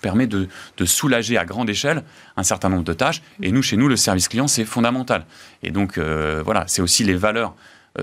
permet 0.00 0.26
de, 0.26 0.48
soulager 0.84 1.36
à 1.36 1.44
grande 1.44 1.68
échelle 1.68 2.04
un 2.36 2.42
certain 2.44 2.68
nombre 2.68 2.84
de 2.84 2.92
tâches. 2.92 3.22
Et 3.42 3.50
nous, 3.50 3.62
chez 3.62 3.76
nous, 3.76 3.88
le 3.88 3.96
service 3.96 4.28
client, 4.28 4.46
c'est 4.46 4.64
fondamental. 4.64 5.26
Et 5.62 5.70
donc, 5.70 5.98
euh, 5.98 6.42
voilà, 6.44 6.64
c'est 6.68 6.82
aussi 6.82 7.02
les 7.04 7.16
valeurs 7.16 7.54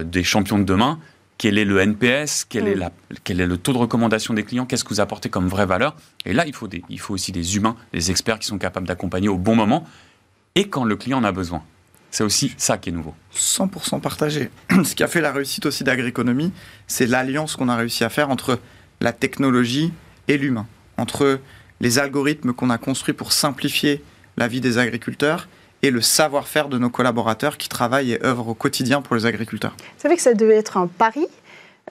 des 0.04 0.24
champions 0.24 0.60
de 0.60 0.64
demain. 0.64 1.00
Quel 1.38 1.58
est 1.58 1.66
le 1.66 1.80
NPS 1.80 2.46
quel, 2.48 2.68
est 2.68 2.76
mm. 2.76 2.80
la, 2.80 2.92
quel 3.24 3.42
est 3.42 3.46
le 3.46 3.58
taux 3.58 3.74
de 3.74 3.78
recommandation 3.78 4.34
des 4.34 4.44
clients? 4.44 4.66
Qu'est-ce 4.66 4.84
que 4.84 4.90
vous 4.90 5.02
apportez 5.02 5.30
comme 5.30 5.48
vraie 5.48 5.66
valeur? 5.66 5.96
Et 6.26 6.34
là, 6.34 6.46
il 6.48 6.54
faut, 6.54 6.68
des, 6.68 6.82
il 6.90 7.00
faut 7.00 7.14
aussi 7.14 7.32
des 7.32 7.58
humains, 7.58 7.76
des 7.92 8.10
experts 8.12 8.40
qui 8.40 8.48
sont 8.48 8.58
capables 8.58 8.88
d'accompagner 8.88 9.28
au 9.28 9.38
bon 9.38 9.56
moment 9.56 9.86
et 10.56 10.70
quand 10.70 10.86
le 10.86 10.96
client 10.96 11.18
en 11.18 11.24
a 11.24 11.32
besoin. 11.32 11.64
C'est 12.12 12.24
aussi 12.24 12.54
ça 12.58 12.78
qui 12.78 12.90
est 12.90 12.94
nouveau. 12.94 13.14
100% 13.36 14.00
partagé. 14.00 14.50
Ce 14.86 14.96
qui 14.96 15.04
a 15.04 15.08
fait 15.08 15.20
la 15.20 15.34
réussite 15.34 15.66
aussi 15.66 15.84
d'Agriconomie, 15.84 16.54
c'est 16.88 17.08
l'alliance 17.08 17.58
qu'on 17.58 17.68
a 17.68 17.76
réussi 17.76 18.06
à 18.06 18.10
faire 18.10 18.30
entre 18.30 18.60
la 19.02 19.12
technologie 19.12 19.92
et 20.30 20.38
l'humain, 20.38 20.66
entre 20.98 21.42
les 21.82 22.00
algorithmes 22.00 22.54
qu'on 22.54 22.70
a 22.70 22.78
construits 22.78 23.14
pour 23.14 23.34
simplifier 23.34 24.02
la 24.38 24.48
vie 24.48 24.62
des 24.62 24.78
agriculteurs 24.78 25.50
et 25.86 25.92
le 25.92 26.02
savoir-faire 26.02 26.68
de 26.68 26.80
nos 26.80 26.90
collaborateurs 26.90 27.58
qui 27.58 27.70
travaillent 27.70 28.14
et 28.14 28.26
œuvrent 28.26 28.50
au 28.50 28.54
quotidien 28.56 29.02
pour 29.02 29.16
les 29.16 29.28
agriculteurs. 29.28 29.76
Vous 29.78 30.02
savez 30.02 30.16
que 30.16 30.22
ça 30.22 30.34
devait 30.34 30.56
être 30.56 30.78
un 30.78 30.88
pari 30.88 31.28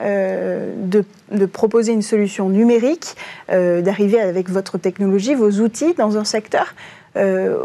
euh, 0.01 0.73
de, 0.75 1.45
proposer 1.45 1.93
une 1.93 2.01
solution 2.01 2.49
numérique, 2.49 3.15
euh, 3.49 3.81
d'arriver 3.81 4.19
avec 4.19 4.49
votre 4.49 4.77
technologie, 4.77 5.33
vos 5.33 5.49
outils 5.61 5.93
dans 5.93 6.17
un 6.17 6.25
secteur 6.25 6.75
euh, 7.15 7.57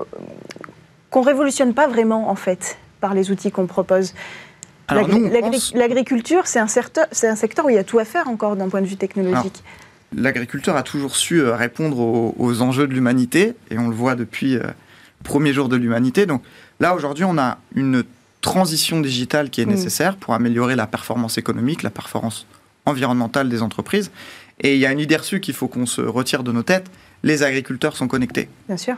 qu'on 1.10 1.22
révolutionne 1.22 1.74
pas 1.74 1.88
vraiment 1.88 2.30
en 2.30 2.36
fait 2.36 2.78
par 3.00 3.14
les 3.14 3.32
outils 3.32 3.50
qu'on 3.50 3.66
propose. 3.66 4.14
L'agriculture, 4.88 6.46
c'est 6.46 6.60
un, 6.60 6.68
secteur, 6.68 7.06
un 7.24 7.36
secteur 7.36 7.64
où 7.64 7.70
il 7.70 7.74
y 7.74 7.78
a 7.78 7.84
tout 7.84 7.98
à 7.98 8.04
faire 8.04 8.28
encore 8.28 8.54
d'un 8.54 8.68
point 8.68 8.82
de 8.82 8.86
vue 8.86 8.96
technologique. 8.96 9.64
L'agriculteur 10.16 10.76
a 10.76 10.82
toujours 10.82 11.16
su 11.16 11.42
répondre 11.42 11.98
aux, 11.98 12.34
aux 12.38 12.62
enjeux 12.62 12.86
de 12.86 12.94
l'humanité, 12.94 13.54
et 13.70 13.78
on 13.78 13.88
le 13.88 13.94
voit 13.94 14.14
depuis 14.14 14.58
premier 15.24 15.52
jour 15.52 15.68
de 15.68 15.76
l'humanité. 15.76 16.26
Donc 16.26 16.42
là, 16.78 16.94
aujourd'hui, 16.94 17.24
on 17.24 17.38
a 17.38 17.58
une 17.74 18.04
transition 18.40 19.00
digitale 19.00 19.50
qui 19.50 19.60
est 19.60 19.66
mm. 19.66 19.70
nécessaire 19.70 20.16
pour 20.16 20.34
améliorer 20.34 20.76
la 20.76 20.86
performance 20.86 21.38
économique, 21.38 21.82
la 21.82 21.90
performance 21.90 22.46
environnementale 22.86 23.48
des 23.48 23.62
entreprises. 23.62 24.10
Et 24.60 24.74
il 24.74 24.80
y 24.80 24.86
a 24.86 24.92
une 24.92 24.98
idée 24.98 25.16
reçue 25.16 25.40
qu'il 25.40 25.54
faut 25.54 25.68
qu'on 25.68 25.86
se 25.86 26.00
retire 26.00 26.42
de 26.42 26.52
nos 26.52 26.62
têtes. 26.62 26.90
Les 27.22 27.42
agriculteurs 27.42 27.96
sont 27.96 28.08
connectés. 28.08 28.48
Bien 28.68 28.76
sûr. 28.76 28.96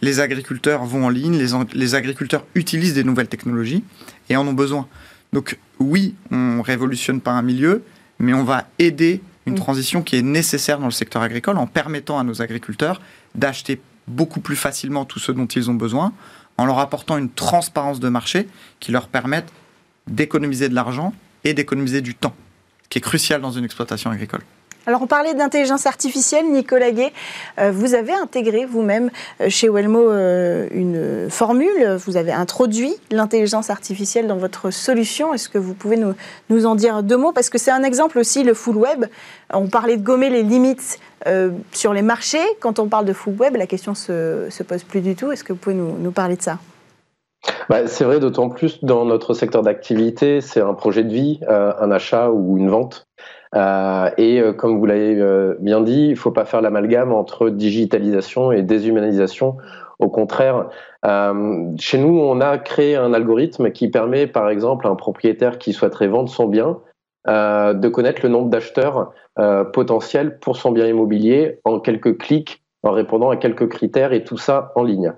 Les 0.00 0.20
agriculteurs 0.20 0.84
vont 0.84 1.04
en 1.04 1.08
ligne, 1.08 1.38
les, 1.38 1.50
les 1.72 1.94
agriculteurs 1.94 2.44
utilisent 2.54 2.94
des 2.94 3.04
nouvelles 3.04 3.28
technologies 3.28 3.84
et 4.28 4.36
en 4.36 4.46
ont 4.46 4.52
besoin. 4.52 4.86
Donc 5.32 5.58
oui, 5.78 6.14
on 6.30 6.62
révolutionne 6.62 7.20
pas 7.20 7.32
un 7.32 7.42
milieu, 7.42 7.82
mais 8.18 8.34
on 8.34 8.44
va 8.44 8.66
aider 8.78 9.22
une 9.46 9.54
mm. 9.54 9.58
transition 9.58 10.02
qui 10.02 10.16
est 10.16 10.22
nécessaire 10.22 10.78
dans 10.78 10.86
le 10.86 10.92
secteur 10.92 11.22
agricole 11.22 11.58
en 11.58 11.66
permettant 11.66 12.18
à 12.18 12.24
nos 12.24 12.42
agriculteurs 12.42 13.00
d'acheter 13.34 13.80
beaucoup 14.06 14.40
plus 14.40 14.56
facilement 14.56 15.04
tout 15.04 15.18
ce 15.18 15.32
dont 15.32 15.46
ils 15.46 15.70
ont 15.70 15.74
besoin, 15.74 16.12
en 16.56 16.66
leur 16.66 16.78
apportant 16.78 17.18
une 17.18 17.30
transparence 17.30 18.00
de 18.00 18.08
marché 18.08 18.48
qui 18.80 18.92
leur 18.92 19.08
permette 19.08 19.52
d'économiser 20.06 20.68
de 20.68 20.74
l'argent 20.74 21.12
et 21.44 21.54
d'économiser 21.54 22.00
du 22.00 22.14
temps, 22.14 22.34
qui 22.88 22.98
est 22.98 23.02
crucial 23.02 23.40
dans 23.40 23.50
une 23.50 23.64
exploitation 23.64 24.10
agricole. 24.10 24.42
Alors 24.86 25.00
on 25.00 25.06
parlait 25.06 25.32
d'intelligence 25.32 25.86
artificielle, 25.86 26.50
Nicolas 26.50 26.90
Gay. 26.90 27.10
Euh, 27.58 27.70
vous 27.72 27.94
avez 27.94 28.12
intégré 28.12 28.66
vous-même 28.66 29.10
euh, 29.40 29.48
chez 29.48 29.70
Wellmo 29.70 30.10
euh, 30.10 30.68
une 30.72 31.30
formule, 31.30 31.96
vous 32.04 32.18
avez 32.18 32.32
introduit 32.32 32.94
l'intelligence 33.10 33.70
artificielle 33.70 34.26
dans 34.26 34.36
votre 34.36 34.70
solution. 34.70 35.32
Est-ce 35.32 35.48
que 35.48 35.56
vous 35.56 35.72
pouvez 35.72 35.96
nous, 35.96 36.66
en 36.66 36.74
dire 36.74 37.02
deux 37.02 37.16
mots? 37.16 37.32
Parce 37.32 37.48
que 37.48 37.56
c'est 37.56 37.70
un 37.70 37.82
exemple 37.82 38.18
aussi, 38.18 38.44
le 38.44 38.52
full 38.52 38.76
web. 38.76 39.06
On 39.52 39.68
parlait 39.68 39.96
de 39.96 40.02
gommer 40.02 40.28
les 40.28 40.42
limites 40.42 40.98
sur 41.72 41.94
les 41.94 42.02
marchés. 42.02 42.44
Quand 42.60 42.78
on 42.78 42.86
parle 42.88 43.06
de 43.06 43.14
full 43.14 43.34
web, 43.34 43.56
la 43.56 43.66
question 43.66 43.94
se, 43.94 44.48
se 44.50 44.62
pose 44.62 44.82
plus 44.82 45.00
du 45.00 45.16
tout. 45.16 45.32
Est-ce 45.32 45.44
que 45.44 45.54
vous 45.54 45.58
pouvez 45.58 45.74
nous, 45.74 45.96
nous 45.98 46.10
parler 46.10 46.36
de 46.36 46.42
ça? 46.42 46.58
Bah, 47.70 47.86
c'est 47.86 48.04
vrai, 48.04 48.20
d'autant 48.20 48.50
plus 48.50 48.84
dans 48.84 49.06
notre 49.06 49.32
secteur 49.32 49.62
d'activité, 49.62 50.42
c'est 50.42 50.60
un 50.60 50.74
projet 50.74 51.04
de 51.04 51.12
vie, 51.12 51.40
un 51.48 51.90
achat 51.90 52.30
ou 52.30 52.58
une 52.58 52.68
vente. 52.68 53.06
Euh, 53.54 54.10
et 54.18 54.40
euh, 54.40 54.52
comme 54.52 54.78
vous 54.78 54.86
l'avez 54.86 55.16
euh, 55.20 55.54
bien 55.60 55.80
dit, 55.80 56.06
il 56.06 56.10
ne 56.10 56.16
faut 56.16 56.32
pas 56.32 56.44
faire 56.44 56.60
l'amalgame 56.60 57.12
entre 57.12 57.50
digitalisation 57.50 58.52
et 58.52 58.62
déshumanisation. 58.62 59.56
Au 60.00 60.08
contraire, 60.08 60.70
chez 61.78 61.98
nous, 61.98 62.18
on 62.18 62.40
a 62.40 62.58
créé 62.58 62.96
un 62.96 63.14
algorithme 63.14 63.70
qui 63.70 63.88
permet, 63.88 64.26
par 64.26 64.50
exemple, 64.50 64.88
à 64.88 64.90
un 64.90 64.96
propriétaire 64.96 65.58
qui 65.58 65.72
souhaiterait 65.72 66.08
vendre 66.08 66.28
son 66.28 66.48
bien 66.48 66.80
de 67.26 67.88
connaître 67.88 68.20
le 68.24 68.28
nombre 68.28 68.50
d'acheteurs 68.50 69.12
potentiels 69.72 70.40
pour 70.40 70.56
son 70.56 70.72
bien 70.72 70.88
immobilier 70.88 71.60
en 71.64 71.78
quelques 71.78 72.18
clics 72.18 72.64
en 72.82 72.90
répondant 72.90 73.30
à 73.30 73.36
quelques 73.36 73.68
critères 73.68 74.12
et 74.12 74.24
tout 74.24 74.36
ça 74.36 74.72
en 74.74 74.82
ligne. 74.82 75.12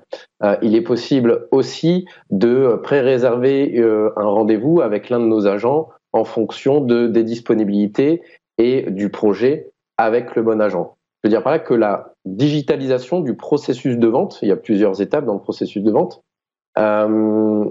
il 0.60 0.76
est 0.76 0.82
possible 0.82 1.48
aussi 1.52 2.04
de 2.30 2.78
pré-réserver 2.82 3.82
un 4.16 4.26
rendez-vous 4.26 4.82
avec 4.82 5.08
l'un 5.08 5.20
de 5.20 5.24
nos 5.24 5.46
agents 5.46 5.88
en 6.16 6.24
fonction 6.24 6.80
de, 6.80 7.06
des 7.06 7.22
disponibilités 7.22 8.22
et 8.58 8.90
du 8.90 9.10
projet 9.10 9.70
avec 9.98 10.34
le 10.34 10.42
bon 10.42 10.60
agent. 10.60 10.96
Je 11.22 11.28
veux 11.28 11.30
dire 11.30 11.42
par 11.42 11.52
là 11.52 11.58
que 11.58 11.74
la 11.74 12.14
digitalisation 12.24 13.20
du 13.20 13.34
processus 13.34 13.98
de 13.98 14.06
vente, 14.06 14.38
il 14.42 14.48
y 14.48 14.52
a 14.52 14.56
plusieurs 14.56 15.00
étapes 15.02 15.26
dans 15.26 15.34
le 15.34 15.40
processus 15.40 15.82
de 15.82 15.90
vente, 15.90 16.22
euh, 16.78 17.64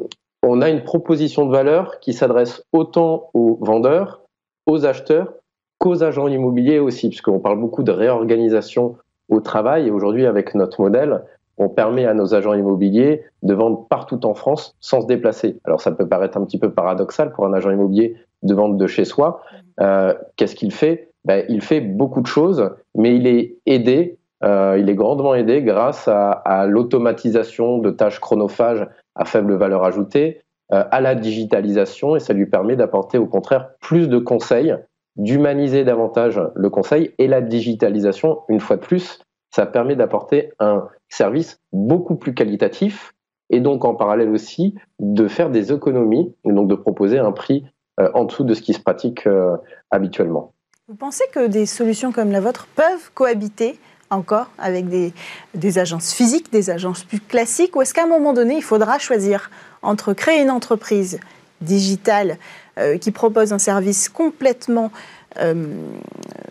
on 0.43 0.61
a 0.61 0.69
une 0.69 0.83
proposition 0.83 1.45
de 1.45 1.51
valeur 1.51 1.99
qui 1.99 2.13
s'adresse 2.13 2.63
autant 2.71 3.29
aux 3.33 3.57
vendeurs, 3.61 4.21
aux 4.67 4.85
acheteurs 4.85 5.33
qu'aux 5.79 6.03
agents 6.03 6.27
immobiliers 6.27 6.79
aussi, 6.79 7.09
puisqu'on 7.09 7.39
parle 7.39 7.59
beaucoup 7.59 7.83
de 7.83 7.91
réorganisation 7.91 8.95
au 9.29 9.39
travail. 9.39 9.87
Et 9.87 9.91
aujourd'hui, 9.91 10.25
avec 10.27 10.53
notre 10.53 10.81
modèle, 10.81 11.23
on 11.57 11.69
permet 11.69 12.05
à 12.05 12.13
nos 12.13 12.35
agents 12.35 12.53
immobiliers 12.53 13.23
de 13.43 13.53
vendre 13.53 13.87
partout 13.87 14.25
en 14.25 14.33
France 14.33 14.75
sans 14.81 15.01
se 15.01 15.07
déplacer. 15.07 15.59
Alors 15.63 15.81
ça 15.81 15.91
peut 15.91 16.07
paraître 16.07 16.37
un 16.37 16.45
petit 16.45 16.59
peu 16.59 16.71
paradoxal 16.71 17.31
pour 17.31 17.45
un 17.45 17.53
agent 17.53 17.71
immobilier 17.71 18.15
de 18.43 18.53
vendre 18.53 18.75
de 18.77 18.87
chez 18.87 19.05
soi. 19.05 19.41
Euh, 19.79 20.13
Qu'est-ce 20.35 20.55
qu'il 20.55 20.71
fait? 20.71 21.11
Ben, 21.25 21.45
Il 21.49 21.61
fait 21.61 21.81
beaucoup 21.81 22.21
de 22.21 22.27
choses, 22.27 22.71
mais 22.95 23.15
il 23.15 23.27
est 23.27 23.57
aidé, 23.65 24.17
euh, 24.43 24.77
il 24.79 24.89
est 24.89 24.95
grandement 24.95 25.35
aidé 25.35 25.61
grâce 25.61 26.07
à, 26.07 26.31
à 26.31 26.65
l'automatisation 26.67 27.79
de 27.79 27.89
tâches 27.89 28.19
chronophages 28.19 28.87
à 29.15 29.25
faible 29.25 29.55
valeur 29.55 29.83
ajoutée, 29.83 30.41
euh, 30.73 30.83
à 30.91 31.01
la 31.01 31.15
digitalisation, 31.15 32.15
et 32.15 32.19
ça 32.19 32.33
lui 32.33 32.45
permet 32.45 32.75
d'apporter 32.75 33.17
au 33.17 33.27
contraire 33.27 33.69
plus 33.81 34.09
de 34.09 34.17
conseils, 34.17 34.75
d'humaniser 35.15 35.83
davantage 35.83 36.41
le 36.55 36.69
conseil, 36.69 37.13
et 37.17 37.27
la 37.27 37.41
digitalisation, 37.41 38.39
une 38.49 38.59
fois 38.59 38.75
de 38.75 38.81
plus, 38.81 39.19
ça 39.55 39.65
permet 39.65 39.95
d'apporter 39.95 40.51
un 40.59 40.87
service 41.07 41.61
beaucoup 41.71 42.15
plus 42.15 42.33
qualitatif 42.33 43.13
et 43.49 43.59
donc 43.61 43.85
en 43.85 43.95
parallèle 43.95 44.29
aussi 44.29 44.75
de 44.99 45.27
faire 45.27 45.49
des 45.49 45.71
économies 45.71 46.33
et 46.43 46.51
donc 46.51 46.67
de 46.67 46.75
proposer 46.75 47.19
un 47.19 47.31
prix 47.31 47.63
en 47.97 48.25
dessous 48.25 48.43
de 48.43 48.53
ce 48.53 48.61
qui 48.61 48.73
se 48.73 48.79
pratique 48.79 49.27
euh, 49.27 49.55
habituellement. 49.91 50.53
Vous 50.87 50.95
pensez 50.95 51.23
que 51.31 51.47
des 51.47 51.65
solutions 51.65 52.11
comme 52.11 52.31
la 52.31 52.41
vôtre 52.41 52.67
peuvent 52.75 53.11
cohabiter 53.13 53.79
encore 54.11 54.51
avec 54.59 54.87
des, 54.87 55.79
agences 55.79 56.13
physiques, 56.13 56.51
des 56.51 56.69
agences 56.69 57.03
plus 57.03 57.19
classiques, 57.19 57.75
ou 57.75 57.81
est-ce 57.81 57.93
qu'à 57.93 58.03
un 58.03 58.07
moment 58.07 58.33
donné, 58.33 58.57
il 58.57 58.63
faudra 58.63 58.99
choisir 58.99 59.49
entre 59.81 60.13
créer 60.13 60.41
une 60.41 60.51
entreprise 60.51 61.19
digitale 61.61 62.37
euh, 62.77 62.97
qui 62.97 63.11
propose 63.11 63.51
un 63.51 63.57
service 63.57 64.09
complètement 64.09 64.91
euh, 65.39 65.65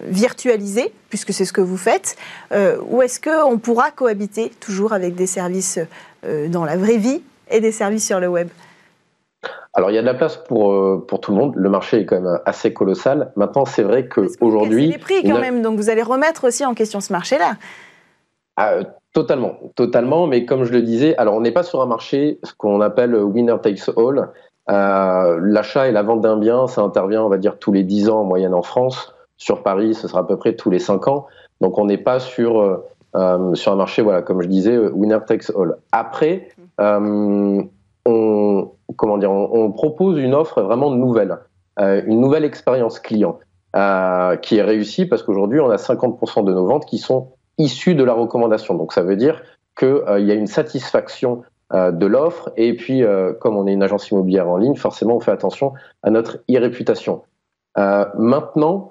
virtualisé, 0.06 0.92
puisque 1.08 1.32
c'est 1.32 1.46
ce 1.46 1.52
que 1.54 1.62
vous 1.62 1.78
faites, 1.78 2.16
euh, 2.52 2.76
ou 2.88 3.00
est-ce 3.00 3.18
qu'on 3.18 3.58
pourra 3.58 3.90
cohabiter 3.90 4.52
toujours 4.60 4.92
avec 4.92 5.14
des 5.14 5.26
services 5.26 5.78
euh, 6.26 6.48
dans 6.48 6.66
la 6.66 6.76
vraie 6.76 6.98
vie 6.98 7.22
et 7.50 7.60
des 7.60 7.72
services 7.72 8.06
sur 8.06 8.20
le 8.20 8.28
web? 8.28 8.48
Alors 9.74 9.90
il 9.90 9.94
y 9.94 9.98
a 9.98 10.02
de 10.02 10.06
la 10.06 10.14
place 10.14 10.36
pour, 10.36 10.72
pour 11.06 11.20
tout 11.20 11.32
le 11.32 11.38
monde. 11.38 11.52
Le 11.56 11.68
marché 11.68 12.00
est 12.00 12.06
quand 12.06 12.20
même 12.20 12.40
assez 12.46 12.72
colossal. 12.72 13.32
Maintenant, 13.34 13.64
c'est 13.64 13.82
vrai 13.82 14.08
qu'aujourd'hui... 14.08 14.86
les 14.86 14.98
prix 14.98 15.22
quand 15.22 15.40
même, 15.40 15.62
donc 15.62 15.76
vous 15.76 15.90
allez 15.90 16.02
remettre 16.02 16.46
aussi 16.46 16.64
en 16.64 16.74
question 16.74 17.00
ce 17.00 17.12
marché-là. 17.12 17.56
Ah, 18.56 18.78
totalement, 19.12 19.58
totalement. 19.74 20.26
Mais 20.26 20.44
comme 20.44 20.64
je 20.64 20.72
le 20.72 20.82
disais, 20.82 21.16
alors 21.16 21.34
on 21.34 21.40
n'est 21.40 21.52
pas 21.52 21.62
sur 21.62 21.80
un 21.80 21.86
marché 21.86 22.38
ce 22.42 22.52
qu'on 22.54 22.80
appelle 22.80 23.16
winner 23.16 23.56
takes 23.62 23.88
all. 23.96 24.30
Euh, 24.70 25.38
l'achat 25.42 25.88
et 25.88 25.92
la 25.92 26.02
vente 26.02 26.20
d'un 26.20 26.36
bien, 26.36 26.66
ça 26.66 26.80
intervient, 26.82 27.22
on 27.22 27.28
va 27.28 27.38
dire, 27.38 27.58
tous 27.58 27.72
les 27.72 27.82
10 27.82 28.08
ans 28.10 28.20
en 28.20 28.24
moyenne 28.24 28.54
en 28.54 28.62
France. 28.62 29.14
Sur 29.36 29.62
Paris, 29.62 29.94
ce 29.94 30.08
sera 30.08 30.20
à 30.20 30.24
peu 30.24 30.36
près 30.36 30.54
tous 30.54 30.70
les 30.70 30.78
5 30.78 31.08
ans. 31.08 31.26
Donc 31.60 31.78
on 31.78 31.86
n'est 31.86 31.98
pas 31.98 32.20
sur, 32.20 32.60
euh, 32.60 32.84
euh, 33.16 33.54
sur 33.54 33.72
un 33.72 33.76
marché, 33.76 34.02
voilà, 34.02 34.22
comme 34.22 34.40
je 34.40 34.48
disais, 34.48 34.78
winner 34.78 35.18
takes 35.26 35.50
all. 35.56 35.76
Après, 35.92 36.48
on, 36.78 37.68
comment 38.96 39.18
dire, 39.18 39.30
on, 39.30 39.70
propose 39.72 40.18
une 40.18 40.34
offre 40.34 40.62
vraiment 40.62 40.90
nouvelle, 40.90 41.38
une 41.78 42.20
nouvelle 42.20 42.44
expérience 42.44 42.98
client 43.00 43.38
qui 44.42 44.56
est 44.56 44.62
réussie 44.62 45.06
parce 45.06 45.22
qu'aujourd'hui, 45.22 45.60
on 45.60 45.70
a 45.70 45.76
50% 45.76 46.44
de 46.44 46.52
nos 46.52 46.66
ventes 46.66 46.86
qui 46.86 46.98
sont 46.98 47.32
issues 47.58 47.94
de 47.94 48.04
la 48.04 48.12
recommandation. 48.12 48.74
Donc 48.74 48.92
ça 48.92 49.02
veut 49.02 49.16
dire 49.16 49.42
qu'il 49.76 50.24
y 50.24 50.30
a 50.30 50.34
une 50.34 50.46
satisfaction 50.46 51.42
euh, 51.72 51.90
de 51.90 52.06
l'offre. 52.06 52.52
Et 52.56 52.76
puis, 52.76 53.02
euh, 53.02 53.32
comme 53.32 53.56
on 53.56 53.66
est 53.66 53.72
une 53.72 53.82
agence 53.82 54.10
immobilière 54.10 54.48
en 54.48 54.58
ligne, 54.58 54.76
forcément, 54.76 55.16
on 55.16 55.20
fait 55.20 55.32
attention 55.32 55.72
à 56.02 56.10
notre 56.10 56.38
e-réputation. 56.50 57.22
Euh, 57.78 58.04
maintenant, 58.16 58.90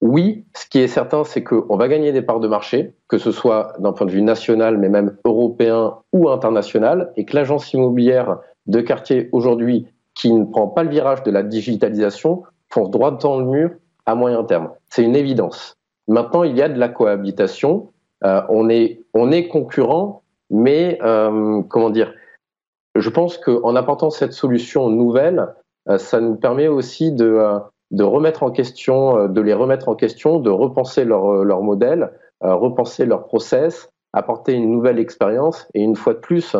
oui, 0.00 0.44
ce 0.56 0.66
qui 0.66 0.80
est 0.80 0.88
certain, 0.88 1.22
c'est 1.22 1.44
qu'on 1.44 1.76
va 1.76 1.88
gagner 1.88 2.10
des 2.10 2.22
parts 2.22 2.40
de 2.40 2.48
marché, 2.48 2.94
que 3.08 3.18
ce 3.18 3.30
soit 3.30 3.74
d'un 3.78 3.92
point 3.92 4.06
de 4.06 4.10
vue 4.10 4.22
national, 4.22 4.78
mais 4.78 4.88
même 4.88 5.16
européen 5.24 5.98
ou 6.12 6.28
international, 6.28 7.12
et 7.16 7.24
que 7.24 7.36
l'agence 7.36 7.72
immobilière 7.72 8.38
de 8.66 8.80
quartier 8.80 9.28
aujourd'hui, 9.32 9.86
qui 10.14 10.32
ne 10.32 10.44
prend 10.44 10.68
pas 10.68 10.82
le 10.82 10.90
virage 10.90 11.22
de 11.22 11.30
la 11.30 11.42
digitalisation, 11.42 12.42
fonce 12.70 12.90
droit 12.90 13.10
dans 13.12 13.38
le 13.38 13.46
mur 13.46 13.70
à 14.06 14.14
moyen 14.14 14.44
terme. 14.44 14.70
C'est 14.88 15.04
une 15.04 15.16
évidence. 15.16 15.76
Maintenant, 16.08 16.42
il 16.42 16.56
y 16.56 16.62
a 16.62 16.68
de 16.68 16.78
la 16.78 16.88
cohabitation. 16.88 17.90
on 18.22 18.68
est, 18.68 19.02
on 19.14 19.32
est 19.32 19.48
concurrent, 19.48 20.22
mais, 20.52 20.98
euh, 21.02 21.62
comment 21.62 21.90
dire, 21.90 22.12
je 22.94 23.08
pense 23.08 23.38
qu'en 23.38 23.74
apportant 23.74 24.10
cette 24.10 24.34
solution 24.34 24.90
nouvelle, 24.90 25.48
euh, 25.88 25.96
ça 25.96 26.20
nous 26.20 26.36
permet 26.36 26.68
aussi 26.68 27.10
de, 27.10 27.24
euh, 27.24 27.58
de 27.90 28.04
remettre 28.04 28.42
en 28.42 28.50
question, 28.50 29.28
de 29.28 29.40
les 29.40 29.54
remettre 29.54 29.88
en 29.88 29.94
question, 29.94 30.38
de 30.40 30.50
repenser 30.50 31.04
leur, 31.04 31.44
leur 31.44 31.62
modèle, 31.62 32.12
repenser 32.40 33.06
leur 33.06 33.26
process, 33.26 33.88
apporter 34.12 34.52
une 34.52 34.70
nouvelle 34.70 34.98
expérience. 34.98 35.66
Et 35.74 35.82
une 35.82 35.96
fois 35.96 36.14
de 36.14 36.18
plus, 36.18 36.56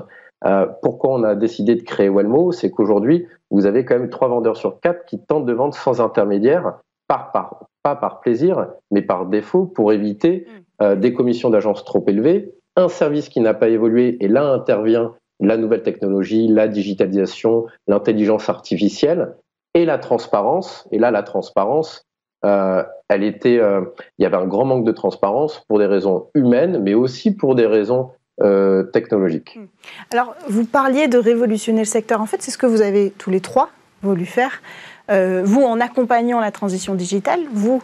pourquoi 0.82 1.10
on 1.12 1.22
a 1.22 1.34
décidé 1.34 1.74
de 1.74 1.82
créer 1.82 2.08
Wellmo, 2.08 2.52
c'est 2.52 2.70
qu'aujourd'hui, 2.70 3.26
vous 3.50 3.66
avez 3.66 3.84
quand 3.84 3.98
même 3.98 4.10
trois 4.10 4.28
vendeurs 4.28 4.56
sur 4.56 4.80
quatre 4.80 5.04
qui 5.04 5.18
tentent 5.18 5.46
de 5.46 5.52
vendre 5.52 5.74
sans 5.74 6.00
intermédiaire, 6.00 6.78
par, 7.06 7.32
par, 7.32 7.66
pas 7.82 7.94
par 7.94 8.20
plaisir, 8.20 8.66
mais 8.90 9.02
par 9.02 9.26
défaut, 9.26 9.66
pour 9.66 9.92
éviter 9.92 10.46
mm. 10.80 10.94
des 10.96 11.12
commissions 11.12 11.50
d'agence 11.50 11.84
trop 11.84 12.04
élevées 12.08 12.52
un 12.76 12.88
service 12.88 13.28
qui 13.28 13.40
n'a 13.40 13.54
pas 13.54 13.68
évolué 13.68 14.16
et 14.20 14.28
là 14.28 14.44
intervient 14.46 15.14
la 15.40 15.56
nouvelle 15.56 15.82
technologie, 15.82 16.48
la 16.48 16.68
digitalisation, 16.68 17.66
l'intelligence 17.86 18.48
artificielle 18.48 19.34
et 19.74 19.84
la 19.84 19.98
transparence. 19.98 20.86
Et 20.92 20.98
là, 20.98 21.10
la 21.10 21.22
transparence, 21.22 22.06
euh, 22.44 22.84
elle 23.08 23.24
était, 23.24 23.58
euh, 23.58 23.82
il 24.18 24.22
y 24.22 24.26
avait 24.26 24.36
un 24.36 24.46
grand 24.46 24.64
manque 24.64 24.84
de 24.84 24.92
transparence 24.92 25.64
pour 25.68 25.78
des 25.78 25.86
raisons 25.86 26.28
humaines, 26.34 26.80
mais 26.82 26.94
aussi 26.94 27.34
pour 27.34 27.54
des 27.54 27.66
raisons 27.66 28.10
euh, 28.40 28.84
technologiques. 28.84 29.56
Hmm. 29.56 29.66
Alors, 30.10 30.34
vous 30.48 30.64
parliez 30.64 31.08
de 31.08 31.18
révolutionner 31.18 31.80
le 31.80 31.86
secteur. 31.86 32.20
En 32.20 32.26
fait, 32.26 32.42
c'est 32.42 32.50
ce 32.50 32.58
que 32.58 32.66
vous 32.66 32.82
avez 32.82 33.12
tous 33.18 33.30
les 33.30 33.40
trois 33.40 33.70
voulu 34.02 34.26
faire. 34.26 34.62
vous, 35.08 35.62
en 35.62 35.78
accompagnant 35.80 36.40
la 36.40 36.50
transition 36.50 36.94
digitale, 36.94 37.40
vous, 37.52 37.82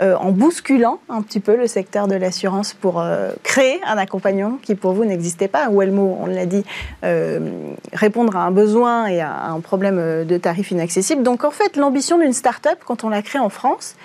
euh, 0.00 0.14
en 0.16 0.30
bousculant 0.30 0.98
un 1.08 1.22
petit 1.22 1.40
peu 1.40 1.56
le 1.56 1.66
secteur 1.66 2.06
de 2.06 2.14
l'assurance 2.14 2.74
pour 2.74 3.00
euh, 3.00 3.30
créer 3.42 3.80
un 3.86 3.96
accompagnement 3.96 4.58
qui 4.62 4.74
pour 4.74 4.92
vous 4.92 5.06
n'existait 5.06 5.48
pas. 5.48 5.70
Ou 5.70 5.80
Elmo, 5.80 6.18
on 6.20 6.26
l'a 6.26 6.44
dit, 6.44 6.64
euh, 7.02 7.72
répondre 7.94 8.36
à 8.36 8.40
un 8.40 8.50
besoin 8.50 9.06
et 9.06 9.20
à 9.20 9.46
un 9.46 9.60
problème 9.60 10.24
de 10.26 10.36
tarifs 10.36 10.70
inaccessibles. 10.70 11.22
Donc 11.22 11.44
en 11.44 11.50
fait, 11.50 11.76
l'ambition 11.76 12.18
d'une 12.18 12.34
start-up, 12.34 12.78
quand 12.84 13.04
on 13.04 13.08
la 13.08 13.22
crée 13.22 13.38
en 13.38 13.48
France, 13.48 13.96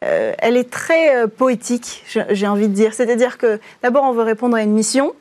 elle 0.00 0.56
est 0.56 0.70
très 0.70 1.26
poétique, 1.28 2.04
j'ai 2.30 2.46
envie 2.46 2.68
de 2.68 2.74
dire. 2.74 2.94
C'est-à-dire 2.94 3.38
que 3.38 3.58
d'abord, 3.82 4.04
on 4.04 4.12
veut 4.12 4.22
répondre 4.22 4.56
à 4.56 4.62
une 4.62 4.72
mission, 4.72 5.14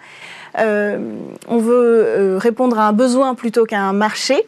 on 0.58 1.58
veut 1.58 2.38
répondre 2.38 2.78
à 2.80 2.88
un 2.88 2.94
besoin 2.94 3.36
plutôt 3.36 3.66
qu'à 3.66 3.82
un 3.82 3.94
marché 3.94 4.46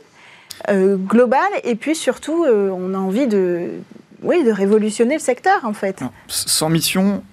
global, 0.70 1.48
et 1.64 1.76
puis 1.76 1.96
surtout, 1.96 2.46
on 2.46 2.94
a 2.94 2.98
envie 2.98 3.28
de, 3.28 3.80
oui, 4.22 4.44
de 4.44 4.52
révolutionner 4.52 5.16
le 5.16 5.20
secteur 5.20 5.64
en 5.64 5.74
fait. 5.74 6.04
sans 6.28 6.70
mission, 6.70 7.24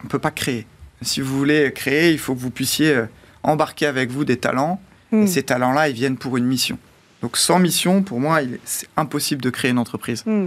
on 0.00 0.04
ne 0.04 0.08
peut 0.08 0.18
pas 0.18 0.30
créer. 0.30 0.66
Si 1.02 1.20
vous 1.20 1.36
voulez 1.36 1.72
créer, 1.72 2.12
il 2.12 2.18
faut 2.18 2.34
que 2.34 2.40
vous 2.40 2.50
puissiez 2.50 2.94
euh, 2.94 3.06
embarquer 3.42 3.86
avec 3.86 4.10
vous 4.10 4.24
des 4.24 4.38
talents. 4.38 4.80
Et 5.12 5.16
hmm. 5.16 5.26
ces 5.26 5.42
talents-là, 5.42 5.88
ils 5.88 5.94
viennent 5.94 6.16
pour 6.16 6.36
une 6.36 6.46
mission. 6.46 6.78
Donc 7.22 7.36
sans 7.36 7.58
mission, 7.58 8.02
pour 8.02 8.20
moi, 8.20 8.40
c'est 8.64 8.88
impossible 8.96 9.42
de 9.42 9.50
créer 9.50 9.70
une 9.70 9.78
entreprise. 9.78 10.24
Hmm. 10.26 10.46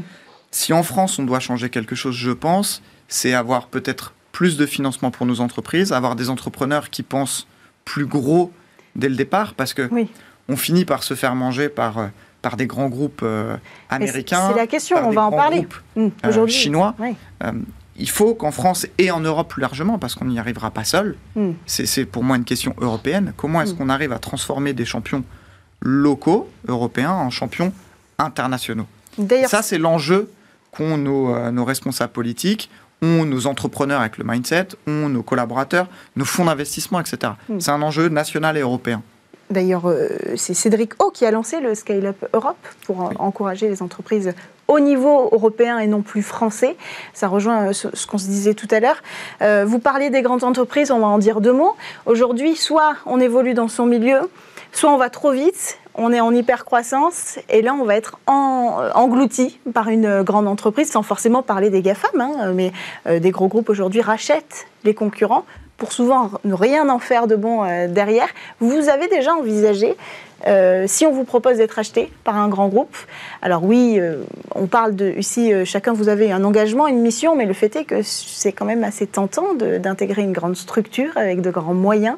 Si 0.58 0.74
en 0.74 0.82
France, 0.82 1.20
on 1.20 1.24
doit 1.24 1.40
changer 1.40 1.70
quelque 1.70 1.94
chose, 1.94 2.16
je 2.16 2.32
pense, 2.32 2.82
c'est 3.08 3.36
avoir 3.36 3.68
peut-être 3.68 4.16
plus 4.32 4.58
de 4.58 4.66
financement 4.66 5.12
pour 5.12 5.28
nos 5.28 5.40
entreprises, 5.40 5.94
avoir 5.94 6.16
des 6.16 6.32
entrepreneurs 6.32 6.90
qui 6.90 7.04
pensent 7.04 7.46
plus 7.86 8.08
gros 8.08 8.52
dès 8.96 9.08
le 9.08 9.16
départ, 9.16 9.54
parce 9.54 9.76
que 9.76 9.88
on 10.50 10.58
finit 10.58 10.84
par 10.84 11.04
se 11.04 11.14
faire 11.14 11.36
manger 11.36 11.70
par 11.70 12.00
euh, 12.00 12.08
par 12.42 12.58
des 12.58 12.66
grands 12.66 12.90
groupes 12.90 13.22
euh, 13.22 13.56
américains. 13.92 14.50
C'est 14.50 14.58
la 14.58 14.66
question, 14.66 14.98
on 15.08 15.12
va 15.12 15.26
en 15.26 15.32
parler 15.32 15.68
mmh, 15.96 16.02
euh, 16.02 16.10
aujourd'hui. 16.28 16.56
chinois. 16.56 16.96
Euh, 17.44 17.52
il 17.96 18.10
faut 18.10 18.34
qu'en 18.34 18.52
France 18.52 18.88
et 18.98 19.12
en 19.12 19.20
Europe 19.20 19.50
plus 19.50 19.62
largement, 19.62 20.00
parce 20.00 20.16
qu'on 20.16 20.26
n'y 20.26 20.40
arrivera 20.40 20.72
pas 20.72 20.86
seul, 20.86 21.18
mmh. 21.36 21.52
c'est 21.68 22.06
pour 22.06 22.24
moi 22.24 22.36
une 22.36 22.46
question 22.46 22.74
européenne, 22.82 23.32
comment 23.38 23.62
est-ce 23.62 23.76
mmh. 23.76 23.78
qu'on 23.78 23.90
arrive 23.90 24.12
à 24.12 24.18
transformer 24.18 24.74
des 24.74 24.86
champions 24.86 25.24
locaux 25.82 26.50
européens 26.68 27.12
en 27.12 27.30
champions 27.30 27.72
internationaux? 28.18 28.88
Ça, 29.48 29.62
c'est 29.62 29.78
l'enjeu 29.78 30.32
qu'ont 30.72 30.98
nos, 30.98 31.52
nos 31.52 31.66
responsables 31.66 32.14
politiques, 32.14 32.70
ont 33.02 33.26
nos 33.26 33.48
entrepreneurs 33.48 34.02
avec 34.02 34.18
le 34.18 34.24
mindset, 34.24 34.70
ont 34.88 35.10
nos 35.10 35.24
collaborateurs, 35.24 35.88
nos 36.16 36.26
fonds 36.26 36.46
d'investissement, 36.46 37.00
etc. 37.00 37.34
Mm. 37.50 37.60
C'est 37.60 37.72
un 37.72 37.82
enjeu 37.82 38.10
national 38.10 38.58
et 38.58 38.62
européen. 38.62 39.02
D'ailleurs, 39.50 39.88
euh, 39.88 40.10
c'est 40.36 40.54
Cédric 40.54 41.02
O 41.02 41.10
qui 41.10 41.26
a 41.26 41.32
lancé 41.32 41.62
le 41.62 41.74
Scale 41.74 42.08
Up 42.08 42.26
Europe 42.34 42.58
pour 42.86 43.14
encourager 43.20 43.70
les 43.70 43.82
entreprises 43.82 44.34
au 44.68 44.82
niveau 44.82 45.30
européen 45.32 45.80
et 45.80 45.88
non 45.88 46.02
plus 46.02 46.22
français. 46.22 46.76
Ça 47.14 47.30
rejoint 47.30 47.70
euh, 47.70 47.74
ce, 47.74 48.06
qu'on 48.08 48.18
se 48.18 48.26
disait 48.26 48.56
tout 48.56 48.68
à 48.72 48.82
l'heure. 48.82 49.02
Euh, 49.42 49.64
vous 49.66 49.80
parlez 49.80 50.10
des 50.10 50.22
grandes 50.22 50.44
entreprises, 50.44 50.92
on 50.92 51.00
va 51.00 51.08
en 51.08 51.18
dire 51.18 51.40
deux 51.40 51.54
mots. 51.54 51.76
Aujourd'hui, 52.06 52.58
soit 52.58 52.96
on 53.06 53.22
évolue 53.22 53.54
dans 53.54 53.70
son 53.70 53.86
milieu, 53.86 54.30
soit 54.74 54.92
on 54.92 54.98
va 54.98 55.10
trop 55.10 55.32
vite, 55.32 55.80
on 55.98 56.12
est 56.12 56.20
en 56.20 56.34
hyper-croissance, 56.34 57.40
et 57.50 57.62
là, 57.62 57.74
on 57.74 57.84
va 57.84 57.96
être 57.96 58.20
englouti 58.28 59.60
par 59.74 59.90
une 59.90 60.22
grande 60.24 60.48
entreprise, 60.48 60.92
sans 60.92 61.04
forcément 61.04 61.42
parler 61.42 61.70
des 61.70 61.82
GAFAM, 61.82 62.22
hein, 62.22 62.54
mais 62.54 62.72
des 63.20 63.32
gros 63.32 63.48
groupes 63.48 63.70
aujourd'hui 63.70 64.02
rachètent 64.02 64.68
les 64.84 64.94
concurrents 64.94 65.44
pour 65.78 65.92
souvent 65.92 66.32
ne 66.44 66.54
rien 66.54 66.90
en 66.90 67.00
faire 67.00 67.28
de 67.28 67.36
bon 67.36 67.64
euh, 67.64 67.88
derrière. 67.88 68.28
Vous 68.60 68.90
avez 68.90 69.08
déjà 69.08 69.34
envisagé, 69.34 69.96
euh, 70.48 70.86
si 70.88 71.06
on 71.06 71.12
vous 71.12 71.24
propose 71.24 71.58
d'être 71.58 71.80
acheté 71.80 72.12
par 72.24 72.36
un 72.36 72.50
grand 72.50 72.68
groupe, 72.68 72.96
alors 73.42 73.64
oui, 73.64 73.98
euh, 74.00 74.24
on 74.56 74.66
parle 74.66 74.96
de, 74.96 75.14
ici, 75.18 75.54
chacun 75.66 75.94
vous 75.94 76.10
avez 76.10 76.32
un 76.32 76.44
engagement, 76.44 76.88
une 76.88 77.02
mission, 77.02 77.36
mais 77.36 77.46
le 77.46 77.54
fait 77.54 77.76
est 77.76 77.86
que 77.86 78.02
c'est 78.02 78.52
quand 78.52 78.66
même 78.66 78.84
assez 78.84 79.08
tentant 79.08 79.54
d'intégrer 79.54 80.24
une 80.24 80.34
grande 80.34 80.58
structure 80.58 81.16
avec 81.16 81.42
de 81.42 81.52
grands 81.52 81.76
moyens. 81.76 82.18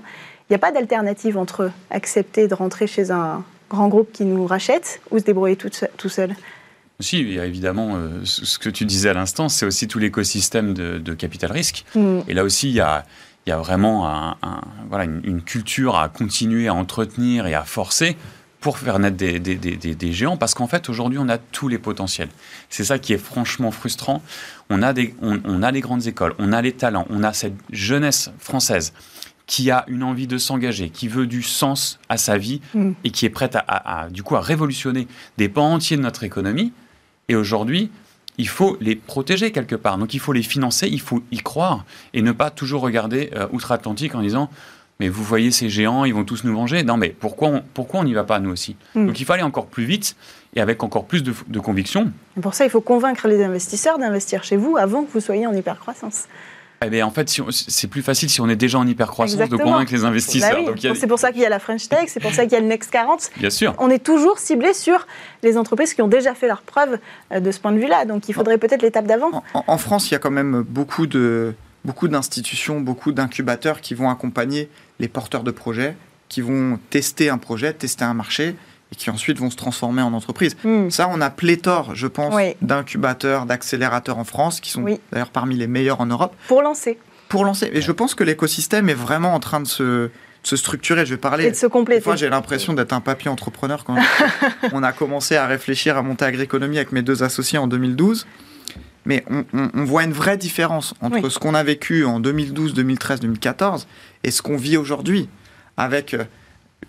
Il 0.49 0.53
n'y 0.53 0.55
a 0.55 0.59
pas 0.59 0.71
d'alternative 0.71 1.37
entre 1.37 1.69
accepter 1.91 2.47
de 2.47 2.55
rentrer 2.55 2.87
chez 2.87 3.11
un 3.11 3.43
grand 3.69 3.87
groupe 3.87 4.11
qui 4.11 4.25
nous 4.25 4.45
rachète 4.45 5.01
ou 5.11 5.19
se 5.19 5.23
débrouiller 5.23 5.55
tout, 5.55 5.69
tout 5.97 6.09
seul 6.09 6.35
si, 7.01 7.21
il 7.21 7.31
y 7.31 7.39
a 7.39 7.45
évidemment, 7.45 7.97
ce 8.25 8.59
que 8.59 8.69
tu 8.69 8.83
disais 8.83 9.07
à 9.07 9.13
l'instant, 9.13 9.47
c'est 9.47 9.65
aussi 9.65 9.87
tout 9.87 9.99
l'écosystème 9.99 10.73
de, 10.73 11.13
capital 11.13 11.49
risque. 11.49 11.85
Mm. 11.95 12.19
Et 12.27 12.33
là 12.33 12.43
aussi, 12.43 12.67
il 12.67 12.75
y 12.75 12.81
a, 12.81 13.05
il 13.45 13.49
y 13.49 13.53
a 13.53 13.57
vraiment 13.57 14.07
un, 14.07 14.37
voilà, 14.89 15.05
une, 15.05 15.41
culture 15.41 15.97
à 15.97 16.09
continuer 16.09 16.67
à 16.67 16.73
entretenir 16.73 17.47
et 17.47 17.55
à 17.55 17.63
forcer 17.63 18.17
pour 18.59 18.77
faire 18.77 18.99
naître 18.99 19.15
des, 19.15 19.39
des, 19.39 19.55
des, 19.55 20.11
géants, 20.11 20.35
parce 20.35 20.53
qu'en 20.53 20.67
fait, 20.67 20.89
aujourd'hui, 20.89 21.17
on 21.17 21.29
a 21.29 21.37
tous 21.37 21.69
les 21.69 21.77
potentiels. 21.77 22.27
C'est 22.69 22.83
ça 22.83 22.99
qui 22.99 23.13
est 23.13 23.17
franchement 23.17 23.71
frustrant. 23.71 24.21
On 24.69 24.83
a, 24.83 24.91
des, 24.91 25.15
on, 25.21 25.63
a 25.63 25.71
les 25.71 25.79
grandes 25.79 26.07
écoles, 26.07 26.35
on 26.39 26.51
a 26.51 26.61
les 26.61 26.73
talents, 26.73 27.07
on 27.09 27.23
a 27.23 27.31
cette 27.31 27.55
jeunesse 27.71 28.31
française 28.37 28.91
qui 29.49 29.71
a 29.71 29.83
une 29.87 30.03
envie 30.03 30.27
de 30.27 30.37
s'engager, 30.37 30.91
qui 30.91 31.07
veut 31.07 31.25
du 31.25 31.41
sens 31.41 31.99
à 32.07 32.17
sa 32.17 32.37
vie 32.37 32.61
mm. 32.75 32.91
et 33.03 33.09
qui 33.09 33.25
est 33.25 33.31
prête 33.31 33.55
à, 33.55 33.63
à, 33.67 34.09
du 34.09 34.21
coup, 34.21 34.35
à 34.35 34.41
révolutionner 34.41 35.07
des 35.39 35.49
pans 35.49 35.73
entiers 35.73 35.97
de 35.97 36.03
notre 36.03 36.23
économie. 36.23 36.71
Et 37.29 37.35
aujourd'hui, 37.35 37.89
il 38.37 38.47
faut 38.47 38.77
les 38.79 38.95
protéger 38.95 39.51
quelque 39.51 39.75
part. 39.75 39.97
Donc 39.97 40.13
il 40.13 40.19
faut 40.19 40.33
les 40.33 40.43
financer, 40.43 40.87
il 40.87 41.01
faut 41.01 41.23
y 41.31 41.39
croire 41.39 41.83
et 42.13 42.21
ne 42.21 42.31
pas 42.31 42.51
toujours 42.51 42.81
regarder 42.81 43.31
euh, 43.35 43.47
outre-Atlantique 43.51 44.13
en 44.13 44.21
disant 44.21 44.51
mais 44.99 45.09
vous 45.09 45.23
voyez 45.23 45.49
ces 45.49 45.69
géants, 45.69 46.05
ils 46.05 46.13
vont 46.13 46.25
tous 46.25 46.43
nous 46.43 46.53
venger. 46.53 46.83
Non, 46.83 46.97
mais 46.97 47.09
pourquoi 47.09 47.47
on 47.47 47.63
pourquoi 47.73 48.01
on 48.01 48.03
n'y 48.03 48.13
va 48.13 48.25
pas 48.25 48.39
nous 48.39 48.51
aussi? 48.51 48.75
Hmm. 48.93 49.07
Donc 49.07 49.19
il 49.19 49.25
faut 49.25 49.33
aller 49.33 49.43
encore 49.43 49.65
plus 49.65 49.85
vite 49.85 50.15
et 50.55 50.61
avec 50.61 50.83
encore 50.83 51.05
plus 51.05 51.23
de, 51.23 51.33
de 51.47 51.59
conviction. 51.59 52.11
pour 52.39 52.53
ça, 52.53 52.65
il 52.65 52.69
faut 52.69 52.81
convaincre 52.81 53.27
les 53.27 53.43
investisseurs 53.43 53.97
d'investir 53.97 54.43
chez 54.43 54.57
vous 54.57 54.77
avant 54.77 55.03
que 55.03 55.11
vous 55.11 55.21
soyez 55.21 55.47
en 55.47 55.53
hypercroissance. 55.53 56.27
Eh 56.85 56.89
bien, 56.89 57.05
en 57.05 57.11
fait, 57.11 57.29
c'est 57.51 57.87
plus 57.87 58.01
facile 58.01 58.29
si 58.29 58.39
on 58.39 58.47
est 58.47 58.55
déjà 58.55 58.79
en 58.79 58.87
hypercroissance 58.87 59.49
de 59.49 59.57
convaincre 59.57 59.91
les 59.91 60.05
investisseurs. 60.05 60.63
Bah 60.63 60.93
c'est 60.95 61.07
pour 61.07 61.19
ça 61.19 61.31
qu'il 61.31 61.41
y 61.41 61.45
a 61.45 61.49
la 61.49 61.59
French 61.59 61.89
Tech, 61.89 62.05
c'est 62.07 62.21
pour 62.21 62.33
ça 62.33 62.43
qu'il 62.43 62.53
y 62.53 62.55
a 62.55 62.61
le 62.61 62.67
Next 62.67 62.89
40. 62.91 63.31
Bien 63.37 63.49
sûr. 63.49 63.75
On 63.79 63.89
est 63.89 64.03
toujours 64.03 64.39
ciblé 64.39 64.73
sur 64.73 65.05
les 65.43 65.57
entreprises 65.57 65.93
qui 65.93 66.01
ont 66.01 66.07
déjà 66.07 66.33
fait 66.33 66.47
leur 66.47 66.61
preuve 66.61 66.99
euh, 67.33 67.41
de 67.41 67.51
ce 67.51 67.59
point 67.59 67.73
de 67.73 67.79
vue-là. 67.79 68.05
Donc 68.05 68.29
il 68.29 68.33
faudrait 68.33 68.57
peut-être 68.57 68.81
l'étape 68.81 69.07
d'avant. 69.07 69.43
En, 69.53 69.77
France, 69.77 70.09
il 70.09 70.13
y 70.13 70.15
a 70.15 70.19
quand 70.19 70.31
même 70.31 70.63
beaucoup 70.67 71.05
de 71.05 71.53
beaucoup 71.83 72.07
d'institutions, 72.07 72.81
beaucoup 72.81 73.11
d'incubateurs 73.11 73.81
qui 73.81 73.93
vont 73.93 74.09
accompagner 74.09 74.69
les 74.99 75.07
porteurs 75.07 75.43
de 75.43 75.51
projets, 75.51 75.95
qui 76.27 76.41
vont 76.41 76.79
tester 76.89 77.29
un 77.29 77.37
projet, 77.37 77.73
tester 77.73 78.03
un 78.05 78.13
marché, 78.13 78.55
et 78.91 78.95
qui 78.95 79.09
ensuite 79.09 79.37
vont 79.37 79.49
se 79.49 79.55
transformer 79.55 80.01
en 80.01 80.13
entreprise. 80.13 80.55
Hmm. 80.63 80.89
Ça, 80.89 81.09
on 81.11 81.21
a 81.21 81.29
pléthore, 81.29 81.95
je 81.95 82.07
pense, 82.07 82.35
d'incubateurs, 82.61 83.45
d'accélérateurs 83.45 84.17
en 84.17 84.23
France, 84.23 84.59
qui 84.59 84.71
sont 84.71 84.85
d'ailleurs 85.11 85.29
parmi 85.29 85.55
les 85.55 85.67
meilleurs 85.67 86.01
en 86.01 86.07
Europe. 86.07 86.35
Pour 86.47 86.61
lancer. 86.61 86.97
Pour 87.27 87.45
lancer. 87.45 87.69
Et 87.73 87.81
je 87.81 87.91
pense 87.91 88.15
que 88.15 88.23
l'écosystème 88.23 88.89
est 88.89 88.95
vraiment 88.95 89.35
en 89.35 89.39
train 89.39 89.59
de 89.59 89.67
se, 89.67 90.09
se 90.43 90.55
structurer. 90.55 91.05
Je 91.05 91.11
vais 91.11 91.19
parler. 91.19 91.45
Et 91.45 91.51
de 91.51 91.55
se 91.55 91.67
compléter. 91.67 92.01
Fois, 92.01 92.15
j'ai 92.15 92.29
l'impression 92.29 92.73
d'être 92.73 92.93
un 92.93 93.01
papier 93.01 93.29
entrepreneur 93.29 93.83
quand 93.83 93.97
on 94.73 94.81
a 94.81 94.91
commencé 94.91 95.35
à 95.35 95.45
réfléchir 95.45 95.97
à 95.97 96.01
monter 96.01 96.25
Agriconomie 96.25 96.77
avec 96.77 96.91
mes 96.91 97.03
deux 97.03 97.21
associés 97.21 97.59
en 97.59 97.67
2012. 97.67 98.25
Mais 99.05 99.23
on, 99.29 99.85
voit 99.85 100.03
une 100.03 100.11
vraie 100.11 100.37
différence 100.37 100.93
entre 101.01 101.29
ce 101.29 101.39
qu'on 101.39 101.55
a 101.55 101.63
vécu 101.63 102.05
en 102.05 102.19
2012, 102.19 102.73
2013, 102.73 103.21
2014 103.21 103.87
et 104.23 104.29
ce 104.29 104.41
qu'on 104.41 104.57
vit 104.57 104.77
aujourd'hui 104.77 105.29
avec 105.77 106.13
euh, 106.13 106.25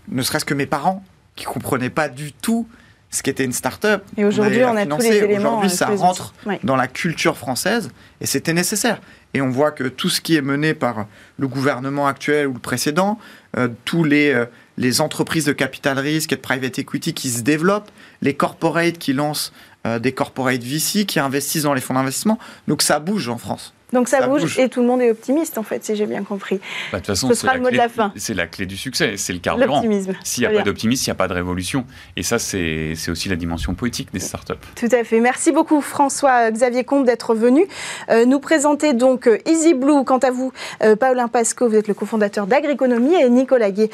ne 0.08 0.20
serait-ce 0.20 0.44
que 0.44 0.52
mes 0.52 0.66
parents 0.66 1.04
qui 1.40 1.46
comprenaient 1.46 1.90
pas 1.90 2.08
du 2.08 2.32
tout 2.32 2.68
ce 3.10 3.22
qu'était 3.22 3.44
une 3.44 3.52
start-up. 3.52 4.04
Et 4.16 4.24
aujourd'hui, 4.24 4.62
on, 4.62 4.76
a 4.76 4.86
tous 4.86 4.98
les 4.98 5.16
éléments. 5.16 5.58
Aujourd'hui, 5.58 5.70
ça 5.70 5.86
rentre 5.86 6.32
dans 6.62 6.76
la 6.76 6.86
culture 6.86 7.36
française 7.36 7.90
et 8.20 8.26
c'était 8.26 8.52
nécessaire. 8.52 9.00
Et 9.34 9.40
on 9.40 9.48
voit 9.48 9.72
que 9.72 9.84
tout 9.84 10.08
ce 10.08 10.20
qui 10.20 10.36
est 10.36 10.42
mené 10.42 10.74
par 10.74 11.06
le 11.38 11.48
gouvernement 11.48 12.06
actuel 12.06 12.46
ou 12.46 12.52
le 12.52 12.60
précédent, 12.60 13.18
euh, 13.56 13.68
tous 13.84 14.04
les, 14.04 14.30
euh, 14.30 14.44
les 14.76 15.00
entreprises 15.00 15.44
de 15.44 15.52
capital 15.52 15.98
risque 15.98 16.32
et 16.32 16.36
de 16.36 16.40
private 16.40 16.78
equity 16.78 17.14
qui 17.14 17.30
se 17.30 17.42
développent, 17.42 17.90
les 18.22 18.34
corporates 18.34 18.98
qui 18.98 19.12
lancent 19.12 19.52
euh, 19.86 19.98
des 19.98 20.12
corporates 20.12 20.62
VC, 20.62 21.04
qui 21.04 21.18
investissent 21.18 21.62
dans 21.64 21.74
les 21.74 21.80
fonds 21.80 21.94
d'investissement. 21.94 22.38
Donc 22.68 22.82
ça 22.82 23.00
bouge 23.00 23.28
en 23.28 23.38
France. 23.38 23.72
Donc 23.92 24.08
ça, 24.08 24.26
bouge, 24.26 24.58
et 24.58 24.68
tout 24.68 24.80
le 24.80 24.86
monde 24.86 25.02
est 25.02 25.10
optimiste 25.10 25.58
en 25.58 25.62
fait, 25.62 25.84
si 25.84 25.96
j'ai 25.96 26.06
bien 26.06 26.22
compris. 26.22 26.60
Bah, 26.92 26.98
de 26.98 27.04
toute 27.04 27.06
façon, 27.06 27.28
Ce 27.28 27.34
sera 27.34 27.54
le 27.54 27.60
mot 27.60 27.70
de 27.70 27.76
la 27.76 27.88
fin. 27.88 28.12
C'est 28.16 28.34
la 28.34 28.46
clé 28.46 28.66
du 28.66 28.76
succès, 28.76 29.16
c'est 29.16 29.32
le 29.32 29.38
carburant. 29.38 29.76
L'optimisme. 29.76 30.12
S'il 30.24 30.42
n'y 30.42 30.54
a 30.54 30.58
pas 30.58 30.64
d'optimisme, 30.64 31.04
il 31.06 31.08
n'y 31.08 31.12
a 31.12 31.16
pas 31.16 31.28
de 31.28 31.34
révolution. 31.34 31.84
Et 32.16 32.22
ça, 32.22 32.38
c'est 32.38 32.94
aussi 33.08 33.28
la 33.28 33.36
dimension 33.36 33.74
poétique 33.74 34.12
des 34.12 34.20
startups. 34.20 34.54
Tout 34.76 34.88
à 34.92 35.04
fait. 35.04 35.20
Merci 35.20 35.52
beaucoup 35.52 35.80
François-Xavier 35.80 36.84
Comte 36.84 37.04
d'être 37.04 37.34
venu 37.34 37.66
euh, 38.10 38.24
nous 38.24 38.40
présenter 38.40 38.92
donc 38.92 39.26
euh, 39.26 39.38
Easy 39.46 39.74
Blue. 39.74 40.04
Quant 40.04 40.18
à 40.18 40.30
vous, 40.30 40.52
euh, 40.82 40.96
Paulin 40.96 41.28
Pasco, 41.28 41.68
vous 41.68 41.76
êtes 41.76 41.88
le 41.88 41.94
cofondateur 41.94 42.46
d'Agriconomie 42.46 43.14
et 43.14 43.28
Nicolas 43.28 43.70
Gué 43.70 43.90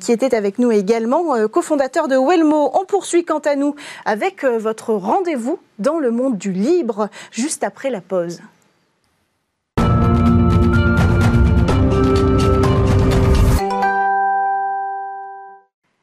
qui 0.00 0.12
était 0.12 0.34
avec 0.34 0.58
nous 0.58 0.70
également, 0.70 1.48
cofondateur 1.48 2.08
de 2.08 2.16
Wellmo. 2.16 2.70
On 2.74 2.84
poursuit 2.84 3.24
quant 3.24 3.38
à 3.38 3.56
nous 3.56 3.74
avec 4.04 4.44
votre 4.44 4.92
rendez-vous 4.92 5.58
dans 5.78 5.98
le 5.98 6.10
monde 6.10 6.38
du 6.38 6.52
libre 6.52 7.08
juste 7.30 7.64
après 7.64 7.90
la 7.90 8.00
pause. 8.00 8.40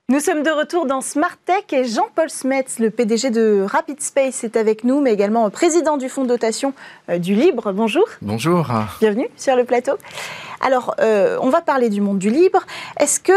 Nous 0.09 0.21
sommes 0.21 0.41
de 0.41 0.49
retour 0.49 0.85
dans 0.85 1.01
Smart 1.01 1.35
Tech 1.43 1.65
et 1.73 1.83
Jean-Paul 1.83 2.29
Smets, 2.29 2.79
le 2.79 2.91
PDG 2.91 3.29
de 3.29 3.65
Rapid 3.67 3.99
Space, 3.99 4.45
est 4.45 4.55
avec 4.55 4.85
nous, 4.85 5.01
mais 5.01 5.11
également 5.11 5.49
président 5.49 5.97
du 5.97 6.07
fonds 6.07 6.23
de 6.23 6.29
dotation 6.29 6.73
euh, 7.09 7.17
du 7.17 7.35
Libre. 7.35 7.73
Bonjour. 7.73 8.07
Bonjour. 8.21 8.69
Bienvenue 9.01 9.27
sur 9.35 9.57
le 9.57 9.65
plateau. 9.65 9.97
Alors, 10.61 10.95
euh, 11.01 11.37
on 11.41 11.49
va 11.49 11.59
parler 11.59 11.89
du 11.89 11.99
monde 11.99 12.19
du 12.19 12.29
libre. 12.29 12.65
Est-ce 12.97 13.19
que, 13.19 13.33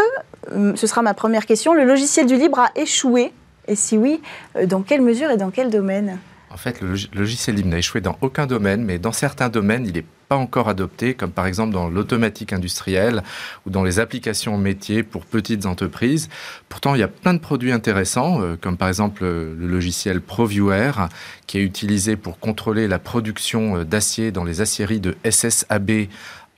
euh, 0.53 0.77
ce 0.77 0.87
sera 0.87 1.03
ma 1.03 1.13
première 1.13 1.45
question, 1.45 1.75
le 1.75 1.83
logiciel 1.83 2.27
du 2.27 2.37
libre 2.37 2.61
a 2.61 2.71
échoué? 2.77 3.33
Et 3.67 3.75
si 3.75 3.99
oui, 3.99 4.23
dans 4.67 4.83
quelle 4.83 5.03
mesure 5.03 5.29
et 5.33 5.37
dans 5.37 5.51
quel 5.51 5.71
domaine? 5.71 6.21
En 6.51 6.57
fait, 6.57 6.81
le 6.81 6.97
logiciel 7.15 7.57
libre 7.57 7.69
n'a 7.69 7.79
échoué 7.79 8.01
dans 8.01 8.19
aucun 8.21 8.47
domaine, 8.47 8.85
mais 8.85 8.99
dans 8.99 9.13
certains 9.13 9.49
domaines, 9.49 9.87
il 9.87 9.97
est 9.97 10.05
pas 10.31 10.37
encore 10.37 10.69
adopté, 10.69 11.15
comme 11.15 11.33
par 11.33 11.47
exemple 11.47 11.73
dans 11.73 11.89
l'automatique 11.89 12.53
industrielle 12.53 13.25
ou 13.67 13.71
dans 13.71 13.83
les 13.83 13.99
applications 13.99 14.57
métiers 14.59 15.03
pour 15.03 15.27
petites 15.27 15.67
entreprises. 15.67 16.29
Pourtant, 16.69 16.95
il 16.95 17.01
y 17.01 17.03
a 17.03 17.09
plein 17.09 17.35
de 17.35 17.41
produits 17.41 17.73
intéressants, 17.73 18.41
euh, 18.41 18.57
comme 18.61 18.77
par 18.77 18.89
exemple 18.89 19.25
euh, 19.25 19.55
le 19.59 19.67
logiciel 19.67 20.21
ProViewer, 20.21 20.93
qui 21.49 21.59
est 21.59 21.63
utilisé 21.63 22.15
pour 22.15 22.39
contrôler 22.39 22.87
la 22.87 23.01
production 23.01 23.79
euh, 23.79 23.85
d'acier 23.85 24.31
dans 24.31 24.45
les 24.45 24.61
aciéries 24.61 25.01
de 25.01 25.17
SSAB 25.29 26.07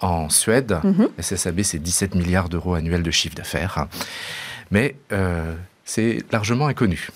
en 0.00 0.28
Suède. 0.28 0.78
Mhm. 0.84 1.08
SSAB, 1.18 1.62
c'est 1.62 1.78
17 1.78 2.14
milliards 2.14 2.50
d'euros 2.50 2.74
annuels 2.74 3.02
de 3.02 3.10
chiffre 3.10 3.34
d'affaires. 3.34 3.86
Mais 4.70 4.96
c'est 5.84 6.24
largement 6.32 6.66
inconnu. 6.66 7.08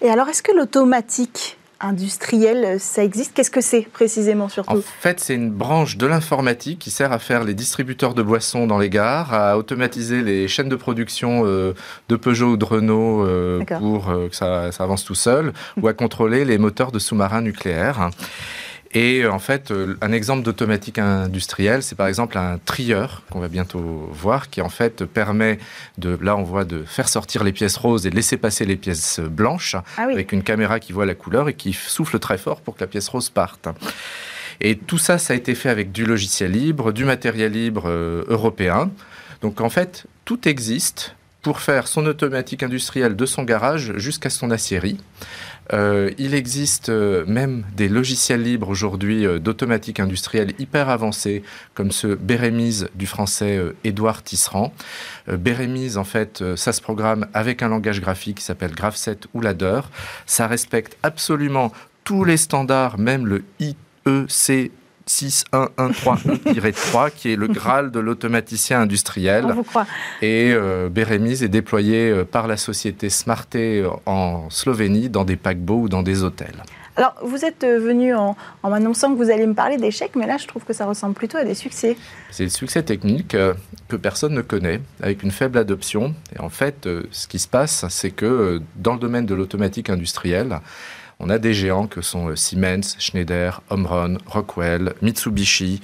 Et 0.00 0.08
alors, 0.08 0.28
est-ce 0.28 0.42
que 0.42 0.52
l'automatique 0.52 1.58
industriel, 1.84 2.80
ça 2.80 3.04
existe 3.04 3.34
Qu'est-ce 3.34 3.50
que 3.50 3.60
c'est 3.60 3.82
précisément 3.82 4.48
surtout 4.48 4.78
En 4.78 4.80
fait, 4.80 5.20
c'est 5.20 5.34
une 5.34 5.50
branche 5.50 5.96
de 5.96 6.06
l'informatique 6.06 6.78
qui 6.78 6.90
sert 6.90 7.12
à 7.12 7.18
faire 7.18 7.44
les 7.44 7.54
distributeurs 7.54 8.14
de 8.14 8.22
boissons 8.22 8.66
dans 8.66 8.78
les 8.78 8.90
gares, 8.90 9.32
à 9.34 9.58
automatiser 9.58 10.22
les 10.22 10.48
chaînes 10.48 10.68
de 10.68 10.76
production 10.76 11.42
euh, 11.44 11.74
de 12.08 12.16
Peugeot 12.16 12.52
ou 12.52 12.56
de 12.56 12.64
Renault 12.64 13.24
euh, 13.24 13.64
pour 13.78 14.08
euh, 14.08 14.28
que 14.28 14.36
ça, 14.36 14.70
avance 14.78 15.04
tout 15.04 15.14
seul, 15.14 15.52
ou 15.80 15.88
à 15.88 15.92
contrôler 15.92 16.44
les 16.44 16.58
moteurs 16.58 16.92
de 16.92 16.98
sous-marins 16.98 17.42
nucléaires. 17.42 18.10
Et 18.94 19.26
en 19.26 19.40
fait, 19.40 19.72
un 20.00 20.12
exemple 20.12 20.44
d'automatique 20.44 20.98
industrielle, 20.98 21.82
c'est 21.82 21.96
par 21.96 22.06
exemple 22.06 22.38
un 22.38 22.58
trieur 22.64 23.22
qu'on 23.28 23.40
va 23.40 23.48
bientôt 23.48 24.08
voir, 24.12 24.50
qui 24.50 24.60
en 24.60 24.68
fait 24.68 25.04
permet 25.04 25.58
de, 25.98 26.16
là 26.22 26.36
on 26.36 26.44
voit, 26.44 26.64
de 26.64 26.84
faire 26.84 27.08
sortir 27.08 27.42
les 27.42 27.52
pièces 27.52 27.76
roses 27.76 28.06
et 28.06 28.10
de 28.10 28.14
laisser 28.14 28.36
passer 28.36 28.64
les 28.64 28.76
pièces 28.76 29.18
blanches 29.18 29.74
ah 29.96 30.04
avec 30.04 30.30
une 30.30 30.44
caméra 30.44 30.78
qui 30.78 30.92
voit 30.92 31.06
la 31.06 31.16
couleur 31.16 31.48
et 31.48 31.54
qui 31.54 31.72
souffle 31.72 32.20
très 32.20 32.38
fort 32.38 32.60
pour 32.60 32.76
que 32.76 32.80
la 32.80 32.86
pièce 32.86 33.08
rose 33.08 33.30
parte. 33.30 33.68
Et 34.60 34.76
tout 34.76 34.98
ça, 34.98 35.18
ça 35.18 35.34
a 35.34 35.36
été 35.36 35.56
fait 35.56 35.70
avec 35.70 35.90
du 35.90 36.04
logiciel 36.04 36.52
libre, 36.52 36.92
du 36.92 37.04
matériel 37.04 37.50
libre 37.50 37.84
euh, 37.86 38.24
européen. 38.28 38.92
Donc 39.42 39.60
en 39.60 39.70
fait, 39.70 40.06
tout 40.24 40.48
existe 40.48 41.16
pour 41.42 41.60
faire 41.60 41.88
son 41.88 42.06
automatique 42.06 42.62
industrielle 42.62 43.16
de 43.16 43.26
son 43.26 43.42
garage 43.42 43.92
jusqu'à 43.96 44.30
son 44.30 44.50
aciérie. 44.50 44.98
Euh, 45.72 46.10
il 46.18 46.34
existe 46.34 46.90
euh, 46.90 47.24
même 47.26 47.64
des 47.74 47.88
logiciels 47.88 48.42
libres 48.42 48.68
aujourd'hui 48.68 49.24
d'automatique 49.40 50.00
industrielle 50.00 50.52
hyper 50.58 50.88
avancés, 50.88 51.42
comme 51.74 51.90
ce 51.90 52.08
Bérémise 52.08 52.88
du 52.94 53.06
français 53.06 53.60
Édouard 53.82 54.22
Tisserand. 54.22 54.72
Bérémise, 55.26 55.96
en 55.96 56.04
fait, 56.04 56.42
ça 56.56 56.72
se 56.72 56.80
programme 56.80 57.26
avec 57.32 57.62
un 57.62 57.68
langage 57.68 58.00
graphique 58.00 58.38
qui 58.38 58.44
s'appelle 58.44 58.72
Graph7 58.72 59.24
ou 59.32 59.40
Ladder. 59.40 59.80
Ça 60.26 60.46
respecte 60.46 60.96
absolument 61.02 61.72
tous 62.04 62.24
les 62.24 62.36
standards, 62.36 62.98
même 62.98 63.26
le 63.26 63.44
IEC 63.60 64.70
6113-3, 65.08 67.10
qui 67.10 67.32
est 67.32 67.36
le 67.36 67.48
Graal 67.48 67.90
de 67.90 68.00
l'automaticien 68.00 68.80
industriel. 68.80 69.54
Et 70.22 70.52
euh, 70.52 70.88
Bérémise 70.88 71.42
est 71.42 71.48
déployé 71.48 72.10
euh, 72.10 72.24
par 72.24 72.46
la 72.46 72.56
société 72.56 73.10
Smarte 73.10 73.56
en 74.06 74.48
Slovénie 74.50 75.08
dans 75.08 75.24
des 75.24 75.36
paquebots 75.36 75.82
ou 75.82 75.88
dans 75.88 76.02
des 76.02 76.22
hôtels. 76.22 76.62
Alors, 76.96 77.14
vous 77.24 77.44
êtes 77.44 77.64
euh, 77.64 77.80
venu 77.80 78.14
en, 78.14 78.36
en 78.62 78.70
m'annonçant 78.70 79.12
que 79.12 79.16
vous 79.16 79.30
allez 79.30 79.46
me 79.46 79.54
parler 79.54 79.78
d'échecs, 79.78 80.12
mais 80.14 80.26
là, 80.26 80.36
je 80.36 80.46
trouve 80.46 80.64
que 80.64 80.72
ça 80.72 80.86
ressemble 80.86 81.14
plutôt 81.14 81.38
à 81.38 81.44
des 81.44 81.54
succès. 81.54 81.96
C'est 82.30 82.44
des 82.44 82.50
succès 82.50 82.84
techniques 82.84 83.36
que 83.88 83.96
personne 83.96 84.32
ne 84.32 84.42
connaît, 84.42 84.80
avec 85.02 85.24
une 85.24 85.32
faible 85.32 85.58
adoption. 85.58 86.14
Et 86.36 86.40
en 86.40 86.50
fait, 86.50 86.88
ce 87.10 87.26
qui 87.26 87.40
se 87.40 87.48
passe, 87.48 87.84
c'est 87.88 88.12
que 88.12 88.62
dans 88.76 88.94
le 88.94 89.00
domaine 89.00 89.26
de 89.26 89.34
l'automatique 89.34 89.90
industrielle, 89.90 90.60
on 91.20 91.30
a 91.30 91.38
des 91.38 91.54
géants 91.54 91.86
que 91.86 92.02
sont 92.02 92.28
euh, 92.28 92.36
Siemens, 92.36 92.96
Schneider, 92.98 93.62
Omron, 93.70 94.18
Rockwell, 94.26 94.94
Mitsubishi. 95.02 95.80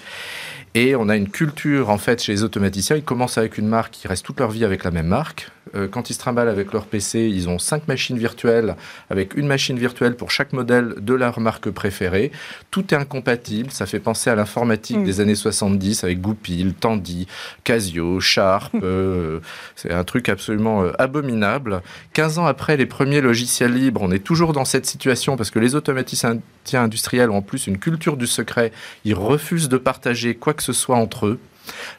Et 0.74 0.94
on 0.94 1.08
a 1.08 1.16
une 1.16 1.28
culture, 1.28 1.90
en 1.90 1.98
fait, 1.98 2.22
chez 2.22 2.32
les 2.32 2.44
automaticiens. 2.44 2.96
Ils 2.96 3.02
commencent 3.02 3.38
avec 3.38 3.58
une 3.58 3.66
marque, 3.66 4.04
ils 4.04 4.08
restent 4.08 4.24
toute 4.24 4.38
leur 4.38 4.50
vie 4.50 4.64
avec 4.64 4.84
la 4.84 4.92
même 4.92 5.08
marque. 5.08 5.50
Euh, 5.74 5.88
quand 5.88 6.10
ils 6.10 6.14
se 6.14 6.18
trimballent 6.18 6.48
avec 6.48 6.72
leur 6.72 6.86
PC, 6.86 7.28
ils 7.28 7.48
ont 7.48 7.58
cinq 7.58 7.86
machines 7.86 8.18
virtuelles, 8.18 8.76
avec 9.08 9.34
une 9.34 9.46
machine 9.46 9.78
virtuelle 9.78 10.16
pour 10.16 10.30
chaque 10.30 10.52
modèle 10.52 10.94
de 10.98 11.14
leur 11.14 11.38
marque 11.38 11.70
préférée. 11.70 12.32
Tout 12.70 12.92
est 12.92 12.96
incompatible. 12.96 13.70
Ça 13.70 13.86
fait 13.86 14.00
penser 14.00 14.30
à 14.30 14.34
l'informatique 14.34 14.98
mm. 14.98 15.04
des 15.04 15.20
années 15.20 15.34
70 15.34 16.04
avec 16.04 16.20
Goupil, 16.20 16.74
Tandy, 16.74 17.26
Casio, 17.64 18.20
Sharp. 18.20 18.74
Euh, 18.90 19.40
c'est 19.76 19.92
un 19.92 20.04
truc 20.04 20.28
absolument 20.28 20.82
euh, 20.82 20.92
abominable. 20.98 21.82
15 22.14 22.38
ans 22.38 22.46
après 22.46 22.76
les 22.76 22.86
premiers 22.86 23.20
logiciels 23.20 23.72
libres, 23.72 24.00
on 24.02 24.10
est 24.10 24.24
toujours 24.24 24.52
dans 24.52 24.64
cette 24.64 24.86
situation 24.86 25.36
parce 25.36 25.50
que 25.50 25.58
les 25.58 25.74
automaticiens 25.74 26.40
industriels 26.72 27.30
ont 27.30 27.36
en 27.36 27.42
plus 27.42 27.66
une 27.66 27.78
culture 27.78 28.16
du 28.16 28.26
secret. 28.26 28.72
Ils 29.04 29.14
refusent 29.14 29.68
de 29.68 29.76
partager 29.76 30.34
quoi 30.34 30.54
que 30.54 30.59
ce 30.62 30.72
soit 30.72 30.96
entre 30.96 31.26
eux. 31.26 31.40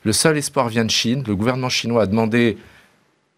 Le 0.03 0.13
seul 0.13 0.37
espoir 0.37 0.69
vient 0.69 0.85
de 0.85 0.91
Chine. 0.91 1.23
Le 1.27 1.35
gouvernement 1.35 1.69
chinois 1.69 2.03
a 2.03 2.05
demandé 2.05 2.57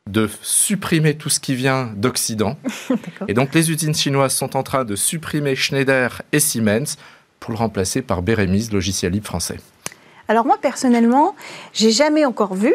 de 0.10 0.30
supprimer 0.42 1.16
tout 1.16 1.30
ce 1.30 1.40
qui 1.40 1.56
vient 1.56 1.92
d'Occident. 1.96 2.58
et 3.28 3.34
donc 3.34 3.54
les 3.54 3.72
usines 3.72 3.96
chinoises 3.96 4.34
sont 4.34 4.58
en 4.58 4.64
train 4.64 4.84
de 4.84 4.96
supprimer 4.96 5.56
Schneider 5.56 6.22
et 6.32 6.40
Siemens 6.40 6.98
pour 7.40 7.52
le 7.52 7.58
remplacer 7.58 8.02
par 8.02 8.22
Bérémise, 8.22 8.72
logiciel 8.72 9.14
libre 9.14 9.28
français. 9.28 9.60
Alors 10.28 10.46
moi 10.46 10.58
personnellement, 10.62 11.36
j'ai 11.74 11.92
jamais 11.92 12.26
encore 12.26 12.54
vu 12.54 12.74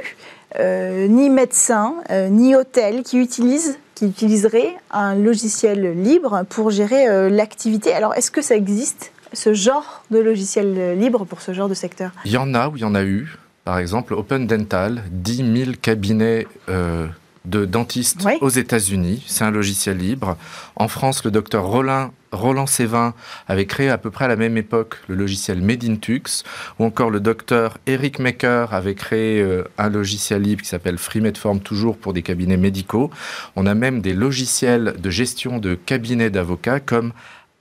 euh, 0.58 1.06
ni 1.08 1.28
médecin 1.28 1.96
euh, 2.10 2.28
ni 2.28 2.54
hôtel 2.56 3.02
qui 3.02 3.18
utilise 3.18 3.78
qui 3.94 4.06
utiliserait 4.06 4.76
un 4.90 5.14
logiciel 5.14 6.00
libre 6.02 6.44
pour 6.48 6.70
gérer 6.70 7.08
euh, 7.08 7.28
l'activité. 7.28 7.92
Alors 7.92 8.14
est-ce 8.14 8.30
que 8.30 8.42
ça 8.42 8.54
existe? 8.54 9.12
Ce 9.38 9.54
genre 9.54 10.02
de 10.10 10.18
logiciel 10.18 10.98
libre 10.98 11.24
pour 11.24 11.40
ce 11.40 11.54
genre 11.54 11.68
de 11.68 11.74
secteur? 11.74 12.10
Il 12.24 12.32
y 12.32 12.36
en 12.36 12.54
a 12.54 12.68
ou 12.68 12.76
il 12.76 12.80
y 12.80 12.84
en 12.84 12.94
a 12.94 13.04
eu. 13.04 13.38
Par 13.64 13.78
exemple, 13.78 14.14
Open 14.14 14.46
Dental, 14.46 15.04
10 15.10 15.64
000 15.64 15.70
cabinets 15.80 16.46
euh, 16.68 17.06
de 17.44 17.64
dentistes 17.64 18.26
aux 18.40 18.48
États-Unis. 18.48 19.22
C'est 19.26 19.44
un 19.44 19.50
logiciel 19.50 19.98
libre. 19.98 20.36
En 20.74 20.88
France, 20.88 21.22
le 21.24 21.30
docteur 21.30 21.66
Roland, 21.66 22.10
Roland 22.32 22.66
Sévin 22.66 23.14
avait 23.46 23.66
créé 23.66 23.88
à 23.90 23.98
peu 23.98 24.10
près 24.10 24.24
à 24.24 24.28
la 24.28 24.36
même 24.36 24.56
époque 24.56 24.96
le 25.06 25.14
logiciel 25.14 25.60
Medintux, 25.60 26.42
ou 26.78 26.84
encore 26.84 27.10
le 27.10 27.20
docteur 27.20 27.78
Eric 27.86 28.18
Maker 28.18 28.74
avait 28.74 28.94
créé 28.94 29.40
euh, 29.40 29.64
un 29.78 29.88
logiciel 29.88 30.42
libre 30.42 30.62
qui 30.62 30.68
s'appelle 30.68 30.98
FreeMedForm, 30.98 31.60
toujours 31.60 31.96
pour 31.96 32.12
des 32.12 32.22
cabinets 32.22 32.56
médicaux. 32.56 33.10
On 33.54 33.66
a 33.66 33.74
même 33.74 34.00
des 34.00 34.14
logiciels 34.14 34.96
de 34.98 35.10
gestion 35.10 35.58
de 35.58 35.74
cabinets 35.74 36.30
d'avocats 36.30 36.80
comme 36.80 37.12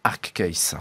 ArcCase. 0.03 0.77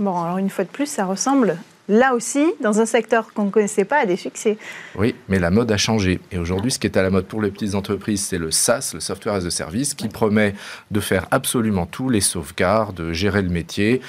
Bon, 0.00 0.20
alors 0.22 0.38
une 0.38 0.50
fois 0.50 0.64
de 0.64 0.70
plus, 0.70 0.86
ça 0.86 1.04
ressemble 1.04 1.58
là 1.90 2.14
aussi, 2.14 2.46
dans 2.62 2.80
un 2.80 2.86
secteur 2.86 3.34
qu'on 3.34 3.46
ne 3.46 3.50
connaissait 3.50 3.84
pas, 3.84 3.98
à 3.98 4.06
des 4.06 4.16
succès. 4.16 4.56
Oui, 4.94 5.14
mais 5.28 5.38
la 5.40 5.50
mode 5.50 5.70
a 5.72 5.76
changé. 5.76 6.20
Et 6.30 6.38
aujourd'hui, 6.38 6.70
ce 6.70 6.78
qui 6.78 6.86
est 6.86 6.96
à 6.96 7.02
la 7.02 7.10
mode 7.10 7.26
pour 7.26 7.42
les 7.42 7.50
petites 7.50 7.74
entreprises, 7.74 8.22
c'est 8.22 8.38
le 8.38 8.52
SaaS, 8.52 8.92
le 8.94 9.00
Software 9.00 9.34
as 9.34 9.44
a 9.44 9.50
Service, 9.50 9.94
qui 9.94 10.08
promet 10.08 10.54
de 10.90 11.00
faire 11.00 11.26
absolument 11.32 11.86
tout, 11.86 12.08
les 12.08 12.20
sauvegardes, 12.20 12.94
de 12.94 13.12
gérer 13.12 13.42
le 13.42 13.48
métier. 13.48 14.00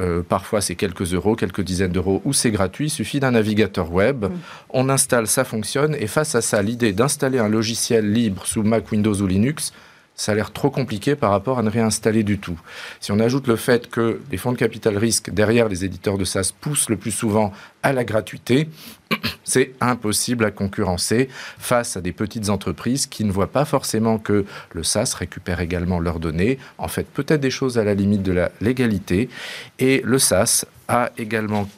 Euh, 0.00 0.22
parfois, 0.28 0.60
c'est 0.60 0.74
quelques 0.74 1.14
euros, 1.14 1.36
quelques 1.36 1.62
dizaines 1.62 1.92
d'euros, 1.92 2.20
ou 2.24 2.32
c'est 2.32 2.50
gratuit. 2.50 2.86
Il 2.86 2.90
suffit 2.90 3.20
d'un 3.20 3.30
navigateur 3.30 3.92
web. 3.92 4.24
Mm. 4.24 4.30
On 4.70 4.88
installe, 4.88 5.28
ça 5.28 5.44
fonctionne. 5.44 5.94
Et 5.94 6.08
face 6.08 6.34
à 6.34 6.40
ça, 6.40 6.60
l'idée 6.60 6.92
d'installer 6.92 7.38
un 7.38 7.48
logiciel 7.48 8.12
libre 8.12 8.46
sous 8.46 8.64
Mac, 8.64 8.90
Windows 8.90 9.14
ou 9.14 9.26
Linux, 9.28 9.72
ça 10.18 10.32
a 10.32 10.34
l'air 10.34 10.52
trop 10.52 10.68
compliqué 10.68 11.14
par 11.14 11.30
rapport 11.30 11.60
à 11.60 11.62
ne 11.62 11.70
réinstaller 11.70 12.24
du 12.24 12.38
tout. 12.38 12.60
Si 13.00 13.12
on 13.12 13.20
ajoute 13.20 13.46
le 13.46 13.54
fait 13.54 13.88
que 13.88 14.20
les 14.32 14.36
fonds 14.36 14.50
de 14.50 14.58
capital 14.58 14.98
risque 14.98 15.30
derrière 15.30 15.68
les 15.68 15.84
éditeurs 15.84 16.18
de 16.18 16.24
SaaS 16.24 16.50
poussent 16.60 16.90
le 16.90 16.96
plus 16.96 17.12
souvent 17.12 17.52
à 17.84 17.92
la 17.92 18.02
gratuité, 18.02 18.68
c'est 19.44 19.74
impossible 19.80 20.44
à 20.44 20.50
concurrencer 20.50 21.28
face 21.58 21.96
à 21.96 22.00
des 22.00 22.10
petites 22.10 22.50
entreprises 22.50 23.06
qui 23.06 23.24
ne 23.24 23.30
voient 23.30 23.52
pas 23.52 23.64
forcément 23.64 24.18
que 24.18 24.44
le 24.72 24.82
SaaS 24.82 25.14
récupère 25.16 25.60
également 25.60 26.00
leurs 26.00 26.18
données, 26.18 26.58
en 26.78 26.88
fait 26.88 27.06
peut-être 27.06 27.40
des 27.40 27.50
choses 27.50 27.78
à 27.78 27.84
la 27.84 27.94
limite 27.94 28.24
de 28.24 28.32
la 28.32 28.50
légalité, 28.60 29.28
et 29.78 30.02
le 30.04 30.18
SaaS 30.18 30.64
a 30.88 31.10
également 31.16 31.68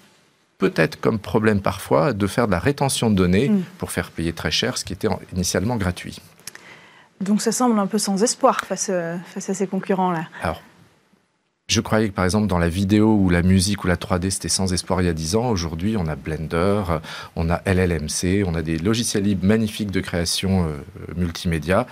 peut-être 0.56 0.98
comme 0.98 1.18
problème 1.18 1.60
parfois 1.60 2.14
de 2.14 2.26
faire 2.26 2.46
de 2.46 2.52
la 2.52 2.58
rétention 2.58 3.10
de 3.10 3.16
données 3.16 3.50
mm. 3.50 3.62
pour 3.76 3.92
faire 3.92 4.10
payer 4.10 4.32
très 4.32 4.50
cher 4.50 4.78
ce 4.78 4.84
qui 4.86 4.94
était 4.94 5.08
initialement 5.34 5.76
gratuit. 5.76 6.20
Donc 7.20 7.42
ça 7.42 7.52
semble 7.52 7.78
un 7.78 7.86
peu 7.86 7.98
sans 7.98 8.22
espoir 8.22 8.60
face, 8.64 8.88
euh, 8.90 9.16
face 9.26 9.50
à 9.50 9.54
ces 9.54 9.66
concurrents-là. 9.66 10.26
Alors, 10.42 10.62
je 11.70 11.80
croyais 11.80 12.08
que 12.08 12.14
par 12.14 12.24
exemple 12.24 12.48
dans 12.48 12.58
la 12.58 12.68
vidéo 12.68 13.14
ou 13.14 13.30
la 13.30 13.42
musique 13.42 13.84
ou 13.84 13.86
la 13.86 13.94
3D 13.94 14.30
c'était 14.30 14.48
sans 14.48 14.72
espoir 14.72 15.02
il 15.02 15.04
y 15.04 15.08
a 15.08 15.12
10 15.12 15.36
ans. 15.36 15.50
Aujourd'hui 15.50 15.96
on 15.96 16.06
a 16.08 16.16
Blender, 16.16 16.82
on 17.36 17.48
a 17.48 17.62
LLMC, 17.64 18.44
on 18.44 18.54
a 18.54 18.62
des 18.62 18.76
logiciels 18.78 19.22
libres 19.22 19.46
magnifiques 19.46 19.92
de 19.92 20.00
création 20.00 20.66
euh, 20.66 20.78
multimédia. 21.14 21.86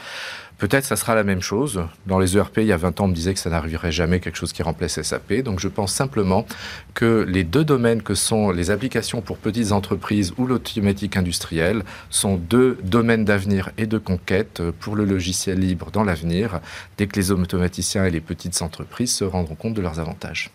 Peut-être 0.59 0.85
ça 0.85 0.97
sera 0.97 1.15
la 1.15 1.23
même 1.23 1.41
chose. 1.41 1.85
Dans 2.07 2.19
les 2.19 2.37
ERP, 2.37 2.59
il 2.59 2.67
y 2.67 2.73
a 2.73 2.77
20 2.77 3.01
ans, 3.01 3.05
on 3.05 3.09
me 3.09 3.15
disait 3.15 3.33
que 3.33 3.39
ça 3.39 3.49
n'arriverait 3.49 3.93
jamais 3.93 4.19
quelque 4.19 4.37
chose 4.37 4.53
qui 4.53 4.65
remplace 4.65 5.01
SAP. 5.01 5.35
Donc 5.45 5.61
je 5.61 5.69
pense 5.69 5.93
simplement 5.93 6.47
que 6.95 7.25
les 7.29 7.45
deux 7.45 7.65
domaines 7.65 8.03
que 8.03 8.17
sont 8.17 8.51
les 8.51 8.73
applications 8.73 9.23
pour 9.23 9.39
petites 9.39 9.71
entreprises 9.71 10.35
ou 10.37 10.49
l'automatique 10.49 11.17
industrielle 11.17 11.85
sont 12.11 12.37
deux 12.37 12.77
domaines 12.83 13.25
d'avenir 13.25 13.71
et 13.79 13.87
de 13.87 13.99
conquête 13.99 14.61
pour 14.81 14.97
le 14.97 15.05
logiciel 15.05 15.61
libre 15.61 15.93
dans 15.93 16.03
l'avenir, 16.03 16.61
dès 16.97 17.07
que 17.07 17.15
les 17.15 17.31
automaticiens 17.31 18.05
et 18.05 18.11
les 18.11 18.21
petites 18.21 18.61
entreprises 18.61 19.15
se 19.15 19.25
rendront 19.25 19.55
compte 19.55 19.75
de 19.75 19.81
leurs 19.81 20.01
avantages. 20.01 20.51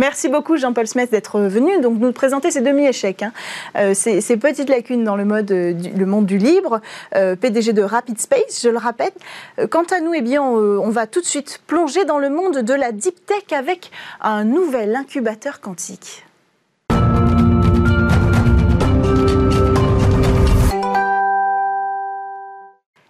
Merci 0.00 0.28
beaucoup 0.28 0.56
Jean-Paul 0.56 0.86
Smith 0.86 1.10
d'être 1.10 1.40
venu 1.40 1.80
donc 1.80 1.98
nous 1.98 2.12
présenter 2.12 2.52
ces 2.52 2.60
demi-échecs, 2.60 3.24
hein. 3.24 3.32
euh, 3.74 3.94
ces, 3.94 4.36
petites 4.36 4.68
lacunes 4.68 5.02
dans 5.02 5.16
le, 5.16 5.24
euh, 5.24 6.06
monde 6.06 6.24
du 6.24 6.38
libre, 6.38 6.80
euh, 7.16 7.34
PDG 7.34 7.72
de 7.72 7.82
Rapid 7.82 8.20
Space, 8.20 8.60
je 8.62 8.68
le 8.68 8.78
rappelle. 8.78 9.10
quant 9.70 9.82
à 9.82 9.98
nous, 9.98 10.14
eh 10.14 10.22
bien, 10.22 10.40
on 10.40 10.88
va 10.90 11.08
tout 11.08 11.20
de 11.20 11.26
suite 11.26 11.60
plonger 11.66 12.04
dans 12.04 12.18
le 12.18 12.30
monde 12.30 12.58
de 12.58 12.74
la 12.74 12.92
deep 12.92 13.26
tech 13.26 13.52
avec 13.58 13.90
un 14.20 14.44
nouvel 14.44 14.94
incubateur 14.94 15.60
quantique. 15.60 16.27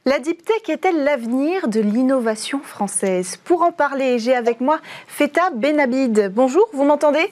La 0.09 0.21
deep 0.21 0.43
tech 0.43 0.71
est-elle 0.71 1.05
l'avenir 1.05 1.69
de 1.69 1.81
l'innovation 1.81 2.61
française? 2.61 3.37
Pour 3.45 3.61
en 3.61 3.73
parler, 3.73 4.19
j'ai 4.19 4.35
avec 4.35 4.63
moi 4.63 4.81
Feta 5.07 5.51
Benabid. 5.51 6.33
Bonjour, 6.35 6.67
vous 6.73 6.85
m'entendez? 6.85 7.31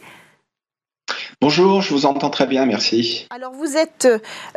Bonjour, 1.43 1.83
je 1.83 1.93
vous 1.93 2.07
entends 2.07 2.31
très 2.31 2.47
bien, 2.47 2.65
merci. 2.65 3.27
Alors 3.29 3.53
vous 3.53 3.77
êtes 3.77 4.09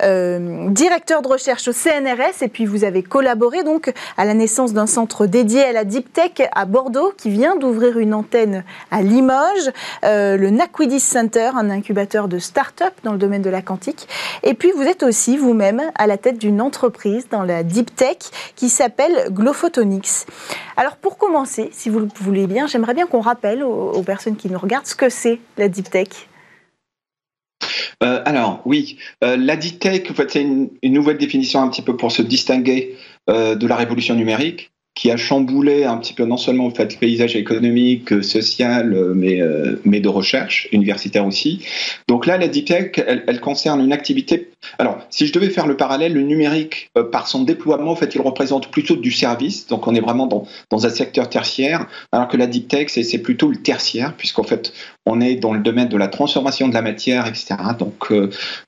euh, 0.01 0.69
directeur 0.69 1.21
de 1.21 1.27
recherche 1.27 1.67
au 1.67 1.73
CNRS 1.73 2.41
et 2.41 2.47
puis 2.47 2.65
vous 2.65 2.85
avez 2.85 3.03
collaboré 3.03 3.65
donc 3.65 3.93
à 4.15 4.23
la 4.23 4.33
naissance 4.33 4.71
d'un 4.71 4.87
centre 4.87 5.25
dédié 5.25 5.61
à 5.61 5.73
la 5.73 5.83
deep 5.83 6.13
tech 6.13 6.47
à 6.53 6.63
Bordeaux 6.63 7.11
qui 7.17 7.31
vient 7.31 7.57
d'ouvrir 7.57 7.99
une 7.99 8.13
antenne 8.13 8.63
à 8.91 9.01
Limoges, 9.01 9.69
euh, 10.05 10.37
le 10.37 10.51
Naquidis 10.51 11.01
Center, 11.01 11.51
un 11.53 11.69
incubateur 11.69 12.29
de 12.29 12.39
start-up 12.39 12.93
dans 13.03 13.11
le 13.11 13.17
domaine 13.17 13.41
de 13.41 13.49
la 13.49 13.61
quantique. 13.61 14.07
Et 14.43 14.53
puis 14.53 14.71
vous 14.71 14.83
êtes 14.83 15.03
aussi 15.03 15.35
vous-même 15.35 15.81
à 15.95 16.07
la 16.07 16.17
tête 16.17 16.37
d'une 16.37 16.61
entreprise 16.61 17.27
dans 17.29 17.43
la 17.43 17.63
deep 17.63 17.93
tech 17.93 18.19
qui 18.55 18.69
s'appelle 18.69 19.27
Glophotonics. 19.31 20.25
Alors 20.77 20.95
pour 20.95 21.17
commencer, 21.17 21.71
si 21.73 21.89
vous 21.89 21.99
le 21.99 22.07
voulez 22.21 22.47
bien, 22.47 22.67
j'aimerais 22.67 22.93
bien 22.93 23.05
qu'on 23.05 23.19
rappelle 23.19 23.63
aux, 23.63 23.91
aux 23.91 24.03
personnes 24.03 24.37
qui 24.37 24.49
nous 24.49 24.59
regardent 24.59 24.87
ce 24.87 24.95
que 24.95 25.09
c'est 25.09 25.41
la 25.57 25.67
deep 25.67 25.89
tech. 25.89 26.28
Euh, 28.03 28.21
alors 28.25 28.61
oui, 28.65 28.97
euh, 29.23 29.37
la 29.37 29.55
DITEC, 29.55 30.09
en 30.11 30.13
fait, 30.13 30.31
c'est 30.31 30.41
une, 30.41 30.69
nouvelle 30.83 31.17
définition 31.17 31.61
un 31.61 31.69
petit 31.69 31.81
peu 31.81 31.95
pour 31.95 32.11
se 32.11 32.21
distinguer 32.21 32.95
euh, 33.29 33.55
de 33.55 33.67
la 33.67 33.75
révolution 33.75 34.15
numérique 34.15 34.71
qui 34.95 35.11
a 35.11 35.17
chamboulé 35.17 35.85
un 35.85 35.97
petit 35.97 36.13
peu 36.13 36.25
non 36.25 36.35
seulement 36.35 36.67
le 36.67 36.87
paysage 36.87 37.35
économique, 37.35 38.21
social, 38.21 39.13
mais, 39.15 39.39
de 39.39 40.09
recherche, 40.09 40.67
universitaire 40.73 41.25
aussi. 41.25 41.65
Donc 42.09 42.25
là, 42.25 42.37
la 42.37 42.49
Deep 42.49 42.65
Tech, 42.65 42.91
elle, 43.07 43.23
elle, 43.25 43.39
concerne 43.39 43.79
une 43.79 43.93
activité. 43.93 44.48
Alors, 44.77 44.99
si 45.09 45.25
je 45.25 45.33
devais 45.33 45.49
faire 45.49 45.67
le 45.67 45.77
parallèle, 45.77 46.13
le 46.13 46.21
numérique, 46.21 46.91
par 47.11 47.27
son 47.27 47.43
déploiement, 47.43 47.91
en 47.91 47.95
fait, 47.95 48.13
il 48.15 48.21
représente 48.21 48.69
plutôt 48.71 48.95
du 48.95 49.11
service. 49.11 49.67
Donc, 49.67 49.87
on 49.87 49.95
est 49.95 49.99
vraiment 50.01 50.27
dans, 50.27 50.85
un 50.85 50.89
secteur 50.89 51.29
tertiaire, 51.29 51.87
alors 52.11 52.27
que 52.27 52.37
la 52.37 52.47
Deep 52.47 52.67
Tech, 52.67 52.87
c'est 52.89 53.17
plutôt 53.19 53.49
le 53.49 53.57
tertiaire, 53.57 54.15
puisqu'en 54.15 54.43
fait, 54.43 54.73
on 55.05 55.21
est 55.21 55.35
dans 55.35 55.53
le 55.53 55.59
domaine 55.59 55.89
de 55.89 55.97
la 55.97 56.07
transformation 56.07 56.67
de 56.67 56.73
la 56.73 56.81
matière, 56.81 57.27
etc. 57.27 57.55
Donc, 57.77 58.13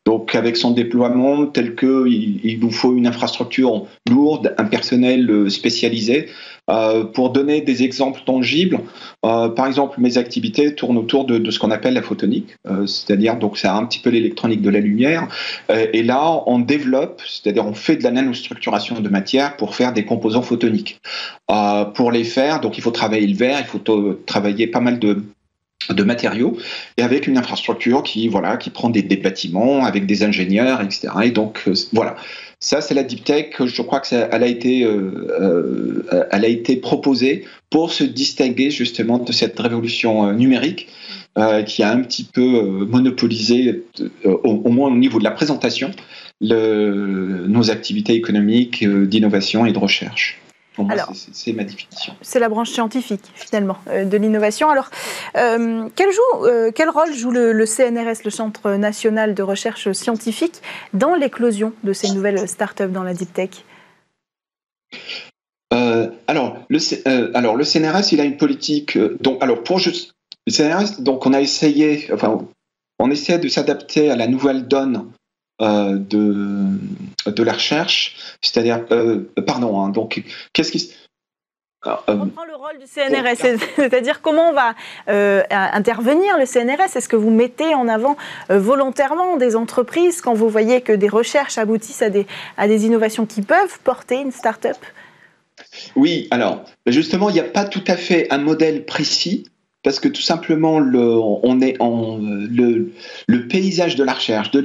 donc 0.06 0.36
avec 0.36 0.58
son 0.58 0.72
déploiement 0.72 1.46
tel 1.46 1.76
que 1.76 2.08
il, 2.08 2.58
vous 2.60 2.72
faut 2.72 2.96
une 2.96 3.08
infrastructure 3.08 3.86
lourde, 4.10 4.54
un 4.58 4.66
personnel 4.66 5.50
spécialisé, 5.50 6.30
euh, 6.72 7.04
pour 7.04 7.32
donner 7.32 7.62
des 7.62 7.84
exemples 7.84 8.22
tangibles, 8.26 8.80
euh, 9.26 9.50
par 9.50 9.68
exemple, 9.68 10.00
mes 10.00 10.18
activités 10.18 10.74
tournent 10.74 10.98
autour 10.98 11.26
de, 11.26 11.52
ce 11.52 11.60
qu'on 11.60 11.72
appelle 11.72 11.94
la 11.94 12.02
photonique, 12.02 12.56
euh, 12.68 12.86
c'est-à-dire 12.86 13.36
donc 13.38 13.58
c'est 13.58 13.68
un 13.68 13.86
petit 13.86 14.00
peu 14.00 14.10
l'électronique 14.10 14.62
de 14.62 14.70
la 14.70 14.80
lumière. 14.80 15.28
et 15.70 16.04
là, 16.04 16.44
on 16.46 16.60
développe, 16.60 17.22
c'est-à-dire 17.28 17.66
on 17.66 17.74
fait 17.74 17.98
de 17.98 18.04
la 18.04 18.12
nanostructuration 18.12 19.00
de 19.00 19.10
matière 19.10 19.58
pour 19.58 19.76
faire 19.76 19.94
des 19.94 20.06
composants 20.06 20.42
photoniques. 20.42 21.00
pour 21.96 22.12
les 22.12 22.24
faire, 22.24 22.62
donc 22.62 22.78
il 22.78 22.82
faut 22.82 22.92
travailler 22.92 23.28
le 23.28 23.36
verre, 23.36 23.60
il 23.60 23.66
faut 23.66 24.16
travailler 24.26 24.68
pas 24.68 24.80
mal 24.80 25.00
de 25.00 25.24
de 25.94 26.04
matériaux 26.04 26.58
et 26.98 27.02
avec 27.04 27.28
une 27.28 27.38
infrastructure 27.38 28.04
qui 28.04 28.28
voilà 28.28 28.58
qui 28.58 28.70
prend 28.70 28.90
des, 28.90 29.02
bâtiments 29.04 29.86
avec 29.86 30.06
des 30.06 30.24
ingénieurs 30.24 30.82
etc 30.82 31.10
et 31.24 31.32
donc 31.32 31.70
voilà. 31.94 32.16
Ça, 32.64 32.80
c'est 32.80 32.94
la 32.94 33.02
deep 33.02 33.24
tech. 33.24 33.56
Je 33.60 33.82
crois 33.82 34.00
que 34.00 34.08
ça, 34.08 34.30
elle 34.32 34.44
a 34.44 34.48
été, 34.48 34.84
euh, 34.84 35.28
euh, 35.42 36.76
proposée 36.82 37.46
pour 37.72 37.92
se 37.92 38.04
distinguer 38.04 38.70
justement 38.70 39.18
de 39.18 39.32
cette 39.32 39.60
révolution 39.60 40.28
euh, 40.28 40.34
numérique 40.34 40.88
euh, 41.40 41.64
qui 41.64 41.82
a 41.82 41.92
un 41.92 42.02
petit 42.02 42.24
peu 42.24 42.86
monopolisé, 42.88 43.84
au, 44.26 44.70
moins 44.70 44.90
au 44.90 44.96
niveau 44.96 45.18
de 45.18 45.24
la 45.24 45.32
présentation, 45.32 45.90
nos 46.42 47.72
activités 47.72 48.14
économiques 48.14 48.88
d'innovation 48.88 49.66
et 49.66 49.72
de 49.72 49.80
recherche 49.80 50.40
c'est 51.14 51.54
ma 51.54 51.64
définition. 51.64 52.14
C'est 52.22 52.40
la 52.40 52.50
branche 52.50 52.72
scientifique, 52.72 53.24
finalement, 53.36 53.78
euh, 53.88 54.06
de 54.06 54.18
l'innovation. 54.18 54.70
Alors, 54.70 54.90
euh, 55.38 55.90
quel, 55.96 56.12
joue, 56.12 56.46
euh, 56.46 56.72
quel, 56.74 56.90
rôle 56.90 57.14
joue 57.14 57.32
le, 57.32 57.66
CNRS, 57.66 58.24
le 58.24 58.32
Centre 58.32 58.72
national 58.72 59.34
de 59.34 59.44
recherche 59.44 59.92
scientifique, 59.92 60.62
dans 60.94 61.16
l'éclosion 61.16 61.74
de 61.84 61.94
ces 61.94 62.12
nouvelles 62.12 62.48
startups 62.48 62.88
dans 62.88 63.04
la 63.04 63.14
deep 63.14 63.34
tech? 63.34 63.50
Alors, 66.28 66.60
le, 66.70 67.36
alors, 67.36 67.58
le 67.58 67.64
CNRS, 67.64 68.14
il 68.14 68.22
a 68.22 68.24
une 68.24 68.38
politique. 68.38 68.98
donc, 69.22 69.42
alors, 69.44 69.64
pour 69.64 69.80
juste. 69.80 70.14
Le 70.48 70.54
CNRS, 70.54 71.02
donc, 71.02 71.26
on 71.26 71.34
a 71.34 71.42
essayé. 71.42 72.10
Enfin, 72.14 72.48
on 73.00 73.12
essaie 73.12 73.38
de 73.38 73.48
s'adapter 73.48 74.10
à 74.10 74.16
la 74.16 74.28
nouvelle 74.28 74.68
donne 74.68 75.12
euh, 75.62 75.98
de, 75.98 76.68
de 77.26 77.44
la 77.44 77.54
recherche, 77.54 78.16
c'est-à-dire, 78.42 78.84
euh, 78.92 79.32
pardon, 79.46 79.82
hein, 79.82 79.90
donc 79.90 80.24
qu'est-ce 80.54 80.72
qui 80.72 80.94
on 81.84 81.92
reprend 81.92 82.46
le 82.46 82.56
rôle 82.56 82.78
du 82.80 82.86
CNRS, 82.86 83.60
c'est-à-dire 83.76 84.22
comment 84.22 84.50
on 84.50 84.54
va 84.54 84.76
euh, 85.10 85.42
intervenir 85.50 86.38
le 86.38 86.46
CNRS 86.46 86.96
Est-ce 86.96 87.10
que 87.10 87.16
vous 87.16 87.32
mettez 87.32 87.74
en 87.74 87.88
avant 87.88 88.18
volontairement 88.50 89.38
des 89.38 89.56
entreprises 89.56 90.22
quand 90.22 90.36
vous 90.36 90.48
voyez 90.48 90.82
que 90.82 90.94
des 90.94 91.10
recherches 91.10 91.58
aboutissent 91.58 92.04
à 92.04 92.12
des, 92.12 92.28
à 92.58 92.68
des 92.68 92.86
innovations 92.86 93.26
qui 93.26 93.42
peuvent 93.42 93.80
porter 93.84 94.22
une 94.22 94.32
start-up? 94.32 94.78
Oui, 95.96 96.28
alors 96.32 96.66
justement, 96.86 97.30
il 97.30 97.34
n'y 97.34 97.40
a 97.40 97.46
pas 97.46 97.66
tout 97.66 97.84
à 97.88 97.98
fait 97.98 98.32
un 98.32 98.38
modèle 98.38 98.86
précis 98.86 99.46
parce 99.84 100.00
que 100.00 100.08
tout 100.08 100.22
simplement, 100.22 100.80
le, 100.80 101.02
on 101.02 101.60
est 101.60 101.78
le, 101.80 103.48
paysage 103.48 103.96
de 103.96 104.04
la 104.04 104.14
recherche, 104.14 104.52
de 104.52 104.60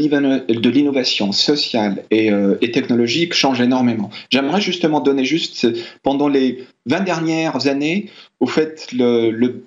l'innovation 0.70 1.32
sociale 1.32 2.04
et, 2.10 2.30
euh, 2.30 2.58
et, 2.60 2.70
technologique 2.70 3.32
change 3.32 3.60
énormément. 3.60 4.10
J'aimerais 4.30 4.60
justement 4.60 5.00
donner 5.00 5.24
juste, 5.24 5.66
pendant 6.02 6.28
les 6.28 6.66
20 6.86 7.00
dernières 7.00 7.66
années, 7.66 8.10
au 8.40 8.46
fait, 8.46 8.88
le, 8.92 9.62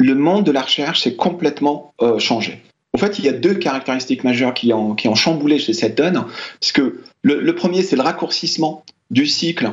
monde 0.00 0.44
de 0.44 0.52
la 0.52 0.62
recherche 0.62 1.02
s'est 1.02 1.14
complètement 1.14 1.94
euh, 2.02 2.18
changé. 2.18 2.60
En 2.94 2.98
fait, 2.98 3.18
il 3.18 3.24
y 3.24 3.28
a 3.30 3.32
deux 3.32 3.54
caractéristiques 3.54 4.24
majeures 4.24 4.52
qui 4.52 4.74
ont, 4.74 4.94
qui 4.94 5.08
ont 5.08 5.14
chamboulé 5.14 5.58
chez 5.58 5.72
cette 5.72 5.96
donne, 5.96 6.26
puisque 6.60 6.82
le, 7.22 7.40
le 7.40 7.54
premier, 7.54 7.82
c'est 7.82 7.96
le 7.96 8.02
raccourcissement 8.02 8.84
du 9.10 9.26
cycle 9.26 9.72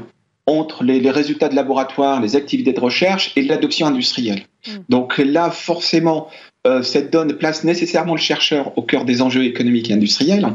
entre 0.49 0.83
les, 0.83 1.11
résultats 1.11 1.47
de 1.47 1.55
laboratoire, 1.55 2.19
les 2.21 2.35
activités 2.35 2.73
de 2.73 2.79
recherche 2.79 3.31
et 3.35 3.43
l'adoption 3.43 3.85
industrielle. 3.85 4.41
Mm. 4.65 4.71
Donc 4.89 5.17
là, 5.19 5.51
forcément, 5.51 6.27
euh, 6.65 6.81
cette 6.81 7.13
donne 7.13 7.33
place 7.33 7.63
nécessairement 7.63 8.15
le 8.15 8.19
chercheur 8.19 8.75
au 8.77 8.81
cœur 8.81 9.05
des 9.05 9.21
enjeux 9.21 9.43
économiques 9.43 9.91
et 9.91 9.93
industriels. 9.93 10.47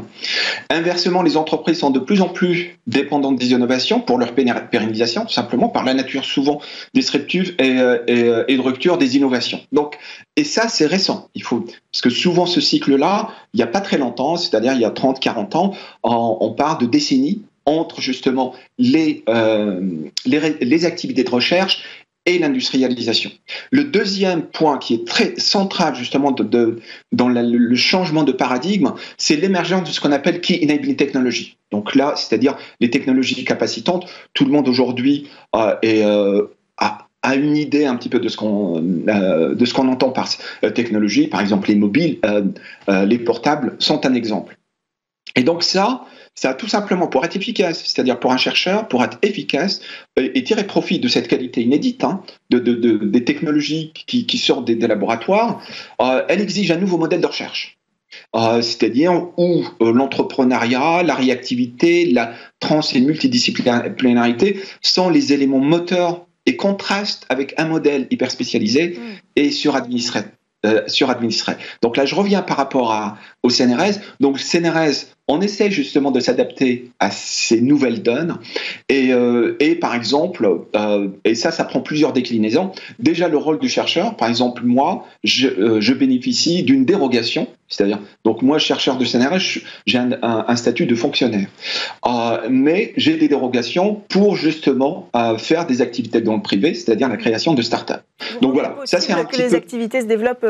Inversement, 0.69 1.23
les 1.23 1.37
entreprises 1.37 1.79
sont 1.79 1.91
de 1.91 1.99
plus 1.99 2.21
en 2.21 2.27
plus 2.27 2.77
dépendantes 2.87 3.37
des 3.37 3.51
innovations 3.51 4.01
pour 4.01 4.17
leur 4.17 4.35
pérennisation, 4.35 5.23
tout 5.23 5.33
simplement 5.33 5.69
par 5.69 5.85
la 5.85 5.93
nature 5.93 6.25
souvent 6.25 6.59
disruptive 6.93 7.55
et, 7.57 7.79
euh, 7.79 7.99
euh, 8.09 8.43
et, 8.49 8.57
de 8.57 8.61
rupture 8.61 8.97
des 8.97 9.15
innovations. 9.15 9.61
Donc, 9.71 9.97
et 10.35 10.43
ça, 10.43 10.67
c'est 10.67 10.87
récent. 10.87 11.29
Il 11.35 11.43
faut, 11.43 11.61
parce 11.61 12.01
que 12.01 12.09
souvent, 12.09 12.45
ce 12.45 12.59
cycle-là, 12.59 13.29
il 13.53 13.57
n'y 13.57 13.63
a 13.63 13.67
pas 13.67 13.81
très 13.81 13.97
longtemps, 13.97 14.35
c'est-à-dire 14.35 14.73
il 14.73 14.81
y 14.81 14.85
a 14.85 14.91
30, 14.91 15.21
40 15.21 15.55
ans, 15.55 15.73
on, 16.03 16.37
on 16.41 16.51
part 16.51 16.79
de 16.79 16.85
décennies 16.85 17.43
entre 17.65 18.01
justement 18.01 18.53
les, 18.77 19.23
euh, 19.27 19.81
les, 20.25 20.85
activités 20.85 21.23
de 21.23 21.29
recherche 21.29 21.83
et 22.27 22.39
l'industrialisation. 22.39 23.31
Le 23.71 23.83
deuxième 23.83 24.43
point 24.43 24.77
qui 24.77 24.95
est 24.95 25.07
très 25.07 25.35
central 25.37 25.95
justement 25.95 26.31
de, 26.31 26.79
dans 27.11 27.29
le 27.29 27.75
changement 27.75 28.23
de 28.23 28.31
paradigme, 28.31 28.93
c'est 29.17 29.35
l'émergence 29.35 29.87
de 29.87 29.93
ce 29.93 29.99
qu'on 29.99 30.11
appelle 30.11 30.41
Key 30.41 30.59
Enabling 30.63 30.95
Technology. 30.95 31.57
Donc 31.71 31.95
là, 31.95 32.13
c'est-à-dire 32.15 32.55
les 32.79 32.89
technologies 32.89 33.43
capacitantes. 33.45 34.07
Tout 34.33 34.45
le 34.45 34.51
monde 34.51 34.67
aujourd'hui 34.67 35.27
euh, 35.55 35.75
euh, 35.83 36.47
a, 36.77 37.35
une 37.35 37.57
idée 37.57 37.85
un 37.85 37.95
petit 37.95 38.09
peu 38.09 38.19
de 38.19 38.29
ce 38.29 38.37
qu'on 38.37 38.79
de 38.79 39.65
ce 39.65 39.73
qu'on 39.73 39.87
entend 39.87 40.09
par 40.09 40.29
technologie. 40.75 41.25
Par 41.25 41.41
exemple, 41.41 41.69
les 41.69 41.75
mobiles, 41.75 42.19
les 42.87 43.17
portables 43.17 43.75
sont 43.79 44.05
un 44.05 44.13
exemple. 44.13 44.57
Et 45.35 45.41
donc 45.41 45.63
ça, 45.63 46.05
ça 46.35 46.53
tout 46.53 46.67
simplement 46.67 47.07
pour 47.07 47.23
être 47.23 47.35
efficace, 47.35 47.83
c'est-à-dire 47.85 48.19
pour 48.19 48.31
un 48.31 48.37
chercheur, 48.37 48.87
pour 48.87 49.03
être 49.03 49.17
efficace 49.21 49.81
et, 50.17 50.43
tirer 50.43 50.65
profit 50.65 50.99
de 50.99 51.07
cette 51.07 51.27
qualité 51.27 51.61
inédite, 51.61 52.03
hein, 52.03 52.21
de, 52.49 52.59
de, 52.59 52.73
de, 52.75 52.97
des 52.97 53.23
technologies 53.23 53.93
qui, 53.93 54.25
qui 54.25 54.37
sortent 54.37 54.65
des, 54.65 54.75
des 54.75 54.87
laboratoires, 54.87 55.61
euh, 56.01 56.23
elle 56.27 56.41
exige 56.41 56.71
un 56.71 56.77
nouveau 56.77 56.97
modèle 56.97 57.21
de 57.21 57.27
recherche. 57.27 57.77
Euh, 58.35 58.61
c'est-à-dire 58.61 59.29
où 59.37 59.65
euh, 59.81 59.93
l'entrepreneuriat, 59.93 61.03
la 61.03 61.15
réactivité, 61.15 62.05
la 62.05 62.33
trans 62.59 62.81
et 62.81 62.99
multidisciplinarité 62.99 64.61
sont 64.81 65.09
les 65.09 65.33
éléments 65.33 65.59
moteurs 65.59 66.25
et 66.45 66.55
contrastent 66.55 67.25
avec 67.29 67.53
un 67.57 67.65
modèle 67.65 68.07
hyper 68.11 68.31
spécialisé 68.31 68.89
mmh. 68.89 69.01
et 69.37 69.51
suradministré. 69.51 70.21
Euh, 70.65 70.81
suradministré. 70.87 71.53
Donc 71.83 71.95
là, 71.95 72.05
je 72.05 72.15
reviens 72.15 72.41
par 72.41 72.57
rapport 72.57 72.91
à, 72.91 73.17
au 73.43 73.49
CNRS. 73.49 73.99
Donc 74.19 74.39
CNRS 74.39 75.05
on 75.27 75.41
essaie 75.41 75.71
justement 75.71 76.11
de 76.11 76.19
s'adapter 76.19 76.91
à 76.99 77.09
ces 77.09 77.59
nouvelles 77.61 78.03
donnes. 78.03 78.37
Et, 78.89 79.11
euh, 79.11 79.55
par 79.81 79.95
exemple, 79.95 80.47
euh, 80.75 81.07
et 81.23 81.33
ça, 81.33 81.51
ça 81.51 81.63
prend 81.63 81.81
plusieurs 81.81 82.13
déclinaisons. 82.13 82.71
Déjà, 82.99 83.27
le 83.27 83.37
rôle 83.37 83.59
du 83.59 83.67
chercheur, 83.67 84.15
par 84.17 84.29
exemple, 84.29 84.63
moi, 84.63 85.05
je, 85.23 85.47
euh, 85.47 85.81
je 85.81 85.93
bénéficie 85.93 86.63
d'une 86.63 86.85
dérogation. 86.85 87.47
C'est-à-dire, 87.67 87.99
donc 88.23 88.43
moi, 88.43 88.59
chercheur 88.59 88.95
de 88.97 89.05
CNRS, 89.05 89.59
j'ai 89.87 89.97
un, 89.97 90.11
un, 90.21 90.45
un, 90.47 90.55
statut 90.55 90.85
de 90.85 90.93
fonctionnaire. 90.93 91.47
Euh, 92.05 92.47
mais 92.47 92.93
j'ai 92.95 93.17
des 93.17 93.27
dérogations 93.27 94.03
pour 94.07 94.35
justement 94.35 95.09
euh, 95.15 95.37
faire 95.39 95.65
des 95.65 95.81
activités 95.81 96.21
dans 96.21 96.35
le 96.35 96.43
privé, 96.43 96.75
c'est-à-dire 96.75 97.09
la 97.09 97.17
création 97.17 97.55
de 97.55 97.63
start-up. 97.63 98.01
Donc 98.41 98.53
voilà, 98.53 98.75
ça 98.85 99.01
c'est 99.01 99.13
un 99.13 99.25
que 99.25 99.35
les 99.37 99.55
activités 99.55 100.01
se 100.01 100.05
développent 100.05 100.45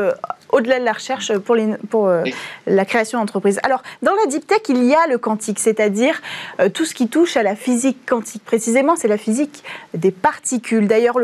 au-delà 0.50 0.78
de 0.78 0.84
la 0.84 0.92
recherche 0.92 1.36
pour, 1.38 1.54
les, 1.54 1.74
pour 1.90 2.08
la 2.66 2.84
création 2.84 3.18
d'entreprises. 3.18 3.58
Alors, 3.64 3.82
dans 4.02 4.12
la 4.14 4.30
deep 4.30 4.46
tech, 4.46 4.60
il 4.68 4.84
y 4.84 4.94
a 4.94 5.08
le 5.08 5.18
quantique, 5.18 5.58
c'est-à-dire 5.58 6.22
tout 6.74 6.84
ce 6.84 6.94
qui 6.94 7.08
touche 7.08 7.36
à 7.36 7.42
la 7.42 7.56
physique 7.56 7.98
quantique. 8.06 8.44
Précisément, 8.44 8.94
c'est 8.94 9.08
la 9.08 9.18
physique 9.18 9.64
des 9.94 10.12
particules. 10.12 10.86
D'ailleurs, 10.86 11.16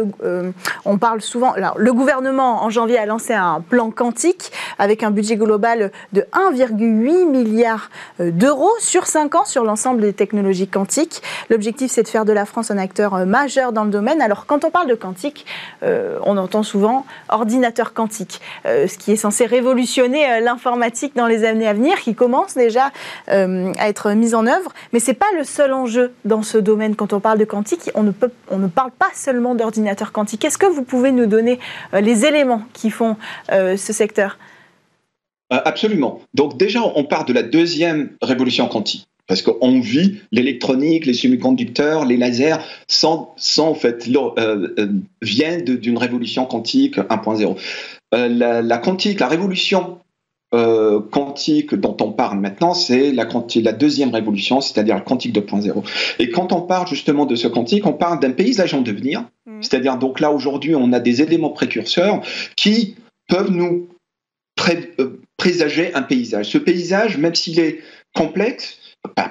on 0.85 0.99
parle 0.99 1.21
souvent. 1.21 1.53
Alors, 1.53 1.79
le 1.79 1.93
gouvernement, 1.93 2.65
en 2.65 2.71
janvier, 2.71 2.99
a 2.99 3.07
lancé 3.07 3.35
un 3.35 3.61
plan 3.61 3.93
quantique 3.93 4.51
avec 4.79 5.05
un 5.05 5.13
budget 5.13 5.37
global 5.37 5.82
de 6.13 6.27
1,8 6.33 7.29
milliard 7.29 7.91
d'euros 8.19 8.73
sur 8.79 9.07
5 9.07 9.35
ans 9.35 9.45
sur 9.45 9.65
l'ensemble 9.65 10.01
des 10.01 10.13
technologies 10.13 10.69
quantiques. 10.69 11.23
L'objectif, 11.51 11.91
c'est 11.91 12.03
de 12.03 12.09
faire 12.09 12.25
de 12.25 12.33
la 12.33 12.45
France 12.45 12.71
un 12.71 12.79
acteur 12.79 13.15
euh, 13.15 13.25
majeur 13.25 13.73
dans 13.73 13.85
le 13.85 13.91
domaine. 13.91 14.21
Alors, 14.23 14.47
quand 14.47 14.65
on 14.65 14.71
parle 14.71 14.89
de 14.89 14.95
quantique, 14.95 15.47
euh, 15.83 16.19
on 16.25 16.37
entend 16.37 16.63
souvent 16.63 17.07
ordinateur 17.29 17.93
quantique, 17.93 18.41
euh, 18.67 18.87
ce 18.87 18.99
qui 18.99 19.13
est 19.13 19.17
censé 19.17 19.47
révolutionner 19.47 20.41
l'informatique 20.41 21.17
dans 21.17 21.27
les 21.27 21.45
années 21.45 21.67
à 21.67 21.73
venir, 21.73 21.99
qui 22.01 22.15
commence 22.15 22.55
déjà 22.55 22.91
à 23.29 23.89
être 23.89 24.11
mise 24.13 24.35
en 24.35 24.47
œuvre. 24.47 24.73
Mais 24.93 25.01
ce 25.01 25.11
n'est 25.11 25.17
pas 25.17 25.27
le 25.37 25.45
seul 25.45 25.73
enjeu 25.73 26.13
dans 26.25 26.43
ce 26.43 26.59
domaine. 26.59 26.97
Quand 26.97 27.13
on 27.13 27.21
parle 27.21 27.39
de 27.39 27.45
quantique, 27.45 27.91
on 27.95 28.03
ne, 28.03 28.13
on 28.51 28.59
ne 28.59 28.67
parle 28.67 28.91
pas 28.91 29.11
seulement 29.15 29.55
d'ordinateur 29.55 30.13
quantique. 30.13 30.45
Est-ce 30.45 30.59
que 30.59 30.67
vous 30.67 30.83
pouvez 30.83 31.13
nous 31.13 31.27
donner 31.27 31.59
les 31.93 32.27
éléments 32.27 32.63
qui 32.73 32.91
font 32.91 33.17
ce 33.51 33.77
secteur? 33.77 34.39
Absolument. 35.53 36.21
Donc 36.35 36.57
déjà, 36.57 36.81
on 36.95 37.05
part 37.05 37.25
de 37.27 37.33
la 37.33 37.43
deuxième 37.43 38.11
révolution 38.23 38.69
quantique. 38.69 39.07
Parce 39.29 39.43
qu'on 39.43 39.81
vit 39.81 40.21
l'électronique, 40.33 41.07
les 41.07 41.15
semi-conducteurs, 41.15 42.05
les 42.05 42.17
lasers, 42.17 42.57
sans, 42.89 43.35
en 43.59 43.75
fait, 43.75 44.09
euh, 44.09 44.75
euh, 44.79 44.89
viennent 45.23 45.65
d'une 45.65 45.97
révolution 45.97 46.45
quantique 46.45 46.99
1.0. 46.99 47.57
Euh, 48.15 48.29
la, 48.63 48.79
quantique, 48.79 49.21
la 49.21 49.29
révolution 49.29 49.99
quantique 51.11 51.75
dont 51.75 51.97
on 52.03 52.13
parle 52.13 52.39
maintenant, 52.39 52.75
c'est 52.75 53.11
la, 53.11 53.27
la 53.63 53.73
deuxième 53.73 54.11
révolution, 54.11 54.61
c'est-à-dire 54.61 54.97
la 54.97 55.01
quantique 55.01 55.35
2.0. 55.35 55.83
Et 56.19 56.29
quand 56.29 56.53
on 56.53 56.61
parle 56.61 56.87
justement 56.89 57.25
de 57.25 57.37
ce 57.37 57.49
quantique, 57.49 57.87
on 57.87 57.95
parle 57.95 58.21
d'un 58.21 58.33
paysage 58.33 58.75
en 58.75 58.83
devenir, 58.83 59.25
mmh. 59.47 59.63
c'est-à-dire 59.63 59.97
donc 59.97 60.21
là 60.21 60.31
aujourd'hui 60.31 60.75
on 60.75 60.93
a 60.93 61.01
des 61.01 61.23
éléments 61.23 61.49
précurseurs 61.49 62.21
qui 62.55 62.97
peuvent 63.29 63.51
nous 63.51 63.89
présager 65.43 65.93
un 65.95 66.03
paysage. 66.03 66.47
Ce 66.47 66.59
paysage, 66.59 67.19
même 67.19 67.35
s'il 67.35 67.59
est 67.59 67.81
complexe, 68.15 68.79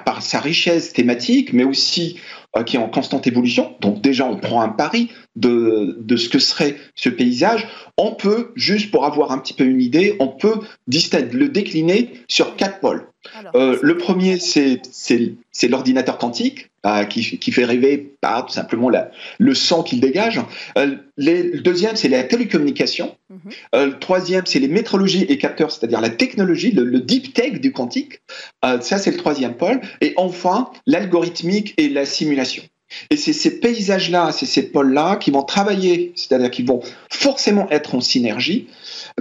par, 0.04 0.20
sa 0.20 0.40
richesse 0.40 0.92
thématique, 0.92 1.54
mais 1.54 1.64
aussi 1.64 2.20
euh, 2.54 2.64
qui 2.64 2.76
est 2.76 2.78
en 2.78 2.90
constante 2.90 3.26
évolution. 3.26 3.74
Donc 3.80 4.02
déjà, 4.02 4.26
on 4.26 4.36
prend 4.36 4.60
un 4.60 4.68
pari 4.68 5.10
de, 5.36 5.96
de, 5.98 6.16
ce 6.16 6.28
que 6.28 6.38
serait 6.38 6.76
ce 6.96 7.08
paysage. 7.08 7.66
On 7.96 8.14
peut, 8.14 8.52
juste 8.56 8.90
pour 8.90 9.06
avoir 9.06 9.32
un 9.32 9.38
petit 9.38 9.54
peu 9.54 9.64
une 9.64 9.80
idée, 9.80 10.14
on 10.20 10.28
peut 10.28 10.56
le 10.86 11.48
décliner 11.48 12.10
sur 12.28 12.56
quatre 12.56 12.80
pôles. 12.80 13.06
Euh, 13.54 13.78
le 13.80 13.96
premier, 13.96 14.38
c'est 14.38 15.68
l'ordinateur 15.68 16.18
quantique, 16.18 16.70
euh, 16.84 17.04
qui, 17.04 17.38
qui, 17.38 17.52
fait 17.52 17.64
rêver 17.64 18.14
par 18.20 18.46
tout 18.46 18.52
simplement 18.52 18.90
la, 18.90 19.10
le 19.38 19.54
son 19.54 19.82
qu'il 19.82 20.00
dégage. 20.00 20.40
Euh, 20.76 20.96
les, 21.16 21.44
le 21.44 21.60
deuxième, 21.60 21.94
c'est 21.94 22.08
la 22.08 22.24
télécommunication. 22.24 23.16
Mhm. 23.30 23.86
Le 23.86 23.98
troisième, 23.98 24.46
c'est 24.46 24.58
les 24.58 24.68
métrologies 24.68 25.24
et 25.28 25.38
capteurs, 25.38 25.70
c'est-à-dire 25.70 26.00
la 26.00 26.10
technologie, 26.10 26.72
le, 26.72 26.84
le, 26.84 27.00
deep 27.00 27.34
tech 27.34 27.60
du 27.60 27.72
quantique. 27.72 28.20
Ça, 28.62 28.98
c'est 28.98 29.10
le 29.10 29.16
troisième 29.16 29.54
pôle. 29.54 29.80
Et 30.00 30.12
enfin, 30.16 30.70
l'algorithmique 30.86 31.74
et 31.76 31.88
la 31.88 32.04
simulation. 32.04 32.62
Et 33.08 33.16
c'est 33.16 33.32
ces 33.32 33.58
paysages-là, 33.58 34.32
c'est 34.32 34.44
ces 34.44 34.70
pôles-là 34.70 35.16
qui 35.16 35.30
vont 35.30 35.42
travailler, 35.42 36.12
c'est-à-dire 36.14 36.50
qui 36.50 36.62
vont 36.62 36.80
forcément 37.08 37.66
être 37.70 37.94
en 37.94 38.02
synergie, 38.02 38.66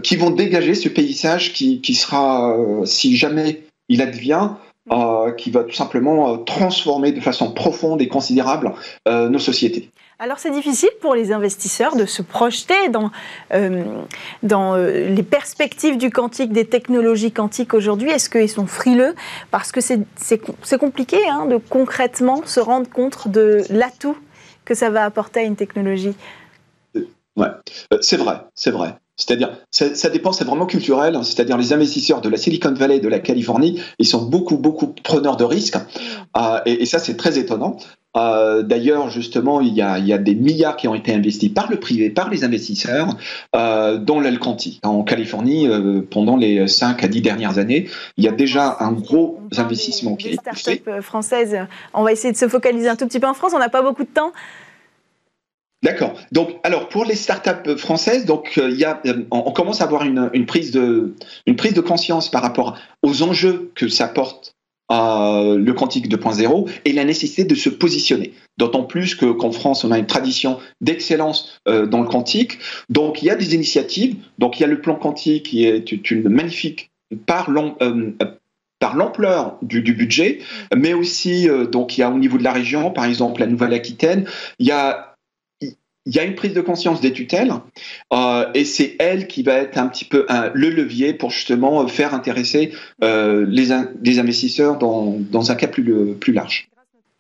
qui 0.04 0.18
vont 0.18 0.30
dégager 0.30 0.76
ce 0.76 0.90
paysage 0.90 1.54
qui, 1.54 1.80
qui 1.80 1.94
sera, 1.94 2.58
si 2.84 3.16
jamais 3.16 3.62
il 3.92 4.02
advient, 4.02 4.50
euh, 4.92 5.32
qui 5.34 5.52
va 5.52 5.64
tout 5.64 5.76
simplement 5.76 6.34
euh, 6.34 6.38
transformer 6.38 7.12
de 7.12 7.20
façon 7.20 7.52
profonde 7.52 8.02
et 8.02 8.08
considérable 8.08 8.74
euh, 9.08 9.30
nos 9.30 9.38
sociétés. 9.38 9.92
Alors 10.18 10.40
c'est 10.40 10.50
difficile 10.50 10.90
pour 11.02 11.14
les 11.14 11.32
investisseurs 11.32 11.96
de 11.96 12.06
se 12.06 12.22
projeter 12.22 12.90
dans, 12.90 13.10
dans 14.44 14.76
les 14.76 15.24
perspectives 15.24 15.98
du 15.98 16.12
quantique, 16.12 16.52
des 16.52 16.66
technologies 16.66 17.32
quantiques 17.32 17.74
aujourd'hui. 17.74 18.12
Est-ce 18.12 18.30
qu'ils 18.30 18.50
sont 18.50 18.68
frileux? 18.68 19.16
Parce 19.50 19.72
que 19.72 19.82
c'est 19.82 20.78
compliqué 20.80 21.18
hein, 21.28 21.48
de 21.48 21.58
concrètement 21.58 22.42
se 22.46 22.60
rendre 22.60 22.88
compte 22.88 23.28
de 23.28 23.64
l'atout 23.72 24.18
que 24.64 24.76
ça 24.76 24.92
va 24.92 25.06
apporter 25.06 25.40
à 25.40 25.44
une 25.44 25.56
technologie. 25.56 26.14
Ouais, 27.36 27.50
c'est 28.02 28.18
vrai, 28.18 28.42
c'est 28.54 28.72
vrai. 28.72 28.96
C'est-à-dire, 29.18 29.52
ça, 29.70 30.10
dépend, 30.10 30.32
c'est 30.32 30.46
vraiment 30.46 30.66
culturel. 30.66 31.16
Hein. 31.16 31.24
C'est-à-dire, 31.24 31.58
les 31.58 31.74
investisseurs 31.74 32.22
de 32.22 32.30
la 32.30 32.38
Silicon 32.38 32.74
Valley, 32.74 33.00
de 33.00 33.08
la 33.08 33.20
Californie, 33.20 33.80
ils 34.00 34.08
sont 34.08 34.24
beaucoup, 34.24 34.58
beaucoup 34.58 34.88
preneurs 35.04 35.38
de 35.38 35.44
risques. 35.44 35.78
Euh, 36.38 36.60
et, 36.66 36.86
ça, 36.86 36.98
c'est 36.98 37.18
très 37.18 37.38
étonnant. 37.38 37.78
Euh, 38.18 38.64
d'ailleurs, 38.64 39.10
justement, 39.10 39.62
il 39.62 39.74
y, 39.74 39.82
a, 39.82 40.18
des 40.18 40.36
milliards 40.36 40.76
qui 40.76 40.88
ont 40.88 40.96
été 40.96 41.14
investis 41.14 41.50
par 41.50 41.70
le 41.70 41.80
privé, 41.80 42.10
par 42.10 42.30
les 42.30 42.44
investisseurs, 42.44 43.16
euh, 43.56 43.98
dans 43.98 44.20
l'Alcanti, 44.20 44.80
en 44.84 45.04
Californie, 45.04 45.68
pendant 46.10 46.36
les 46.36 46.68
5 46.68 47.04
à 47.04 47.08
10 47.08 47.22
dernières 47.22 47.58
années. 47.58 47.90
Il 48.18 48.24
y 48.24 48.28
a 48.28 48.32
déjà 48.32 48.78
un 48.80 48.92
gros 48.92 49.40
investissement 49.56 50.16
qui 50.16 50.30
est 50.30 50.56
fait. 50.56 50.84
françaises, 51.02 51.58
on 51.94 52.04
va 52.04 52.12
essayer 52.12 52.32
de 52.32 52.38
se 52.38 52.48
focaliser 52.48 52.90
un 52.90 52.96
tout 52.96 53.08
petit 53.08 53.20
peu 53.20 53.28
en 53.28 53.34
France. 53.34 53.52
On 53.56 53.60
n'a 53.60 53.70
pas 53.70 53.84
beaucoup 53.84 54.04
de 54.04 54.10
temps. 54.10 54.32
D'accord. 55.84 56.14
Donc, 56.32 56.60
alors 56.64 56.90
pour 56.90 57.06
les 57.06 57.16
startups 57.16 57.76
françaises, 57.76 58.26
donc 58.26 58.54
euh, 58.58 58.70
il 58.70 58.78
y 58.78 58.86
a, 58.86 59.02
euh, 59.08 59.24
on 59.32 59.52
commence 59.52 59.82
à 59.82 59.86
avoir 59.86 60.04
une, 60.04 60.46
prise 60.46 60.72
de 60.72 61.82
conscience 61.82 62.30
par 62.30 62.44
rapport 62.44 62.78
aux 63.02 63.24
enjeux 63.24 63.72
que 63.74 63.88
ça 63.88 64.08
porte 64.08 64.56
euh, 64.92 65.58
le 65.58 65.74
quantique 65.74 66.08
2.0 66.08 66.70
et 66.86 66.94
la 66.94 67.04
nécessité 67.04 67.46
de 67.46 67.56
se 67.56 67.70
positionner. 67.70 68.34
D'autant 68.60 68.84
plus 68.84 69.16
que 69.16 69.26
qu'en 69.26 69.52
France, 69.52 69.84
on 69.84 69.92
a 69.92 69.98
une 69.98 70.06
tradition 70.06 70.60
d'excellence 70.82 71.60
dans 71.66 72.02
le 72.02 72.08
quantique. 72.08 72.60
Donc, 72.90 73.24
il 73.24 73.26
y 73.26 73.30
a 73.32 73.36
des 73.36 73.56
initiatives. 73.56 74.18
Donc, 74.38 74.60
il 74.60 74.62
y 74.62 74.66
a 74.66 74.68
le 74.68 74.82
plan 74.82 74.96
quantique 74.96 75.44
qui 75.48 75.66
est 75.66 76.12
une 76.12 76.30
magnifique 76.30 76.92
par 77.26 77.50
par 78.80 78.96
l'ampleur 78.96 79.58
du, 79.62 79.82
du, 79.82 79.94
budget, 79.94 80.40
mais 80.76 80.94
aussi 80.94 81.48
donc 81.72 81.98
il 81.98 82.02
y 82.02 82.04
a 82.04 82.10
au 82.10 82.18
niveau 82.18 82.38
de 82.38 82.44
la 82.44 82.52
région, 82.52 82.92
par 82.92 83.06
exemple 83.06 83.40
la 83.40 83.48
Nouvelle-Aquitaine, 83.48 84.26
il 84.60 84.66
y 84.66 84.72
a 84.72 85.11
il 86.06 86.16
y 86.16 86.20
a 86.20 86.24
une 86.24 86.36
prise 86.36 86.54
de 86.54 86.62
conscience 86.62 87.00
des 87.02 87.14
tutelles 87.14 87.54
euh, 88.12 88.46
et 88.54 88.66
c'est 88.66 88.96
elle 89.00 89.28
qui 89.28 89.44
va 89.44 89.54
être 89.54 89.78
un 89.78 89.88
petit 89.88 90.06
peu 90.06 90.26
le 90.54 90.70
levier 90.70 91.14
pour 91.14 91.30
justement 91.30 91.88
faire 91.88 92.14
intéresser 92.14 92.72
euh, 93.04 93.46
les, 93.48 93.72
investisseurs 94.20 94.78
dans, 94.78 95.52
un 95.52 95.56
cas 95.56 95.68
plus 95.68 96.34
large. 96.34 96.70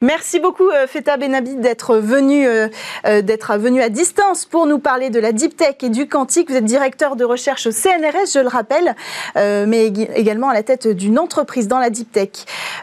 Merci 0.03 0.39
beaucoup 0.39 0.67
euh, 0.67 0.87
Feta 0.87 1.15
Benabi 1.15 1.57
d'être 1.57 1.97
venu, 1.97 2.47
euh, 2.47 2.69
euh, 3.05 3.21
d'être 3.21 3.55
venu 3.57 3.83
à 3.83 3.89
distance 3.89 4.45
pour 4.45 4.65
nous 4.65 4.79
parler 4.79 5.11
de 5.11 5.19
la 5.19 5.31
deep 5.31 5.55
tech 5.55 5.75
et 5.83 5.89
du 5.89 6.07
quantique. 6.07 6.49
Vous 6.49 6.55
êtes 6.55 6.65
directeur 6.65 7.15
de 7.15 7.23
recherche 7.23 7.67
au 7.67 7.71
CNRS, 7.71 8.33
je 8.33 8.39
le 8.39 8.47
rappelle, 8.47 8.95
mais 9.35 9.85
également 9.85 10.49
à 10.49 10.55
la 10.55 10.63
tête 10.63 10.87
d'une 10.87 11.19
entreprise 11.19 11.67
dans 11.67 11.77
la 11.77 11.91
deep 11.91 12.11
tech. 12.11 12.29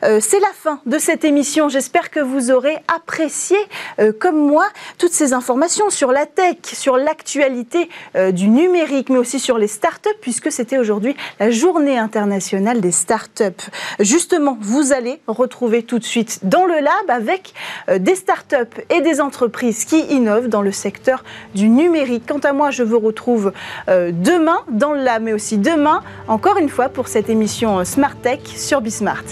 C'est 0.02 0.40
la 0.40 0.52
fin 0.54 0.80
de 0.86 0.98
cette 0.98 1.24
émission. 1.24 1.68
J'espère 1.68 2.10
que 2.10 2.20
vous 2.20 2.50
aurez 2.50 2.76
apprécié, 2.94 3.56
comme 4.20 4.36
moi, 4.36 4.66
toutes 4.98 5.12
ces 5.12 5.32
informations 5.32 5.90
sur 5.90 6.12
la 6.12 6.26
tech, 6.26 6.56
sur 6.64 6.96
l'actualité 6.96 7.88
du 8.32 8.48
numérique, 8.48 9.10
mais 9.10 9.18
aussi 9.18 9.40
sur 9.40 9.58
les 9.58 9.68
startups, 9.68 10.08
puisque 10.20 10.52
c'était 10.52 10.78
aujourd'hui 10.78 11.16
la 11.40 11.50
journée 11.50 11.98
internationale 11.98 12.80
des 12.80 12.92
startups. 12.92 13.70
Justement, 13.98 14.56
vous 14.60 14.92
allez 14.92 15.20
retrouver 15.26 15.82
tout 15.82 15.98
de 15.98 16.04
suite 16.04 16.40
dans 16.44 16.64
le 16.64 16.78
lab 16.80 17.07
avec 17.10 17.54
euh, 17.88 17.98
des 17.98 18.14
startups 18.14 18.80
et 18.90 19.00
des 19.00 19.20
entreprises 19.20 19.84
qui 19.84 20.00
innovent 20.00 20.48
dans 20.48 20.62
le 20.62 20.72
secteur 20.72 21.24
du 21.54 21.68
numérique. 21.68 22.24
Quant 22.28 22.38
à 22.38 22.52
moi, 22.52 22.70
je 22.70 22.82
vous 22.82 22.98
retrouve 22.98 23.52
euh, 23.88 24.12
demain 24.12 24.58
dans 24.70 24.92
le 24.92 25.08
mais 25.20 25.32
aussi 25.32 25.56
demain, 25.56 26.02
encore 26.26 26.58
une 26.58 26.68
fois, 26.68 26.90
pour 26.90 27.08
cette 27.08 27.30
émission 27.30 27.78
euh, 27.78 27.84
Smart 27.84 28.14
Tech 28.16 28.40
sur 28.44 28.82
Bismart. 28.82 29.24